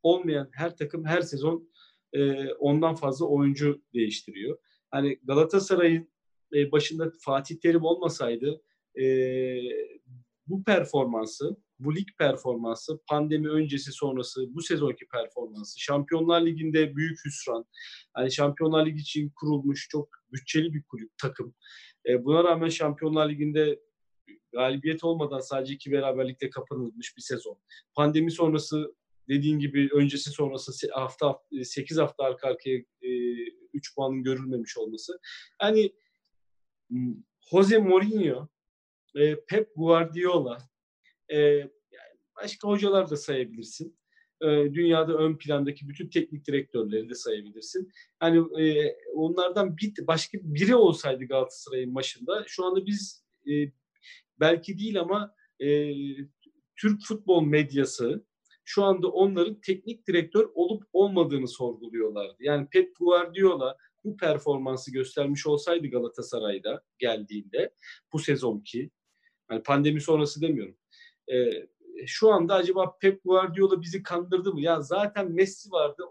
olmayan 0.03 0.51
her 0.53 0.77
takım 0.77 1.05
her 1.05 1.21
sezon 1.23 1.71
e, 2.13 2.53
ondan 2.53 2.95
fazla 2.95 3.27
oyuncu 3.27 3.83
değiştiriyor. 3.95 4.59
Hani 4.91 5.19
Galatasaray'ın 5.25 6.09
e, 6.55 6.73
başında 6.73 7.13
Fatih 7.21 7.57
Terim 7.57 7.85
olmasaydı 7.85 8.63
e, 8.95 9.05
bu 10.49 10.65
performansı, 10.65 11.57
bu 11.79 11.95
lig 11.95 12.09
performansı, 12.19 13.01
pandemi 13.09 13.49
öncesi 13.49 13.93
sonrası, 13.93 14.55
bu 14.55 14.63
sezonki 14.63 15.07
performansı, 15.07 15.81
Şampiyonlar 15.81 16.47
Ligi'nde 16.47 16.97
büyük 16.97 17.25
hüsran, 17.25 17.65
yani 18.19 18.33
Şampiyonlar 18.33 18.87
Ligi 18.87 19.01
için 19.01 19.33
kurulmuş 19.37 19.89
çok 19.91 20.09
bütçeli 20.33 20.75
bir 20.75 20.83
kulüp, 20.83 21.11
takım. 21.19 21.55
E, 22.09 22.25
buna 22.25 22.45
rağmen 22.45 22.69
Şampiyonlar 22.69 23.29
Ligi'nde 23.31 23.81
galibiyet 24.53 25.05
olmadan 25.05 25.41
sadece 25.41 25.75
iki 25.75 25.93
beraberlikle 25.93 26.51
kapanılmış 26.51 27.17
bir 27.17 27.23
sezon. 27.23 27.59
Pandemi 27.95 28.31
sonrası 28.31 28.95
dediğin 29.29 29.59
gibi 29.59 29.89
öncesi 29.93 30.31
sonrası 30.31 30.73
hafta 30.93 31.39
8 31.63 31.99
hafta 31.99 32.25
arka 32.25 32.49
arkaya 32.49 32.79
3 32.79 32.85
e, 33.03 33.95
puanın 33.97 34.23
görülmemiş 34.23 34.79
olması. 34.79 35.21
Yani 35.63 35.93
Jose 37.51 37.79
Mourinho, 37.79 38.49
e, 39.19 39.45
Pep 39.45 39.73
Guardiola, 39.77 40.59
e, 41.33 41.69
başka 42.37 42.69
hocalar 42.69 43.11
da 43.11 43.17
sayabilirsin. 43.17 43.99
Dünyada 44.73 45.15
ön 45.15 45.39
plandaki 45.39 45.89
bütün 45.89 46.09
teknik 46.09 46.47
direktörleri 46.47 47.09
de 47.09 47.15
sayabilirsin. 47.15 47.93
Yani 48.23 48.41
onlardan 49.15 49.77
bir 49.77 50.07
başka 50.07 50.39
biri 50.43 50.75
olsaydı 50.75 51.25
Galatasaray'ın 51.25 51.95
başında 51.95 52.45
şu 52.47 52.65
anda 52.65 52.87
biz 52.87 53.25
belki 54.41 54.79
değil 54.79 55.01
ama 55.01 55.35
Türk 56.77 57.03
futbol 57.05 57.43
medyası 57.43 58.25
şu 58.65 58.85
anda 58.85 59.09
onların 59.09 59.61
teknik 59.61 60.07
direktör 60.07 60.51
olup 60.55 60.85
olmadığını 60.93 61.49
sorguluyorlardı. 61.49 62.37
Yani 62.41 62.69
Pep 62.69 62.97
Guardiola 62.99 63.77
bu 64.05 64.17
performansı 64.17 64.93
göstermiş 64.93 65.47
olsaydı 65.47 65.87
Galatasaray'da 65.87 66.83
geldiğinde 66.99 67.75
bu 68.13 68.19
sezonki 68.19 68.91
yani 69.51 69.63
pandemi 69.63 70.01
sonrası 70.01 70.41
demiyorum. 70.43 70.77
E, 71.33 71.37
şu 72.07 72.33
anda 72.33 72.55
acaba 72.55 72.99
Pep 72.99 73.25
Guardiola 73.25 73.83
bizi 73.83 74.03
kandırdı 74.03 74.53
mı? 74.55 74.61
Ya 74.61 74.81
zaten 74.81 75.33
Messi 75.33 75.71
vardı. 75.71 76.03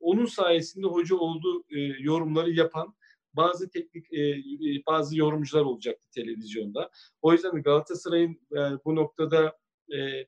Onun 0.00 0.26
sayesinde 0.26 0.86
hoca 0.86 1.16
olduğu 1.16 1.64
e, 1.70 1.80
yorumları 1.80 2.50
yapan 2.50 2.94
bazı 3.32 3.70
teknik 3.70 4.12
e, 4.12 4.42
bazı 4.86 5.18
yorumcular 5.18 5.62
olacaktı 5.62 6.08
televizyonda. 6.14 6.90
O 7.22 7.32
yüzden 7.32 7.62
Galatasaray'ın 7.62 8.40
e, 8.52 8.58
bu 8.84 8.96
noktada 8.96 9.58
e, 9.92 9.98
e, 9.98 10.26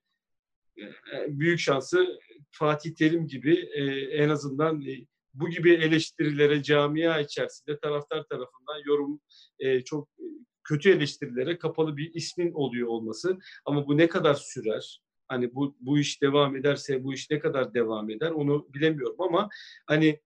büyük 1.28 1.60
şansı 1.60 2.18
Fatih 2.50 2.94
Terim 2.94 3.26
gibi 3.26 3.54
e, 3.54 3.84
en 4.22 4.28
azından 4.28 4.82
e, 4.82 5.06
bu 5.34 5.50
gibi 5.50 5.74
eleştirilere 5.74 6.62
camia 6.62 7.20
içerisinde 7.20 7.78
taraftar 7.78 8.24
tarafından 8.24 8.82
yorum 8.86 9.20
e, 9.58 9.80
çok 9.84 10.08
kötü 10.68 10.90
eleştirilere 10.90 11.58
kapalı 11.58 11.96
bir 11.96 12.14
ismin 12.14 12.52
oluyor 12.52 12.88
olması. 12.88 13.38
Ama 13.64 13.86
bu 13.86 13.96
ne 13.96 14.08
kadar 14.08 14.34
sürer? 14.34 15.02
Hani 15.28 15.54
bu 15.54 15.76
bu 15.80 15.98
iş 15.98 16.22
devam 16.22 16.56
ederse 16.56 17.04
bu 17.04 17.14
iş 17.14 17.30
ne 17.30 17.38
kadar 17.38 17.74
devam 17.74 18.10
eder 18.10 18.30
onu 18.30 18.68
bilemiyorum 18.74 19.16
ama 19.18 19.48
hani 19.86 20.20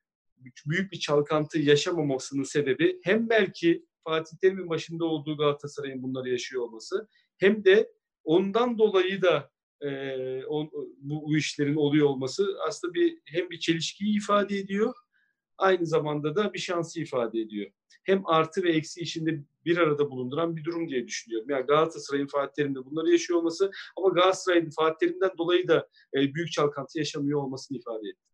büyük 0.66 0.92
bir 0.92 0.98
çalkantı 0.98 1.58
yaşamamasının 1.58 2.42
sebebi 2.42 3.00
hem 3.04 3.28
belki 3.28 3.84
Fatih 4.04 4.36
Terim'in 4.36 4.68
başında 4.68 5.04
olduğu 5.04 5.36
Galatasaray'ın 5.36 6.02
bunları 6.02 6.28
yaşıyor 6.28 6.62
olması 6.62 7.08
hem 7.38 7.64
de 7.64 7.92
ondan 8.24 8.78
dolayı 8.78 9.22
da 9.22 9.50
e, 9.80 10.44
on, 10.44 10.70
bu, 10.98 11.22
bu 11.22 11.36
işlerin 11.36 11.76
oluyor 11.76 12.06
olması 12.06 12.56
aslında 12.68 12.94
bir 12.94 13.18
hem 13.24 13.50
bir 13.50 13.58
çelişkiyi 13.58 14.16
ifade 14.16 14.58
ediyor 14.58 14.94
aynı 15.60 15.86
zamanda 15.86 16.36
da 16.36 16.52
bir 16.52 16.58
şansı 16.58 17.00
ifade 17.00 17.40
ediyor. 17.40 17.70
Hem 18.04 18.26
artı 18.26 18.62
ve 18.62 18.72
eksi 18.72 19.00
içinde 19.00 19.40
bir 19.64 19.76
arada 19.76 20.10
bulunduran 20.10 20.56
bir 20.56 20.64
durum 20.64 20.88
diye 20.88 21.06
düşünüyorum. 21.06 21.50
Yani 21.50 21.66
Galatasaray'ın 21.66 22.26
Fatih 22.26 22.52
Terim'de 22.54 22.84
bunları 22.84 23.10
yaşıyor 23.10 23.38
olması 23.38 23.70
ama 23.96 24.08
Galatasaray'ın 24.08 24.70
Fatih 24.70 25.06
Terim'den 25.06 25.30
dolayı 25.38 25.68
da 25.68 25.88
e, 26.14 26.34
büyük 26.34 26.52
çalkantı 26.52 26.98
yaşamıyor 26.98 27.42
olmasını 27.42 27.78
ifade 27.78 28.08
etti. 28.08 28.30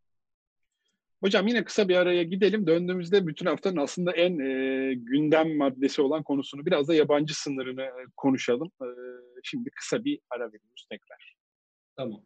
Hocam 1.20 1.46
yine 1.46 1.64
kısa 1.64 1.88
bir 1.88 1.96
araya 1.96 2.22
gidelim. 2.22 2.66
Döndüğümüzde 2.66 3.26
bütün 3.26 3.46
haftanın 3.46 3.76
aslında 3.76 4.12
en 4.12 4.38
e, 4.38 4.94
gündem 4.94 5.56
maddesi 5.56 6.02
olan 6.02 6.22
konusunu 6.22 6.66
biraz 6.66 6.88
da 6.88 6.94
yabancı 6.94 7.40
sınırını 7.40 7.82
e, 7.82 8.04
konuşalım. 8.16 8.70
E, 8.82 8.86
şimdi 9.42 9.70
kısa 9.70 10.04
bir 10.04 10.20
ara 10.30 10.46
veriyoruz 10.46 10.86
tekrar. 10.90 11.36
Tamam. 11.96 12.20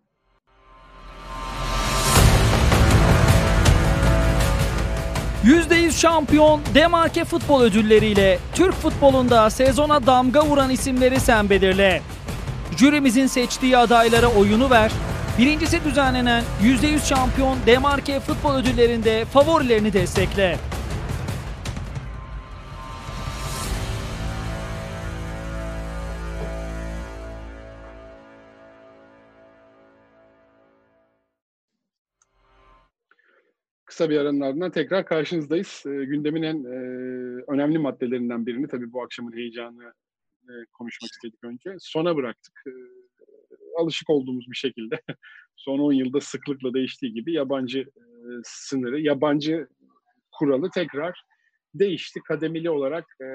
%100 5.45 5.93
şampiyon 5.93 6.61
Demarke 6.75 7.25
Futbol 7.25 7.63
Ödülleriyle 7.63 8.39
Türk 8.55 8.75
futbolunda 8.75 9.51
sezona 9.51 10.07
damga 10.07 10.47
vuran 10.47 10.71
isimleri 10.71 11.21
sen 11.21 11.51
belirle. 11.51 12.03
Jürimizin 12.77 13.27
seçtiği 13.27 13.77
adaylara 13.77 14.27
oyunu 14.27 14.71
ver. 14.71 14.93
Birincisi 15.39 15.85
düzenlenen 15.85 16.45
%100 16.63 17.07
şampiyon 17.09 17.59
Demarke 17.67 18.21
Futbol 18.21 18.55
Ödülleri'nde 18.55 19.25
favorilerini 19.25 19.93
destekle. 19.93 20.59
Kısa 34.01 34.11
bir 34.11 34.19
aranın 34.19 34.41
ardından 34.41 34.71
tekrar 34.71 35.07
karşınızdayız. 35.07 35.83
E, 35.87 36.05
gündemin 36.05 36.43
en 36.43 36.65
e, 36.65 36.77
önemli 37.49 37.79
maddelerinden 37.79 38.47
birini 38.47 38.69
tabii 38.69 38.93
bu 38.93 39.03
akşamın 39.03 39.37
heyecanı 39.37 39.93
e, 40.43 40.53
konuşmak 40.73 41.11
istedik 41.11 41.45
önce. 41.45 41.77
Sona 41.79 42.17
bıraktık. 42.17 42.63
E, 42.67 42.73
alışık 43.79 44.11
olduğumuz 44.11 44.51
bir 44.51 44.57
şekilde 44.57 45.01
son 45.57 45.79
10 45.79 45.93
yılda 45.93 46.21
sıklıkla 46.21 46.75
değiştiği 46.75 47.13
gibi 47.13 47.33
yabancı 47.33 47.79
e, 47.81 48.01
sınırı, 48.45 49.01
yabancı 49.01 49.69
kuralı 50.33 50.71
tekrar 50.75 51.25
değişti. 51.75 52.21
Kademeli 52.29 52.71
olarak 52.71 53.05
e, 53.21 53.29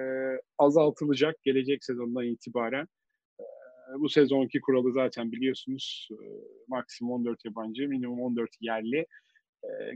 azaltılacak 0.58 1.44
gelecek 1.44 1.84
sezondan 1.84 2.26
itibaren. 2.26 2.88
E, 3.40 3.44
bu 4.00 4.10
sezonki 4.10 4.62
kuralı 4.62 4.94
zaten 4.94 5.32
biliyorsunuz. 5.32 6.10
E, 6.12 6.26
maksimum 6.68 7.14
14 7.14 7.46
yabancı, 7.46 7.88
minimum 7.90 8.22
14 8.22 8.50
yerli 8.62 9.06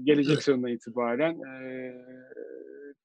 gelecek 0.04 0.34
evet. 0.34 0.44
sezondan 0.44 0.72
itibaren 0.72 1.34
e, 1.34 1.94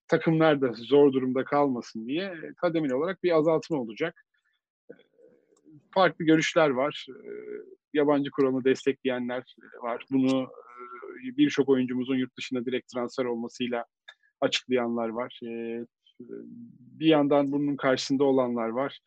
takımlar 0.08 0.60
da 0.60 0.72
zor 0.72 1.12
durumda 1.12 1.44
kalmasın 1.44 2.06
diye 2.06 2.34
kademeli 2.56 2.94
olarak 2.94 3.22
bir 3.22 3.36
azaltma 3.36 3.76
olacak. 3.76 4.24
E, 4.90 4.94
farklı 5.94 6.24
görüşler 6.24 6.70
var. 6.70 7.06
E, 7.08 7.30
yabancı 7.92 8.30
kuralını 8.30 8.64
destekleyenler 8.64 9.54
var. 9.82 10.04
Bunu 10.10 10.42
e, 10.42 11.36
birçok 11.36 11.68
oyuncumuzun 11.68 12.16
yurt 12.16 12.36
dışına 12.38 12.64
direkt 12.64 12.92
transfer 12.92 13.24
olmasıyla 13.24 13.84
açıklayanlar 14.40 15.08
var. 15.08 15.40
E, 15.46 15.80
bir 16.78 17.06
yandan 17.06 17.52
bunun 17.52 17.76
karşısında 17.76 18.24
olanlar 18.24 18.68
var. 18.68 18.98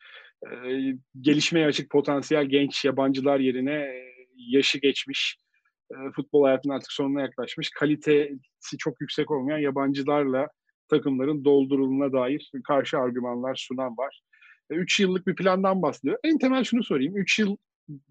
E, 0.46 0.80
gelişmeye 1.20 1.66
açık 1.66 1.90
potansiyel 1.90 2.44
genç 2.44 2.84
yabancılar 2.84 3.40
yerine 3.40 4.08
yaşı 4.36 4.78
geçmiş 4.78 5.36
e, 5.90 5.96
futbol 6.16 6.44
hayatının 6.44 6.74
artık 6.74 6.92
sonuna 6.92 7.20
yaklaşmış, 7.22 7.70
kalitesi 7.70 8.78
çok 8.78 9.00
yüksek 9.00 9.30
olmayan 9.30 9.58
yabancılarla 9.58 10.48
takımların 10.88 11.44
dolduruluna 11.44 12.12
dair 12.12 12.52
karşı 12.64 12.98
argümanlar 12.98 13.66
sunan 13.68 13.96
var. 13.96 14.20
3 14.70 15.00
e, 15.00 15.02
yıllık 15.02 15.26
bir 15.26 15.34
plandan 15.34 15.82
bahsediyor. 15.82 16.18
En 16.24 16.38
temel 16.38 16.64
şunu 16.64 16.84
sorayım. 16.84 17.16
3 17.16 17.38
yıl 17.38 17.56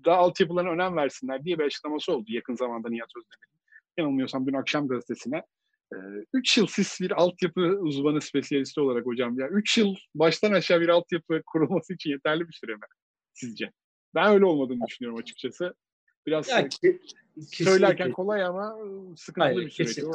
da 0.05 0.15
altyapılarına 0.15 0.69
önem 0.69 0.95
versinler 0.95 1.45
diye 1.45 1.59
bir 1.59 1.63
açıklaması 1.63 2.13
oldu 2.13 2.25
yakın 2.27 2.55
zamanda 2.55 2.89
Nihat 2.89 3.09
Özdemir'in. 3.17 3.57
Yanılmıyorsam 3.97 4.47
dün 4.47 4.53
akşam 4.53 4.87
gazetesine. 4.87 5.43
3 6.33 6.57
yıl 6.57 6.67
siz 6.67 6.97
bir 7.01 7.11
altyapı 7.11 7.61
uzmanı 7.61 8.21
spesiyalisti 8.21 8.81
olarak 8.81 9.05
hocam 9.05 9.39
ya 9.39 9.47
3 9.49 9.77
yıl 9.77 9.95
baştan 10.15 10.51
aşağı 10.51 10.81
bir 10.81 10.89
altyapı 10.89 11.41
kurulması 11.45 11.93
için 11.93 12.09
yeterli 12.09 12.47
bir 12.47 12.53
süre 12.53 12.73
mi 12.73 12.81
sizce? 13.33 13.71
Ben 14.15 14.33
öyle 14.33 14.45
olmadığını 14.45 14.87
düşünüyorum 14.87 15.19
açıkçası. 15.19 15.73
Biraz 16.27 16.49
ya, 16.49 16.69
ki, 16.69 17.01
söylerken 17.51 18.11
kolay 18.11 18.43
ama 18.43 18.77
sıkıntılı 19.15 19.53
Hayır, 19.53 19.65
bir 19.65 19.71
süreç. 19.71 19.95
Kesin, 19.95 20.11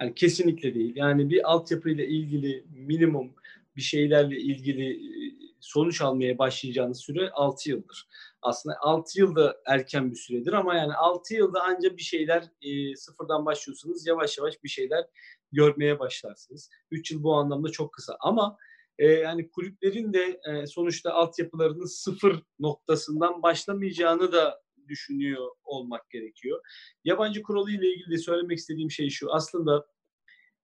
yani 0.00 0.14
kesinlikle 0.14 0.74
değil. 0.74 0.92
Yani 0.96 1.30
bir 1.30 1.52
altyapıyla 1.52 2.04
ilgili 2.04 2.64
minimum 2.70 3.32
bir 3.76 3.82
şeylerle 3.82 4.36
ilgili 4.36 5.00
sonuç 5.60 6.00
almaya 6.00 6.38
başlayacağınız 6.38 7.00
süre 7.00 7.30
6 7.30 7.70
yıldır. 7.70 8.08
Aslında 8.42 8.76
6 8.80 9.20
yıl 9.20 9.36
da 9.36 9.60
erken 9.66 10.10
bir 10.10 10.16
süredir 10.16 10.52
ama 10.52 10.74
yani 10.76 10.94
6 10.94 11.34
yılda 11.34 11.62
ancak 11.62 11.96
bir 11.96 12.02
şeyler 12.02 12.44
e, 12.62 12.96
sıfırdan 12.96 13.46
başlıyorsunuz. 13.46 14.06
Yavaş 14.06 14.38
yavaş 14.38 14.64
bir 14.64 14.68
şeyler 14.68 15.04
görmeye 15.52 15.98
başlarsınız. 15.98 16.70
3 16.90 17.10
yıl 17.10 17.22
bu 17.22 17.34
anlamda 17.34 17.68
çok 17.68 17.92
kısa 17.92 18.16
ama 18.20 18.56
e, 18.98 19.06
yani 19.06 19.50
kulüplerin 19.50 20.12
de 20.12 20.40
e, 20.44 20.66
sonuçta 20.66 21.12
altyapılarının 21.12 21.86
sıfır 21.86 22.42
noktasından 22.58 23.42
başlamayacağını 23.42 24.32
da 24.32 24.60
düşünüyor 24.88 25.48
olmak 25.64 26.10
gerekiyor. 26.10 26.60
Yabancı 27.04 27.42
kuralı 27.42 27.70
ile 27.70 27.88
ilgili 27.94 28.10
de 28.10 28.18
söylemek 28.18 28.58
istediğim 28.58 28.90
şey 28.90 29.10
şu. 29.10 29.32
Aslında 29.32 29.86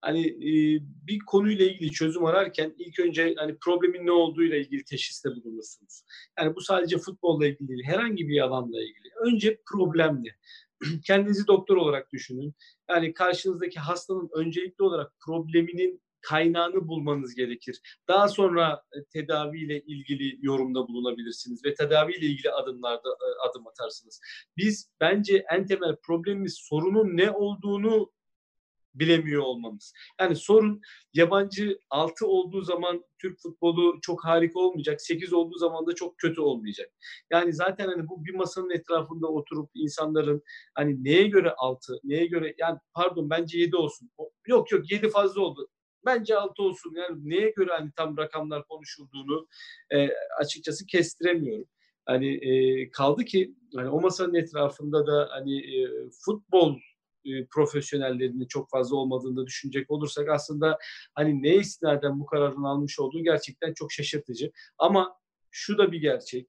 hani 0.01 0.27
e, 0.27 0.81
bir 1.07 1.19
konuyla 1.19 1.67
ilgili 1.67 1.91
çözüm 1.91 2.25
ararken 2.25 2.75
ilk 2.79 3.01
önce 3.01 3.35
hani 3.39 3.59
problemin 3.59 4.07
ne 4.07 4.13
olduğu 4.13 4.43
ile 4.43 4.61
ilgili 4.61 4.85
teşhiste 4.85 5.29
bulunursunuz. 5.31 6.03
Yani 6.39 6.55
bu 6.55 6.61
sadece 6.61 6.99
futbolla 6.99 7.47
ilgili 7.47 7.69
değil, 7.69 7.85
herhangi 7.85 8.29
bir 8.29 8.41
alanla 8.41 8.83
ilgili. 8.83 9.09
Önce 9.25 9.61
problem 9.67 10.25
ne? 10.25 10.31
Kendinizi 11.07 11.47
doktor 11.47 11.77
olarak 11.77 12.13
düşünün. 12.13 12.55
Yani 12.91 13.15
karşınızdaki 13.15 13.81
hastanın 13.81 14.31
öncelikli 14.35 14.83
olarak 14.83 15.13
probleminin 15.21 16.03
kaynağını 16.25 16.89
bulmanız 16.89 17.35
gerekir. 17.35 17.81
Daha 18.09 18.29
sonra 18.29 18.83
e, 18.93 19.05
tedaviyle 19.05 19.81
ilgili 19.81 20.39
yorumda 20.47 20.89
bulunabilirsiniz 20.89 21.65
ve 21.65 21.75
tedaviyle 21.75 22.27
ilgili 22.27 22.51
adımlarda 22.51 23.09
e, 23.09 23.49
adım 23.49 23.67
atarsınız. 23.67 24.21
Biz 24.57 24.91
bence 25.01 25.45
en 25.53 25.67
temel 25.67 25.97
problemimiz 25.97 26.55
sorunun 26.55 27.17
ne 27.17 27.31
olduğunu 27.31 28.13
bilemiyor 28.95 29.43
olmamız. 29.43 29.93
Yani 30.21 30.37
sorun 30.37 30.81
yabancı 31.15 31.79
6 31.91 32.27
olduğu 32.27 32.63
zaman 32.63 33.05
Türk 33.19 33.39
futbolu 33.39 33.99
çok 34.03 34.25
harika 34.25 34.61
olmayacak. 34.61 35.03
8 35.03 35.33
olduğu 35.33 35.59
zaman 35.59 35.87
da 35.87 35.95
çok 35.95 36.19
kötü 36.19 36.41
olmayacak. 36.41 36.91
Yani 37.31 37.53
zaten 37.53 37.89
hani 37.89 38.09
bu 38.09 38.25
bir 38.25 38.35
masanın 38.35 38.71
etrafında 38.71 39.27
oturup 39.27 39.71
insanların 39.75 40.43
hani 40.75 41.05
neye 41.05 41.27
göre 41.27 41.55
6, 41.57 42.01
neye 42.05 42.27
göre 42.27 42.55
yani 42.59 42.79
pardon 42.95 43.31
bence 43.31 43.59
7 43.59 43.77
olsun. 43.77 44.11
Yok 44.47 44.73
yok 44.73 44.93
7 44.93 45.11
fazla 45.11 45.41
oldu. 45.41 45.69
Bence 46.07 46.37
altı 46.37 46.63
olsun. 46.63 46.95
Yani 46.97 47.31
neye 47.31 47.51
göre 47.51 47.71
hani 47.71 47.91
tam 47.97 48.17
rakamlar 48.17 48.67
konuşulduğunu 48.67 49.49
e, 49.91 50.09
açıkçası 50.41 50.87
kestiremiyorum. 50.87 51.69
Hani 52.07 52.35
e, 52.35 52.91
kaldı 52.91 53.25
ki 53.25 53.55
hani 53.75 53.89
o 53.89 54.01
masanın 54.01 54.35
etrafında 54.35 55.07
da 55.07 55.29
hani 55.31 55.59
e, 55.59 55.89
futbol 56.25 56.79
e, 57.25 57.47
profesyonellerinin 57.47 58.47
çok 58.47 58.71
fazla 58.71 58.97
olmadığını 58.97 59.47
düşünecek 59.47 59.91
olursak 59.91 60.29
aslında 60.29 60.79
hani 61.15 61.43
ne 61.43 61.57
istinaden 61.57 62.21
bu 62.21 62.27
kararın 62.27 62.63
almış 62.63 62.99
olduğu 62.99 63.23
gerçekten 63.23 63.75
çok 63.75 63.93
şaşırtıcı. 63.93 64.53
Ama 64.79 65.17
şu 65.51 65.79
da 65.79 65.93
bir 65.93 66.01
gerçek. 66.01 66.49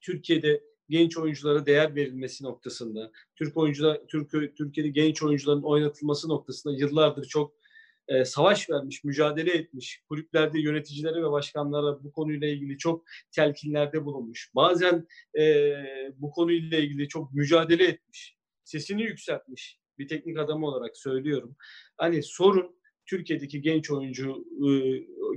Türkiye'de 0.00 0.62
genç 0.88 1.18
oyunculara 1.18 1.66
değer 1.66 1.94
verilmesi 1.94 2.44
noktasında, 2.44 3.12
Türk 3.36 3.56
oyuncular, 3.56 4.00
Türk 4.08 4.30
Türkiye'de 4.56 4.90
genç 4.90 5.22
oyuncuların 5.22 5.62
oynatılması 5.62 6.28
noktasında 6.28 6.74
yıllardır 6.74 7.24
çok 7.24 7.54
e, 8.08 8.24
savaş 8.24 8.70
vermiş, 8.70 9.04
mücadele 9.04 9.50
etmiş. 9.50 10.02
Kulüplerde 10.08 10.60
yöneticilere 10.60 11.22
ve 11.22 11.30
başkanlara 11.30 12.04
bu 12.04 12.12
konuyla 12.12 12.48
ilgili 12.48 12.78
çok 12.78 13.04
telkinlerde 13.32 14.04
bulunmuş. 14.04 14.50
Bazen 14.54 15.06
e, 15.38 15.74
bu 16.16 16.30
konuyla 16.30 16.78
ilgili 16.78 17.08
çok 17.08 17.32
mücadele 17.32 17.84
etmiş. 17.84 18.36
Sesini 18.64 19.02
yükseltmiş 19.02 19.78
bir 19.98 20.08
teknik 20.08 20.38
adam 20.38 20.62
olarak 20.62 20.96
söylüyorum. 20.96 21.56
Hani 21.96 22.22
sorun 22.22 22.76
Türkiye'deki 23.06 23.60
genç 23.62 23.90
oyuncu 23.90 24.44
e, 24.66 24.70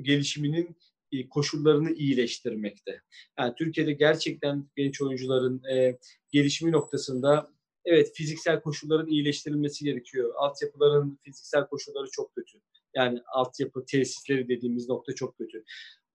gelişiminin 0.01 0.77
e, 1.11 1.29
koşullarını 1.29 1.93
iyileştirmekte. 1.93 3.01
Yani 3.39 3.53
Türkiye'de 3.57 3.93
gerçekten 3.93 4.69
genç 4.75 5.01
oyuncuların 5.01 5.63
e, 5.63 5.97
gelişimi 6.31 6.71
noktasında 6.71 7.51
evet 7.89 8.11
fiziksel 8.15 8.61
koşulların 8.61 9.07
iyileştirilmesi 9.07 9.85
gerekiyor. 9.85 10.33
Altyapıların 10.35 11.19
fiziksel 11.23 11.67
koşulları 11.67 12.07
çok 12.11 12.35
kötü. 12.35 12.57
Yani 12.95 13.19
altyapı 13.33 13.85
tesisleri 13.85 14.49
dediğimiz 14.49 14.89
nokta 14.89 15.15
çok 15.15 15.37
kötü. 15.37 15.63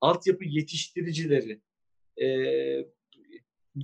Altyapı 0.01 0.45
yetiştiricileri 0.45 1.61
e, 2.23 2.27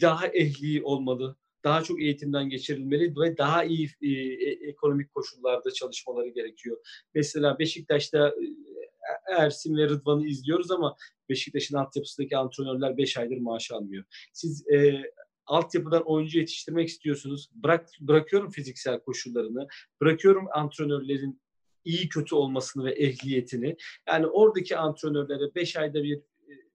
daha 0.00 0.26
ehli 0.26 0.82
olmalı, 0.82 1.36
daha 1.64 1.82
çok 1.82 2.02
eğitimden 2.02 2.48
geçirilmeli 2.48 3.14
ve 3.16 3.38
daha 3.38 3.64
iyi 3.64 3.90
e, 4.02 4.08
e, 4.08 4.68
ekonomik 4.68 5.14
koşullarda 5.14 5.70
çalışmaları 5.70 6.28
gerekiyor. 6.28 6.76
Mesela 7.14 7.58
Beşiktaş'ta 7.58 8.28
e, 8.28 9.34
Ersin 9.38 9.76
ve 9.76 9.88
Rıdvan'ı 9.88 10.26
izliyoruz 10.26 10.70
ama 10.70 10.96
Beşiktaş'ın 11.28 11.76
altyapısındaki 11.76 12.36
antrenörler 12.36 12.96
5 12.96 13.16
aydır 13.16 13.38
maaş 13.38 13.70
almıyor. 13.70 14.04
Siz 14.32 14.68
e, 14.68 15.02
altyapıdan 15.50 16.02
oyuncu 16.02 16.38
yetiştirmek 16.38 16.88
istiyorsunuz. 16.88 17.50
Bırak 17.54 17.88
bırakıyorum 18.00 18.50
fiziksel 18.50 19.00
koşullarını, 19.00 19.68
bırakıyorum 20.00 20.46
antrenörlerin 20.54 21.40
iyi 21.84 22.08
kötü 22.08 22.34
olmasını 22.34 22.84
ve 22.84 22.92
ehliyetini. 22.92 23.76
Yani 24.08 24.26
oradaki 24.26 24.76
antrenörlere 24.76 25.54
5 25.54 25.76
ayda 25.76 26.02
bir 26.02 26.20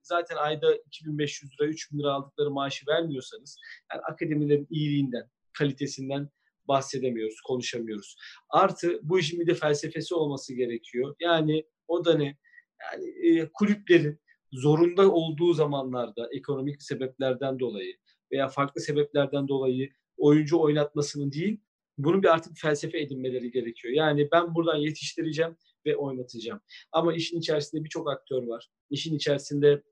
zaten 0.02 0.36
ayda 0.36 0.76
2500 0.76 1.52
lira, 1.52 1.68
3000 1.68 2.00
lira 2.00 2.14
aldıkları 2.14 2.52
maaşı 2.52 2.88
vermiyorsanız 2.88 3.60
yani 3.92 4.02
akademilerin 4.02 4.68
iyiliğinden, 4.70 5.30
kalitesinden 5.54 6.30
bahsedemiyoruz, 6.68 7.42
konuşamıyoruz. 7.42 8.16
Artı 8.50 9.00
bu 9.04 9.20
işin 9.20 9.40
bir 9.40 9.48
de 9.48 9.54
felsefesi 9.54 10.16
olması 10.16 10.54
gerekiyor. 10.54 11.16
Yani 11.20 11.66
o 11.88 12.06
da 12.06 12.18
ne? 12.18 12.38
Yani 12.82 13.10
e, 13.28 13.50
kulüplerin 13.54 14.20
zorunda 14.52 15.12
olduğu 15.12 15.54
zamanlarda 15.54 16.30
ekonomik 16.32 16.84
sebeplerden 16.84 17.60
dolayı 17.60 17.96
veya 18.32 18.48
farklı 18.48 18.82
sebeplerden 18.82 19.48
dolayı 19.48 19.90
oyuncu 20.18 20.60
oynatmasının 20.60 21.32
değil, 21.32 21.60
bunun 21.98 22.24
bir 22.24 22.34
artık 22.34 22.58
felsefe 22.58 23.00
edinmeleri 23.00 23.52
gerekiyor. 23.52 23.94
Yani 23.94 24.30
ben 24.32 24.56
buradan 24.56 24.76
yetiştireceğim 24.76 25.58
ve 25.86 25.96
oynatacağım. 25.96 26.62
Ama 26.92 27.14
işin 27.14 27.40
içerisinde 27.40 27.84
birçok 27.84 28.10
aktör 28.10 28.44
var. 28.44 28.70
İşin 28.90 29.16
içerisinde 29.16 29.84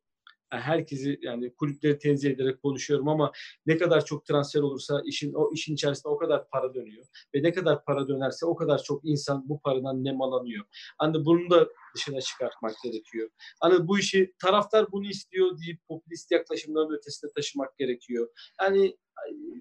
herkesi 0.59 1.19
yani 1.21 1.55
kulüpleri 1.55 1.97
tenzih 1.97 2.31
ederek 2.31 2.61
konuşuyorum 2.61 3.07
ama 3.07 3.31
ne 3.65 3.77
kadar 3.77 4.05
çok 4.05 4.25
transfer 4.25 4.61
olursa 4.61 5.01
işin 5.05 5.33
o 5.33 5.51
işin 5.53 5.73
içerisinde 5.73 6.07
o 6.07 6.17
kadar 6.17 6.49
para 6.49 6.73
dönüyor 6.73 7.05
ve 7.35 7.43
ne 7.43 7.53
kadar 7.53 7.85
para 7.85 8.07
dönerse 8.07 8.45
o 8.45 8.55
kadar 8.55 8.83
çok 8.83 9.05
insan 9.05 9.49
bu 9.49 9.61
paradan 9.61 10.03
nemalanıyor. 10.03 10.65
Hani 10.97 11.25
bunu 11.25 11.49
da 11.49 11.67
dışına 11.95 12.21
çıkartmak 12.21 12.73
gerekiyor. 12.83 13.29
Hani 13.59 13.87
bu 13.87 13.99
işi 13.99 14.33
taraftar 14.41 14.91
bunu 14.91 15.05
istiyor 15.05 15.59
deyip 15.59 15.87
popülist 15.87 16.31
yaklaşımların 16.31 16.97
ötesine 16.97 17.31
taşımak 17.35 17.77
gerekiyor. 17.77 18.29
Yani 18.61 18.97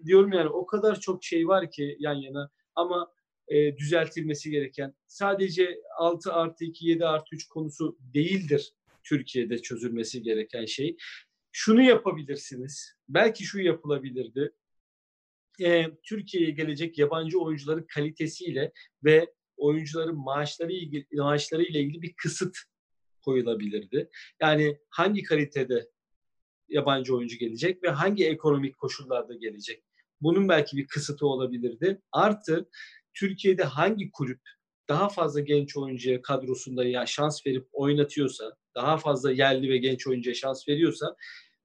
diyorum 0.05 0.33
yani 0.33 0.49
o 0.49 0.67
kadar 0.67 1.01
çok 1.01 1.25
şey 1.25 1.49
var 1.49 1.71
ki 1.71 1.97
yan 1.99 2.15
yana 2.15 2.51
ama 2.75 3.13
e, 3.49 3.77
düzeltilmesi 3.77 4.51
gereken 4.51 4.95
sadece 5.07 5.81
6 5.99 6.33
artı 6.33 6.65
2 6.65 6.87
7 6.87 7.07
artı 7.07 7.35
3 7.35 7.49
konusu 7.49 7.99
değildir 8.01 8.73
Türkiye'de 9.05 9.63
çözülmesi 9.63 10.23
gereken 10.23 10.65
şey. 10.65 10.97
Şunu 11.53 11.83
yapabilirsiniz. 11.83 12.95
Belki 13.09 13.45
şu 13.45 13.61
yapılabilirdi. 13.61 14.53
E, 15.61 15.87
Türkiye'ye 16.03 16.51
gelecek 16.51 16.99
yabancı 16.99 17.39
oyuncuların 17.39 17.87
kalitesiyle 17.95 18.73
ve 19.05 19.33
oyuncuların 19.57 20.17
maaşları 20.17 20.73
ilgili, 20.73 21.07
maaşları 21.13 21.63
ile 21.63 21.81
ilgili 21.81 22.03
bir 22.03 22.15
kısıt 22.17 22.57
koyulabilirdi. 23.23 24.09
Yani 24.41 24.79
hangi 24.91 25.23
kalitede 25.23 25.91
yabancı 26.69 27.17
oyuncu 27.17 27.37
gelecek 27.39 27.83
ve 27.83 27.89
hangi 27.89 28.27
ekonomik 28.27 28.79
koşullarda 28.79 29.35
gelecek? 29.35 29.85
Bunun 30.21 30.49
belki 30.49 30.77
bir 30.77 30.87
kısıtı 30.87 31.27
olabilirdi. 31.27 32.01
Artı 32.13 32.69
Türkiye'de 33.15 33.65
hangi 33.65 34.11
kulüp 34.11 34.41
daha 34.89 35.09
fazla 35.09 35.41
genç 35.41 35.77
oyuncuya 35.77 36.23
kadrosunda 36.23 36.85
ya 36.85 37.07
şans 37.07 37.47
verip 37.47 37.69
oynatıyorsa, 37.73 38.57
daha 38.75 38.97
fazla 38.97 39.33
yerli 39.33 39.69
ve 39.71 39.77
genç 39.77 40.07
oyuncuya 40.07 40.35
şans 40.35 40.69
veriyorsa 40.69 41.17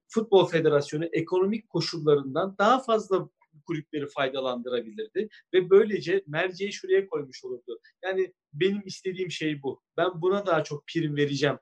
Futbol 0.07 0.45
Federasyonu 0.45 1.05
ekonomik 1.05 1.69
koşullarından 1.69 2.55
daha 2.57 2.79
fazla 2.79 3.29
kulüpleri 3.65 4.07
faydalandırabilirdi 4.07 5.29
ve 5.53 5.69
böylece 5.69 6.23
merceği 6.27 6.73
şuraya 6.73 7.07
koymuş 7.07 7.43
olurdu. 7.45 7.79
Yani 8.03 8.33
benim 8.53 8.81
istediğim 8.85 9.31
şey 9.31 9.63
bu. 9.63 9.81
Ben 9.97 10.21
buna 10.21 10.45
daha 10.45 10.63
çok 10.63 10.87
prim 10.87 11.15
vereceğim 11.15 11.57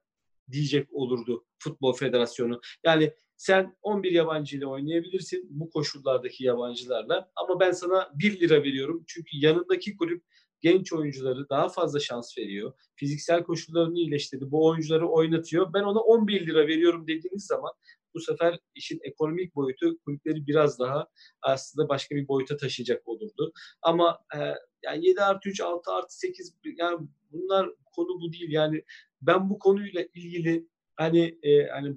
diyecek 0.52 0.94
olurdu 0.94 1.46
Futbol 1.60 1.94
Federasyonu. 1.94 2.62
Yani 2.84 3.14
sen 3.38 3.76
11 3.82 4.12
yabancı 4.12 4.58
ile 4.58 4.66
oynayabilirsin 4.68 5.48
bu 5.50 5.70
koşullardaki 5.70 6.44
yabancılarla 6.44 7.32
ama 7.36 7.60
ben 7.60 7.72
sana 7.72 8.12
1 8.16 8.40
lira 8.40 8.64
veriyorum. 8.64 9.04
Çünkü 9.08 9.38
yanındaki 9.38 9.98
kulüp 9.98 10.24
genç 10.62 10.94
oyuncuları 10.94 11.50
daha 11.50 11.70
fazla 11.70 12.00
şans 12.00 12.38
veriyor. 12.38 12.74
Fiziksel 12.96 13.44
koşullarını 13.44 13.98
iyileştirdi. 13.98 14.52
Bu 14.52 14.68
oyuncuları 14.68 15.10
oynatıyor. 15.10 15.74
Ben 15.74 15.84
ona 15.84 16.00
11 16.00 16.48
lira 16.48 16.68
veriyorum 16.68 17.08
dediğiniz 17.08 17.46
zaman 17.46 17.72
bu 18.14 18.20
sefer 18.20 18.60
işin 18.76 19.00
ekonomik 19.04 19.56
boyutu 19.56 20.00
kulüpleri 20.00 20.48
biraz 20.48 20.80
daha 20.80 21.08
aslında 21.42 21.90
başka 21.90 22.16
bir 22.16 22.28
boyuta 22.28 22.58
taşıyacak 22.58 23.08
olurdu. 23.08 23.54
Ama 23.82 24.20
e, 24.36 24.40
yani 24.84 25.06
7 25.06 25.22
artı 25.22 25.50
3, 25.50 25.62
6 25.62 25.92
artı 25.92 26.18
8 26.18 26.56
yani 26.78 27.08
bunlar 27.32 27.70
konu 27.96 28.22
bu 28.22 28.34
değil. 28.34 28.52
Yani 28.52 28.84
ben 29.22 29.50
bu 29.50 29.60
konuyla 29.60 30.02
ilgili 30.14 30.68
hani 30.96 31.40
e, 31.44 31.68
hani 31.68 31.96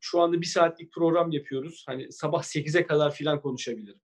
şu 0.00 0.20
anda 0.20 0.40
bir 0.40 0.46
saatlik 0.46 0.92
program 0.92 1.32
yapıyoruz. 1.32 1.84
Hani 1.86 2.12
sabah 2.12 2.42
8'e 2.42 2.86
kadar 2.86 3.14
filan 3.14 3.40
konuşabilirim. 3.40 4.00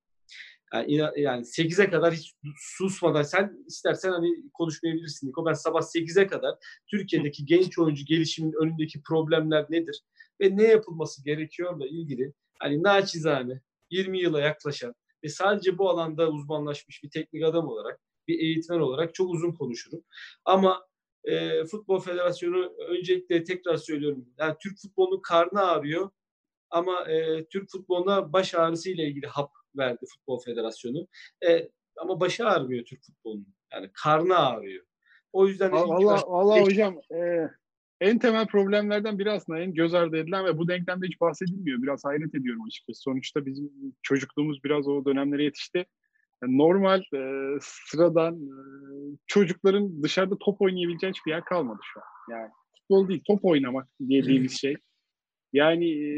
Yani, 0.75 0.95
yani 1.17 1.45
8'e 1.45 1.91
kadar 1.91 2.15
hiç 2.15 2.35
susmadan 2.57 3.23
sen 3.23 3.65
istersen 3.67 4.11
hani 4.11 4.51
konuşmayabilirsin 4.55 5.29
Niko. 5.29 5.47
Ben 5.47 5.53
sabah 5.53 5.81
8'e 5.81 6.27
kadar 6.27 6.55
Türkiye'deki 6.91 7.45
genç 7.45 7.79
oyuncu 7.79 8.05
gelişimin 8.05 8.53
önündeki 8.53 9.03
problemler 9.03 9.67
nedir 9.71 10.03
ve 10.41 10.57
ne 10.57 10.63
yapılması 10.63 11.25
gerekiyorla 11.25 11.87
ilgili 11.87 12.33
hani 12.59 12.83
naçizane 12.83 13.61
20 13.91 14.21
yıla 14.21 14.41
yaklaşan 14.41 14.95
ve 15.25 15.29
sadece 15.29 15.79
bu 15.79 15.91
alanda 15.91 16.31
uzmanlaşmış 16.31 17.03
bir 17.03 17.11
teknik 17.11 17.45
adam 17.45 17.69
olarak, 17.69 18.01
bir 18.29 18.39
eğitmen 18.39 18.81
olarak 18.81 19.15
çok 19.15 19.31
uzun 19.31 19.53
konuşurum. 19.53 20.05
Ama 20.45 20.87
e, 21.25 21.65
Futbol 21.65 22.01
Federasyonu 22.01 22.73
öncelikle 22.89 23.45
tekrar 23.45 23.77
söylüyorum. 23.77 24.29
Yani 24.39 24.57
Türk 24.63 24.79
futbolunun 24.79 25.21
karnı 25.23 25.61
ağrıyor 25.61 26.11
ama 26.71 27.05
e, 27.11 27.47
Türk 27.49 27.71
futboluna 27.71 28.33
baş 28.33 28.55
ağrısı 28.55 28.91
ile 28.91 29.09
ilgili 29.09 29.27
hap 29.27 29.51
verdi 29.79 30.07
Futbol 30.15 30.41
Federasyonu. 30.41 31.07
E, 31.49 31.69
ama 31.97 32.21
başı 32.21 32.47
ağrımıyor 32.47 32.85
Türk 32.85 33.05
futbolunun. 33.05 33.55
Yani 33.73 33.91
karnı 33.93 34.39
ağrıyor. 34.39 34.85
O 35.33 35.47
yüzden 35.47 35.73
Valla 35.73 36.23
valla 36.27 36.61
hocam 36.61 37.01
e, 37.15 37.49
en 38.01 38.19
temel 38.19 38.47
problemlerden 38.47 39.19
biri 39.19 39.31
aslında 39.31 39.59
en 39.59 39.75
göz 39.75 39.95
ardı 39.95 40.17
edilen 40.17 40.45
ve 40.45 40.59
bu 40.59 40.69
denklemde 40.69 41.07
hiç 41.07 41.21
bahsedilmiyor. 41.21 41.83
Biraz 41.83 42.05
hayret 42.05 42.35
ediyorum 42.35 42.63
açıkçası. 42.67 43.01
Sonuçta 43.01 43.47
bizim 43.47 43.71
çocukluğumuz 44.03 44.65
biraz 44.65 44.89
o 44.89 45.05
dönemlere 45.05 45.45
yetişti. 45.45 45.87
Yani 46.43 46.59
normal 46.59 47.01
e, 47.15 47.53
sıradan 47.61 48.35
e, 48.35 48.57
çocukların 49.27 50.03
dışarıda 50.03 50.37
top 50.41 50.61
oynayabileceği 50.63 51.13
hiçbir 51.13 51.31
yer 51.31 51.45
kalmadı 51.45 51.79
şu 51.93 52.01
an. 52.01 52.37
Yani 52.37 52.51
futbol 52.77 53.09
değil 53.09 53.23
top 53.27 53.45
oynamak 53.45 53.89
dediğimiz 54.01 54.61
şey. 54.61 54.77
Yani 55.53 55.91
e, 55.91 56.11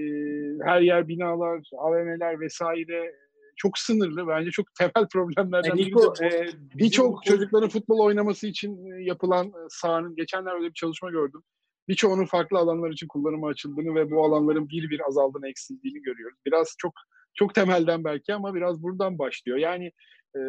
her 0.65 0.81
yer 0.81 1.09
binalar, 1.09 1.71
AVM'ler 1.79 2.41
vesaire 2.41 3.15
çok 3.61 3.79
sınırlı. 3.79 4.29
Bence 4.29 4.51
çok 4.51 4.67
temel 4.75 5.09
problemlerden 5.13 5.77
biri 5.77 6.25
e, 6.25 6.49
Birçok 6.75 7.25
çocukların 7.25 7.69
futbol 7.69 7.99
oynaması 7.99 8.47
için 8.47 8.93
e, 8.93 9.05
yapılan 9.05 9.47
e, 9.47 9.67
sahanın, 9.69 10.17
geçenler 10.17 10.55
öyle 10.55 10.69
bir 10.69 10.75
çalışma 10.75 11.11
gördüm. 11.11 11.43
Birçoğunun 11.89 12.27
farklı 12.27 12.59
alanlar 12.59 12.91
için 12.91 13.09
kullanıma 13.09 13.49
açıldığını 13.49 13.95
ve 13.95 14.11
bu 14.11 14.25
alanların 14.25 14.69
bir 14.69 14.91
bir 14.91 15.07
azaldığını, 15.09 15.49
eksildiğini 15.49 16.03
görüyoruz. 16.03 16.39
Biraz 16.47 16.75
çok 16.79 16.93
çok 17.35 17.55
temelden 17.55 18.05
belki 18.05 18.35
ama 18.35 18.55
biraz 18.55 18.83
buradan 18.83 19.19
başlıyor. 19.19 19.59
Yani 19.59 19.93
e, 20.37 20.41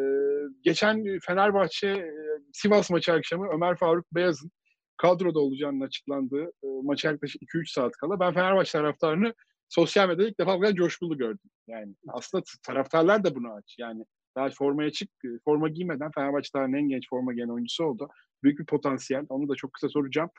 geçen 0.64 1.20
Fenerbahçe 1.28 1.88
e, 1.88 2.12
Sivas 2.54 2.92
maçı 2.92 3.14
akşamı 3.14 3.48
Ömer 3.54 3.76
Faruk 3.76 4.06
Beyaz'ın 4.16 4.52
kadroda 4.98 5.40
olacağının 5.40 5.82
açıklandığı 5.82 6.44
e, 6.44 6.68
maça 6.84 7.12
yaklaşık 7.12 7.42
2-3 7.42 7.74
saat 7.74 7.92
kala 7.92 8.20
ben 8.20 8.34
Fenerbahçe 8.34 8.72
taraftarını 8.72 9.34
sosyal 9.72 10.08
medyada 10.08 10.30
ilk 10.30 10.40
defa 10.40 10.58
bu 10.58 10.62
kadar 10.62 10.74
coşkulu 10.74 11.18
gördüm. 11.18 11.50
Yani 11.68 11.96
aslında 12.08 12.44
taraftarlar 12.64 13.24
da 13.24 13.36
bunu 13.36 13.54
aç. 13.54 13.76
Yani 13.80 14.06
daha 14.36 14.50
formaya 14.50 14.92
çık, 14.92 15.10
forma 15.46 15.70
giymeden 15.70 16.12
Fenerbahçe 16.12 16.50
tarihinin 16.54 16.78
en 16.78 16.90
genç 16.90 17.10
forma 17.10 17.34
giyen 17.34 17.48
oyuncusu 17.48 17.84
oldu. 17.84 18.10
Büyük 18.44 18.60
bir 18.60 18.66
potansiyel. 18.66 19.26
Onu 19.30 19.50
da 19.50 19.56
çok 19.56 19.74
kısa 19.74 19.90
soracağım. 19.90 20.30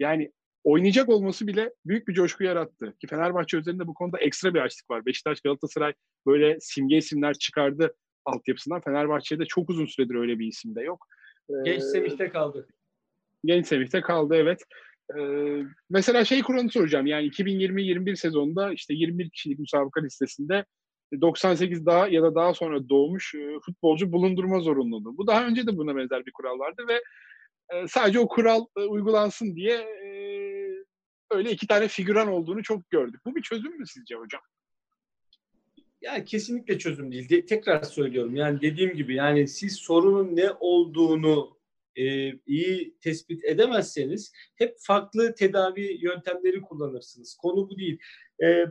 Yani 0.00 0.32
oynayacak 0.64 1.08
olması 1.08 1.46
bile 1.46 1.72
büyük 1.86 2.08
bir 2.08 2.14
coşku 2.14 2.44
yarattı. 2.44 2.94
Ki 3.00 3.06
Fenerbahçe 3.06 3.56
üzerinde 3.56 3.86
bu 3.86 3.94
konuda 3.94 4.18
ekstra 4.18 4.54
bir 4.54 4.60
açlık 4.60 4.90
var. 4.90 5.06
Beşiktaş, 5.06 5.40
Galatasaray 5.40 5.92
böyle 6.26 6.60
simge 6.60 6.96
isimler 6.96 7.34
çıkardı 7.34 7.94
altyapısından. 8.24 8.80
Fenerbahçe'de 8.80 9.46
çok 9.46 9.70
uzun 9.70 9.86
süredir 9.86 10.14
öyle 10.14 10.38
bir 10.38 10.46
isim 10.46 10.74
de 10.74 10.82
yok. 10.82 11.06
Genç 11.64 11.82
Semih'te 11.82 12.28
kaldı. 12.28 12.68
Genç 13.44 13.66
Semih'te 13.66 14.00
kaldı 14.00 14.34
evet. 14.34 14.62
Ee, 15.18 15.62
mesela 15.90 16.24
şey 16.24 16.42
kuralını 16.42 16.70
soracağım. 16.70 17.06
Yani 17.06 17.26
2020-21 17.26 18.16
sezonunda 18.16 18.72
işte 18.72 18.94
21 18.94 19.30
kişilik 19.30 19.58
müsabaka 19.58 20.00
listesinde 20.00 20.64
98 21.20 21.86
daha 21.86 22.08
ya 22.08 22.22
da 22.22 22.34
daha 22.34 22.54
sonra 22.54 22.88
doğmuş 22.88 23.34
e, 23.34 23.60
futbolcu 23.66 24.12
bulundurma 24.12 24.60
zorunluluğu. 24.60 25.16
Bu 25.16 25.26
daha 25.26 25.46
önce 25.46 25.66
de 25.66 25.76
buna 25.76 25.96
benzer 25.96 26.26
bir 26.26 26.32
kural 26.32 26.58
vardı 26.58 26.82
ve 26.88 27.02
e, 27.74 27.88
sadece 27.88 28.20
o 28.20 28.28
kural 28.28 28.66
e, 28.76 28.80
uygulansın 28.80 29.56
diye 29.56 29.86
öyle 31.30 31.50
iki 31.50 31.66
tane 31.66 31.88
figüran 31.88 32.28
olduğunu 32.28 32.62
çok 32.62 32.90
gördük. 32.90 33.20
Bu 33.24 33.36
bir 33.36 33.42
çözüm 33.42 33.78
mü 33.78 33.86
sizce 33.86 34.14
hocam? 34.14 34.40
Yani 36.00 36.24
kesinlikle 36.24 36.78
çözüm 36.78 37.12
değil. 37.12 37.28
De, 37.28 37.46
tekrar 37.46 37.82
söylüyorum. 37.82 38.36
Yani 38.36 38.60
dediğim 38.60 38.94
gibi 38.94 39.14
yani 39.14 39.48
siz 39.48 39.76
sorunun 39.76 40.36
ne 40.36 40.50
olduğunu 40.60 41.59
e, 42.00 42.34
iyi 42.46 42.98
tespit 43.00 43.44
edemezseniz 43.44 44.32
hep 44.54 44.76
farklı 44.78 45.34
tedavi 45.34 45.98
yöntemleri 46.00 46.60
kullanırsınız. 46.60 47.34
Konu 47.34 47.70
bu 47.70 47.78
değil. 47.78 47.98
E, 48.42 48.64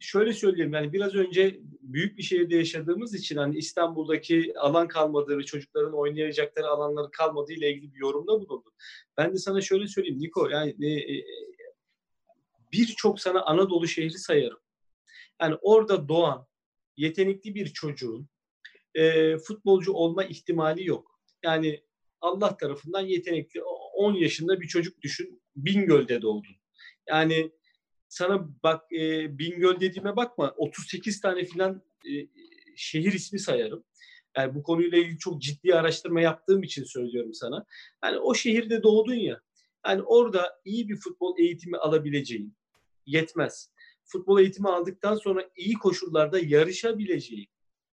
şöyle 0.00 0.32
söyleyeyim 0.32 0.72
yani 0.72 0.92
biraz 0.92 1.14
önce 1.14 1.60
büyük 1.80 2.18
bir 2.18 2.22
şehirde 2.22 2.56
yaşadığımız 2.56 3.14
için 3.14 3.36
hani 3.36 3.56
İstanbul'daki 3.56 4.52
alan 4.58 4.88
kalmadığı 4.88 5.38
ve 5.38 5.44
çocukların 5.44 5.94
oynayacakları 5.94 6.66
alanları 6.66 7.10
kalmadığı 7.10 7.52
ile 7.52 7.72
ilgili 7.72 7.94
bir 7.94 8.00
yorumda 8.00 8.32
bulundum. 8.32 8.72
Ben 9.16 9.32
de 9.32 9.38
sana 9.38 9.60
şöyle 9.60 9.88
söyleyeyim 9.88 10.20
Niko 10.20 10.48
yani 10.48 10.76
e, 10.80 11.14
e, 11.16 11.24
birçok 12.72 13.20
sana 13.20 13.42
Anadolu 13.42 13.88
şehri 13.88 14.18
sayarım. 14.18 14.60
Yani 15.40 15.56
orada 15.62 16.08
doğan 16.08 16.46
yetenekli 16.96 17.54
bir 17.54 17.66
çocuğun 17.66 18.28
e, 18.94 19.36
futbolcu 19.36 19.92
olma 19.92 20.24
ihtimali 20.24 20.88
yok. 20.88 21.20
Yani 21.42 21.82
Allah 22.22 22.56
tarafından 22.56 23.00
yetenekli 23.00 23.62
10 23.62 24.14
yaşında 24.14 24.60
bir 24.60 24.66
çocuk 24.66 25.02
düşün 25.02 25.42
Bingöl'de 25.56 26.22
doğdun. 26.22 26.56
Yani 27.08 27.52
sana 28.08 28.48
bak 28.62 28.92
e, 28.92 29.38
Bingöl 29.38 29.80
dediğime 29.80 30.16
bakma 30.16 30.54
38 30.56 31.20
tane 31.20 31.44
filan 31.44 31.82
e, 32.06 32.12
şehir 32.76 33.12
ismi 33.12 33.38
sayarım. 33.38 33.84
Yani 34.36 34.54
bu 34.54 34.62
konuyla 34.62 34.98
ilgili 34.98 35.18
çok 35.18 35.42
ciddi 35.42 35.74
araştırma 35.74 36.20
yaptığım 36.20 36.62
için 36.62 36.84
söylüyorum 36.84 37.34
sana. 37.34 37.66
Yani 38.04 38.18
o 38.18 38.34
şehirde 38.34 38.82
doğdun 38.82 39.14
ya. 39.14 39.40
Yani 39.86 40.02
orada 40.02 40.60
iyi 40.64 40.88
bir 40.88 40.96
futbol 40.96 41.38
eğitimi 41.38 41.76
alabileceğin 41.76 42.56
yetmez. 43.06 43.70
Futbol 44.04 44.40
eğitimi 44.40 44.68
aldıktan 44.68 45.16
sonra 45.16 45.50
iyi 45.56 45.74
koşullarda 45.74 46.38
yarışabileceğin 46.38 47.48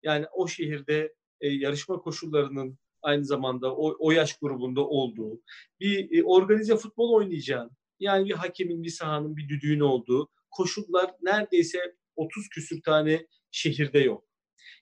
yani 0.03 0.25
o 0.33 0.47
şehirde 0.47 1.15
e, 1.41 1.47
yarışma 1.47 1.97
koşullarının 1.97 2.79
aynı 3.03 3.25
zamanda 3.25 3.75
o, 3.75 3.95
o 3.99 4.11
yaş 4.11 4.37
grubunda 4.37 4.87
olduğu 4.87 5.41
bir 5.79 6.17
e, 6.17 6.23
organize 6.23 6.77
futbol 6.77 7.13
oynayacağın 7.13 7.71
yani 7.99 8.25
bir 8.25 8.33
hakemin, 8.33 8.83
bir 8.83 8.89
sahanın, 8.89 9.37
bir 9.37 9.49
düdüğün 9.49 9.79
olduğu 9.79 10.29
koşullar 10.51 11.11
neredeyse 11.21 11.95
30 12.15 12.49
küsür 12.49 12.81
tane 12.81 13.27
şehirde 13.51 13.99
yok. 13.99 14.23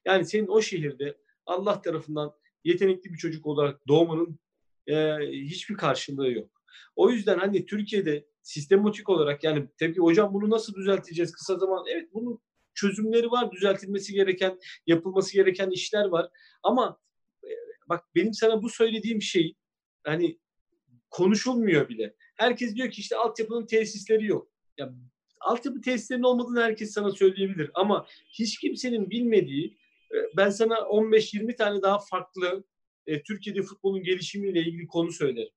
Yani 0.06 0.26
senin 0.26 0.48
o 0.48 0.62
şehirde 0.62 1.18
Allah 1.46 1.82
tarafından 1.82 2.34
yetenekli 2.64 3.14
bir 3.14 3.18
çocuk 3.18 3.46
olarak 3.46 3.88
doğmanın 3.88 4.40
e, 4.88 5.18
hiçbir 5.32 5.76
karşılığı 5.76 6.32
yok. 6.32 6.62
O 6.96 7.10
yüzden 7.10 7.40
hani 7.40 7.66
Türkiye'de 7.66 8.26
sistematik 8.42 9.10
olarak 9.10 9.44
yani 9.44 9.68
tabii 9.80 10.00
hocam 10.00 10.34
bunu 10.34 10.50
nasıl 10.50 10.74
düzelteceğiz 10.74 11.32
kısa 11.32 11.58
zaman? 11.58 11.86
Evet 11.88 12.10
bunun 12.14 12.40
çözümleri 12.74 13.32
var, 13.32 13.52
düzeltilmesi 13.52 14.14
gereken, 14.14 14.60
yapılması 14.88 15.34
gereken 15.34 15.70
işler 15.70 16.06
var. 16.06 16.30
Ama 16.64 17.00
bak 17.92 18.04
benim 18.16 18.34
sana 18.34 18.62
bu 18.62 18.70
söylediğim 18.70 19.22
şey 19.22 19.56
hani 20.04 20.40
konuşulmuyor 21.10 21.90
bile. 21.90 22.16
Herkes 22.36 22.76
diyor 22.76 22.92
ki 22.92 23.02
işte 23.02 23.16
altyapının 23.16 23.66
tesisleri 23.66 24.26
yok. 24.26 24.48
Ya 24.78 24.94
altyapı 25.40 25.82
tesislerinin 25.82 26.24
olmadığını 26.24 26.62
herkes 26.62 26.94
sana 26.94 27.12
söyleyebilir 27.12 27.72
ama 27.74 28.08
hiç 28.30 28.60
kimsenin 28.60 29.10
bilmediği 29.10 29.78
e, 30.12 30.18
ben 30.38 30.50
sana 30.50 30.76
15-20 30.76 31.56
tane 31.56 31.82
daha 31.82 32.00
farklı 32.00 32.64
e, 33.08 33.24
Türkiye'de 33.24 33.62
futbolun 33.62 34.04
gelişimiyle 34.04 34.60
ilgili 34.60 34.88
konu 34.88 35.12
söylerim. 35.12 35.54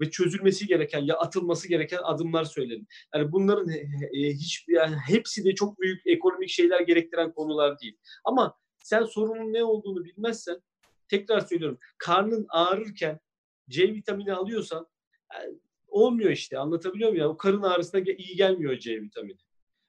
Ve 0.00 0.10
çözülmesi 0.10 0.66
gereken 0.66 1.00
ya 1.00 1.16
atılması 1.16 1.68
gereken 1.68 1.98
adımlar 2.02 2.44
söylerim. 2.44 2.86
Yani 3.14 3.32
bunların 3.32 3.68
e, 4.12 4.32
hiç 4.32 4.64
yani 4.68 4.96
hepsi 5.06 5.44
de 5.44 5.54
çok 5.54 5.80
büyük 5.80 6.06
ekonomik 6.06 6.48
şeyler 6.48 6.80
gerektiren 6.80 7.32
konular 7.32 7.80
değil. 7.80 7.96
Ama 8.24 8.58
sen 8.84 9.04
sorunun 9.04 9.52
ne 9.52 9.64
olduğunu 9.64 10.04
bilmezsen 10.04 10.62
tekrar 11.10 11.40
söylüyorum. 11.40 11.78
Karnın 11.98 12.46
ağrırken 12.48 13.20
C 13.68 13.94
vitamini 13.94 14.32
alıyorsan 14.32 14.86
yani 15.34 15.58
olmuyor 15.88 16.30
işte 16.30 16.58
anlatabiliyor 16.58 17.10
muyum? 17.10 17.22
Ya? 17.22 17.28
O 17.28 17.36
karın 17.36 17.62
ağrısına 17.62 18.00
iyi 18.00 18.36
gelmiyor 18.36 18.78
C 18.78 19.02
vitamini. 19.02 19.38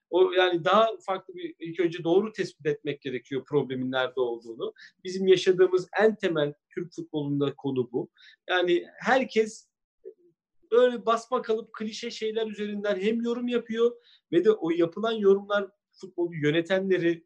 O 0.09 0.31
yani 0.31 0.65
daha 0.65 0.87
farklı 1.05 1.35
bir 1.35 1.55
ilk 1.59 1.79
önce 1.79 2.03
doğru 2.03 2.31
tespit 2.31 2.65
etmek 2.65 3.01
gerekiyor 3.01 3.45
problemin 3.45 3.91
nerede 3.91 4.19
olduğunu. 4.19 4.73
Bizim 5.03 5.27
yaşadığımız 5.27 5.87
en 6.01 6.15
temel 6.15 6.53
Türk 6.69 6.93
futbolunda 6.93 7.55
konu 7.55 7.91
bu. 7.91 8.09
Yani 8.49 8.85
herkes 8.99 9.69
böyle 10.71 11.05
basma 11.05 11.41
kalıp 11.41 11.73
klişe 11.73 12.11
şeyler 12.11 12.47
üzerinden 12.47 12.99
hem 12.99 13.21
yorum 13.21 13.47
yapıyor 13.47 13.91
ve 14.31 14.45
de 14.45 14.51
o 14.51 14.69
yapılan 14.69 15.11
yorumlar 15.11 15.69
futbolu 15.91 16.35
yönetenleri 16.35 17.25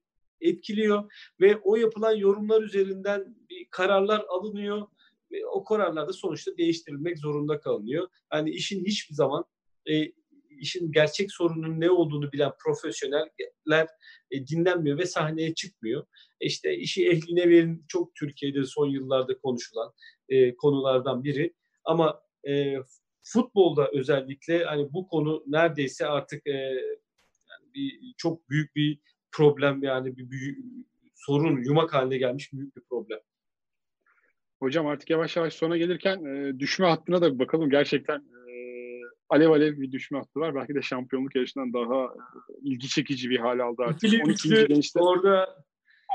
etkiliyor 0.50 1.12
ve 1.42 1.58
o 1.58 1.76
yapılan 1.76 2.16
yorumlar 2.16 2.62
üzerinden 2.62 3.36
bir 3.50 3.68
kararlar 3.72 4.26
alınıyor 4.30 4.88
ve 5.32 5.46
o 5.46 5.64
kararlar 5.64 6.08
da 6.08 6.14
sonuçta 6.14 6.58
değiştirilmek 6.58 7.20
zorunda 7.20 7.60
kalınıyor. 7.60 8.08
Yani 8.34 8.50
işin 8.50 8.86
hiçbir 8.86 9.16
zaman 9.16 9.46
e, 9.90 10.12
işin 10.60 10.92
gerçek 10.92 11.32
sorunun 11.32 11.80
ne 11.80 11.92
olduğunu 11.92 12.32
bilen 12.32 12.52
profesyoneller 12.64 13.88
e, 14.32 14.48
dinlenmiyor 14.48 14.98
ve 14.98 15.06
sahneye 15.06 15.54
çıkmıyor. 15.54 16.06
İşte 16.42 16.78
işi 16.78 17.08
ehline 17.10 17.50
verin 17.50 17.86
çok 17.88 18.16
Türkiye'de 18.16 18.66
son 18.66 18.90
yıllarda 18.90 19.38
konuşulan 19.38 19.94
e, 20.30 20.56
konulardan 20.56 21.24
biri. 21.24 21.54
Ama 21.86 22.22
e, 22.48 22.76
futbolda 23.24 23.90
özellikle 23.94 24.64
hani 24.64 24.94
bu 24.94 25.08
konu 25.08 25.44
neredeyse 25.48 26.08
artık 26.08 26.48
e, 26.48 26.52
yani 27.50 27.74
bir 27.74 28.14
çok 28.18 28.50
büyük 28.50 28.76
bir 28.76 29.00
problem 29.36 29.84
yani 29.84 30.18
bir 30.18 30.30
büyük 30.30 30.60
sorun 31.16 31.64
yumak 31.64 31.94
haline 31.94 32.18
gelmiş 32.18 32.54
büyük 32.54 32.76
bir 32.76 32.82
problem. 32.90 33.20
Hocam 34.60 34.88
artık 34.88 35.10
yavaş 35.10 35.36
yavaş 35.36 35.54
sona 35.54 35.78
gelirken 35.78 36.26
e, 36.26 36.60
düşme 36.60 36.88
hattına 36.88 37.22
da 37.22 37.34
bir 37.34 37.40
bakalım. 37.40 37.70
Gerçekten 37.70 38.18
e, 38.18 38.54
alev 39.30 39.50
alev 39.50 39.78
bir 39.78 39.92
düşme 39.92 40.18
hattı 40.18 40.40
var. 40.40 40.56
Belki 40.56 40.76
de 40.76 40.82
şampiyonluk 40.82 41.36
yarışından 41.36 41.74
daha 41.74 42.04
e, 42.04 42.10
ilgi 42.62 42.88
çekici 42.88 43.30
bir 43.30 43.40
hal 43.40 43.60
aldı 43.60 43.82
artık. 43.82 44.04
İkili 44.04 44.24
12. 44.24 44.50
gençler. 44.50 45.02
Orada 45.02 45.66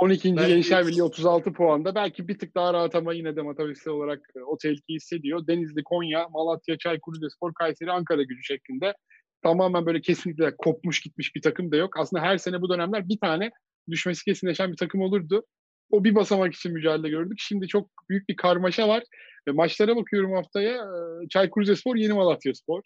12. 0.01 0.37
Belki 0.37 0.55
Gençler 0.55 0.87
Birliği 0.87 1.03
36 1.03 1.53
puanda. 1.53 1.95
Belki 1.95 2.29
bir 2.29 2.39
tık 2.39 2.55
daha 2.55 2.75
rahat 2.75 2.95
ama 2.95 3.13
yine 3.15 3.37
de 3.37 3.43
matematiksel 3.43 3.93
olarak 3.93 4.21
e, 4.37 4.41
o 4.41 4.59
tehlikeyi 4.59 4.97
hissediyor. 4.97 5.47
Denizli, 5.47 5.83
Konya, 5.83 6.29
Malatya, 6.29 6.79
Çaykur 6.79 7.15
Rizespor, 7.15 7.55
Kayseri, 7.55 7.93
Ankara 7.93 8.23
gücü 8.23 8.43
şeklinde 8.43 8.95
tamamen 9.43 9.87
böyle 9.87 10.01
kesinlikle 10.01 10.57
kopmuş 10.57 11.01
gitmiş 11.01 11.35
bir 11.35 11.43
takım 11.43 11.73
da 11.73 11.77
yok. 11.77 11.99
Aslında 11.99 12.23
her 12.23 12.39
sene 12.39 12.61
bu 12.61 12.71
dönemler 12.71 13.09
bir 13.09 13.19
tane 13.19 13.51
düşmesi 13.91 14.25
kesinleşen 14.25 14.73
bir 14.73 14.77
takım 14.77 15.01
olurdu. 15.01 15.45
O 15.91 16.05
bir 16.05 16.15
basamak 16.15 16.55
için 16.55 16.73
mücadele 16.73 17.09
gördük. 17.09 17.39
Şimdi 17.39 17.69
çok 17.69 17.91
büyük 18.09 18.29
bir 18.29 18.37
karmaşa 18.37 18.89
var. 18.89 19.03
Ve 19.49 19.53
maçlara 19.53 19.97
bakıyorum 19.97 20.33
haftaya. 20.33 20.75
E, 20.75 21.29
Çaykur 21.29 21.63
Rizespor, 21.63 21.97
Yeni 21.97 22.13
Malatya 22.13 22.55
Spor. 22.55 22.83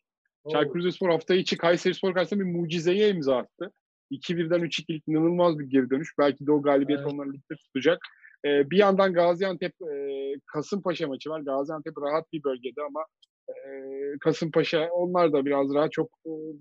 Çaykur 0.53 0.79
Rizespor 0.79 1.11
hafta 1.11 1.35
içi 1.35 1.57
Kayseri 1.57 1.95
Spor 1.95 2.15
karşısında 2.15 2.41
bir 2.41 2.53
mucizeye 2.53 3.09
imza 3.09 3.37
attı. 3.37 3.71
2-1'den 4.11 4.61
3-2'lik 4.61 5.03
inanılmaz 5.07 5.59
bir 5.59 5.65
geri 5.65 5.91
dönüş. 5.91 6.09
Belki 6.19 6.47
de 6.47 6.53
o 6.53 6.63
galibiyet 6.63 7.01
evet. 7.01 7.13
onları 7.13 7.33
ligde 7.33 7.55
tutacak. 7.57 7.99
Ee, 8.45 8.71
bir 8.71 8.77
yandan 8.77 9.13
Gaziantep 9.13 9.73
e, 9.83 9.95
Kasımpaşa 10.47 11.09
maçı 11.09 11.31
var. 11.31 11.41
Gaziantep 11.41 11.95
rahat 11.99 12.33
bir 12.33 12.45
bölgede 12.45 12.83
ama 12.89 13.05
Kasımpaşa 14.21 14.89
onlar 14.91 15.33
da 15.33 15.45
biraz 15.45 15.75
rahat 15.75 15.93
çok 15.93 16.11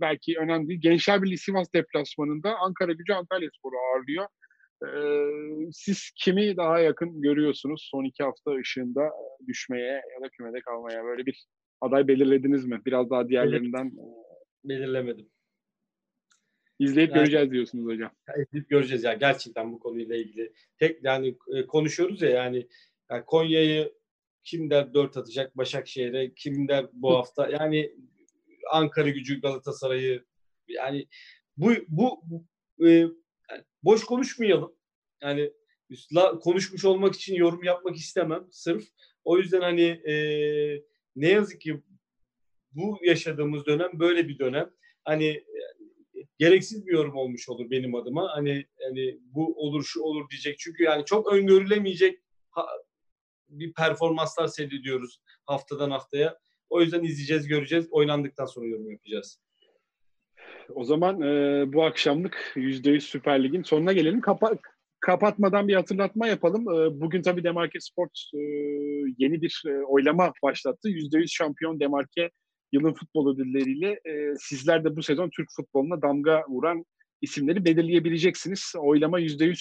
belki 0.01 0.38
önemli 0.39 0.67
değil. 0.67 0.81
Gençler 0.81 1.23
Birliği 1.23 1.38
Sivas 1.38 1.73
deplasmanında 1.73 2.55
Ankara 2.55 2.91
gücü 2.91 3.13
Antalya 3.13 3.49
Sporu 3.59 3.75
ağırlıyor. 3.75 4.25
Siz 5.71 6.11
kimi 6.15 6.57
daha 6.57 6.79
yakın 6.79 7.21
görüyorsunuz 7.21 7.88
son 7.91 8.03
iki 8.03 8.23
hafta 8.23 8.51
ışığında 8.51 9.09
düşmeye 9.47 9.91
ya 9.93 10.21
da 10.21 10.29
kümede 10.29 10.61
kalmaya? 10.61 11.03
Böyle 11.03 11.25
bir 11.25 11.45
aday 11.81 12.07
belirlediniz 12.07 12.65
mi? 12.65 12.81
Biraz 12.86 13.09
daha 13.09 13.29
diğerlerinden. 13.29 13.91
Belirlemedim. 14.63 15.29
İzleyip 16.79 17.09
Yani- 17.09 17.19
göreceğiz 17.19 17.51
diyorsunuz 17.51 17.86
hocam. 17.86 18.11
edip 18.38 18.69
göreceğiz 18.69 19.03
ya 19.03 19.13
gerçekten 19.13 19.73
bu 19.73 19.79
konuyla 19.79 20.15
ilgili. 20.15 20.53
Tek 20.77 21.03
yani 21.03 21.38
konuşuyoruz 21.67 22.21
ya 22.21 22.29
yani, 22.29 22.67
yani 23.11 23.25
Konya'yı 23.25 23.93
kim 24.43 24.69
der 24.69 24.93
4 24.93 25.17
atacak 25.17 25.57
Başakşehir'e 25.57 26.33
kim 26.33 26.67
der 26.67 26.85
bu 26.93 27.17
hafta 27.17 27.49
yani 27.49 27.95
Ankara 28.71 29.09
Gücü 29.09 29.41
Galatasaray'ı 29.41 30.25
yani 30.67 31.07
bu 31.57 31.71
bu 31.87 32.21
bu, 32.23 32.45
e, 32.87 33.07
boş 33.83 34.03
konuşmayalım. 34.03 34.75
Yani 35.21 35.53
la- 36.15 36.39
konuşmuş 36.39 36.85
olmak 36.85 37.15
için 37.15 37.35
yorum 37.35 37.63
yapmak 37.63 37.95
istemem 37.95 38.47
sırf. 38.51 38.83
O 39.23 39.37
yüzden 39.37 39.61
hani 39.61 39.81
e, 39.83 40.13
ne 41.15 41.29
yazık 41.29 41.61
ki 41.61 41.81
bu 42.71 42.99
yaşadığımız 43.03 43.65
dönem 43.65 43.99
böyle 43.99 44.27
bir 44.27 44.39
dönem. 44.39 44.69
Hani 45.03 45.25
e, 45.27 45.43
gereksiz 46.39 46.87
bir 46.87 46.91
yorum 46.91 47.15
olmuş 47.15 47.49
olur 47.49 47.71
benim 47.71 47.95
adıma. 47.95 48.29
Hani 48.35 48.65
hani 48.83 49.19
bu 49.21 49.53
olur 49.65 49.83
şu 49.83 50.01
olur 50.01 50.29
diyecek. 50.29 50.59
Çünkü 50.59 50.83
yani 50.83 51.05
çok 51.05 51.33
öngörülemeyecek 51.33 52.19
ha- 52.49 52.67
bir 53.60 53.74
performanslar 53.74 54.47
seyrediyoruz 54.47 55.20
haftadan 55.45 55.91
haftaya. 55.91 56.38
O 56.70 56.82
yüzden 56.82 57.04
izleyeceğiz, 57.04 57.47
göreceğiz. 57.47 57.88
Oynandıktan 57.91 58.45
sonra 58.45 58.68
yorum 58.68 58.91
yapacağız. 58.91 59.39
O 60.76 60.84
zaman 60.84 61.22
e, 61.22 61.64
bu 61.74 61.84
akşamlık 61.84 62.54
%100 62.56 62.99
Süper 62.99 63.43
Lig'in 63.43 63.64
sonuna 63.64 63.93
gelelim. 63.93 64.22
Kapa- 64.22 64.58
kapatmadan 64.99 65.68
bir 65.68 65.76
hatırlatma 65.76 66.28
yapalım. 66.28 66.62
E, 66.62 67.01
bugün 67.01 67.22
tabii 67.22 67.43
Demarke 67.43 67.80
Sport 67.80 68.12
e, 68.34 68.39
yeni 69.18 69.41
bir 69.41 69.64
e, 69.68 69.84
oylama 69.84 70.34
başlattı. 70.43 70.89
%100 70.89 71.28
şampiyon 71.28 71.80
Demarke 71.80 72.30
yılın 72.72 72.93
futbol 72.93 73.34
ödülleriyle 73.34 73.89
e, 73.91 74.36
sizler 74.39 74.84
de 74.84 74.95
bu 74.95 75.04
sezon 75.04 75.30
Türk 75.30 75.47
futboluna 75.56 76.01
damga 76.01 76.43
vuran 76.49 76.86
isimleri 77.22 77.66
belirleyebileceksiniz. 77.66 78.74
Oylama 78.78 79.20
%100 79.20 79.56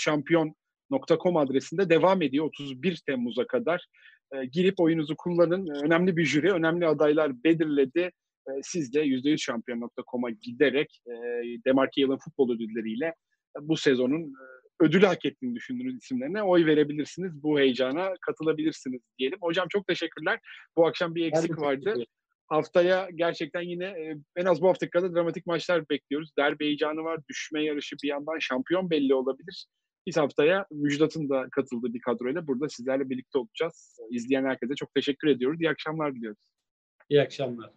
şampiyon.com 0.92 1.36
adresinde 1.36 1.90
devam 1.90 2.22
ediyor 2.22 2.46
31 2.46 3.02
Temmuz'a 3.06 3.46
kadar. 3.46 3.86
E, 4.34 4.44
girip 4.46 4.80
oyunuzu 4.80 5.16
kullanın. 5.16 5.84
Önemli 5.84 6.16
bir 6.16 6.24
jüri, 6.24 6.52
önemli 6.52 6.86
adaylar 6.86 7.44
belirledi. 7.44 8.10
E, 8.48 8.50
siz 8.62 8.94
de 8.94 9.04
%100şampiyon.com'a 9.04 10.30
giderek 10.30 11.00
e, 11.06 11.12
Demarke 11.66 12.00
Yılın 12.00 12.18
Futbol 12.18 12.50
Ödülleriyle 12.54 13.06
e, 13.06 13.58
bu 13.60 13.76
sezonun 13.76 14.22
e, 14.22 14.44
ödülü 14.84 15.06
hak 15.06 15.24
ettiğini 15.24 15.54
düşündüğünüz 15.54 15.96
isimlerine 15.96 16.42
oy 16.42 16.66
verebilirsiniz. 16.66 17.42
Bu 17.42 17.58
heyecana 17.58 18.12
katılabilirsiniz 18.26 19.00
diyelim. 19.18 19.38
Hocam 19.40 19.66
çok 19.68 19.86
teşekkürler. 19.86 20.40
Bu 20.76 20.86
akşam 20.86 21.14
bir 21.14 21.26
eksik 21.26 21.60
vardı. 21.60 21.94
Haftaya 22.46 23.08
gerçekten 23.14 23.60
yine 23.60 23.84
e, 23.84 24.16
en 24.36 24.44
az 24.44 24.62
bu 24.62 24.68
hafta 24.68 24.90
kadar 24.90 25.14
dramatik 25.14 25.46
maçlar 25.46 25.88
bekliyoruz. 25.88 26.30
Derbi 26.38 26.64
heyecanı 26.64 27.04
var, 27.04 27.20
düşme 27.28 27.64
yarışı 27.64 27.96
bir 28.02 28.08
yandan 28.08 28.38
şampiyon 28.38 28.90
belli 28.90 29.14
olabilir. 29.14 29.66
Biz 30.06 30.16
haftaya 30.16 30.66
Müjdat'ın 30.70 31.28
da 31.28 31.46
katıldığı 31.52 31.94
bir 31.94 32.00
kadroyla 32.00 32.46
burada 32.46 32.68
sizlerle 32.68 33.10
birlikte 33.10 33.38
olacağız. 33.38 33.98
İzleyen 34.10 34.44
herkese 34.44 34.74
çok 34.74 34.94
teşekkür 34.94 35.28
ediyoruz. 35.28 35.60
İyi 35.60 35.70
akşamlar 35.70 36.14
diliyoruz. 36.14 36.38
İyi 37.08 37.22
akşamlar. 37.22 37.70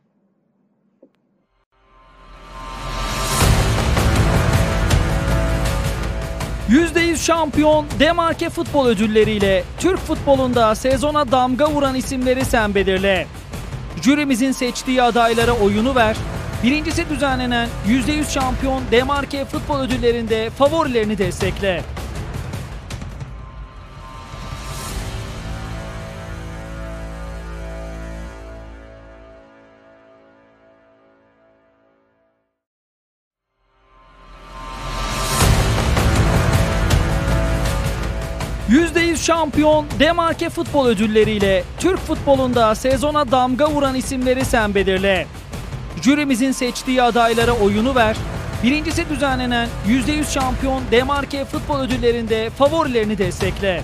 %100 6.69 7.17
şampiyon 7.17 7.85
Demarke 7.99 8.49
Futbol 8.49 8.87
Ödülleriyle 8.87 9.63
Türk 9.79 9.97
futbolunda 9.97 10.75
sezona 10.75 11.31
damga 11.31 11.71
vuran 11.71 11.95
isimleri 11.95 12.45
sen 12.45 12.75
belirle. 12.75 13.27
Jürimizin 14.03 14.51
seçtiği 14.51 15.01
adaylara 15.01 15.51
oyunu 15.51 15.95
ver. 15.95 16.17
Birincisi 16.63 17.09
düzenlenen 17.09 17.69
%100 17.87 18.31
şampiyon 18.31 18.83
Demarke 18.91 19.45
Futbol 19.45 19.79
Ödülleri'nde 19.79 20.49
favorilerini 20.49 21.17
destekle. 21.17 21.83
%100 39.45 39.45
şampiyon 39.45 39.85
Demarke 39.99 40.49
Futbol 40.49 40.87
Ödülleriyle 40.87 41.63
Türk 41.79 41.99
futbolunda 41.99 42.75
sezona 42.75 43.31
damga 43.31 43.71
vuran 43.71 43.95
isimleri 43.95 44.45
sen 44.45 44.75
belirle. 44.75 45.27
Jürimizin 46.01 46.51
seçtiği 46.51 47.01
adaylara 47.01 47.51
oyunu 47.51 47.95
ver. 47.95 48.17
Birincisi 48.63 49.09
düzenlenen 49.09 49.69
%100 49.87 50.33
şampiyon 50.33 50.83
Demarke 50.91 51.45
Futbol 51.45 51.79
Ödülleri'nde 51.79 52.49
favorilerini 52.49 53.17
destekle. 53.17 53.83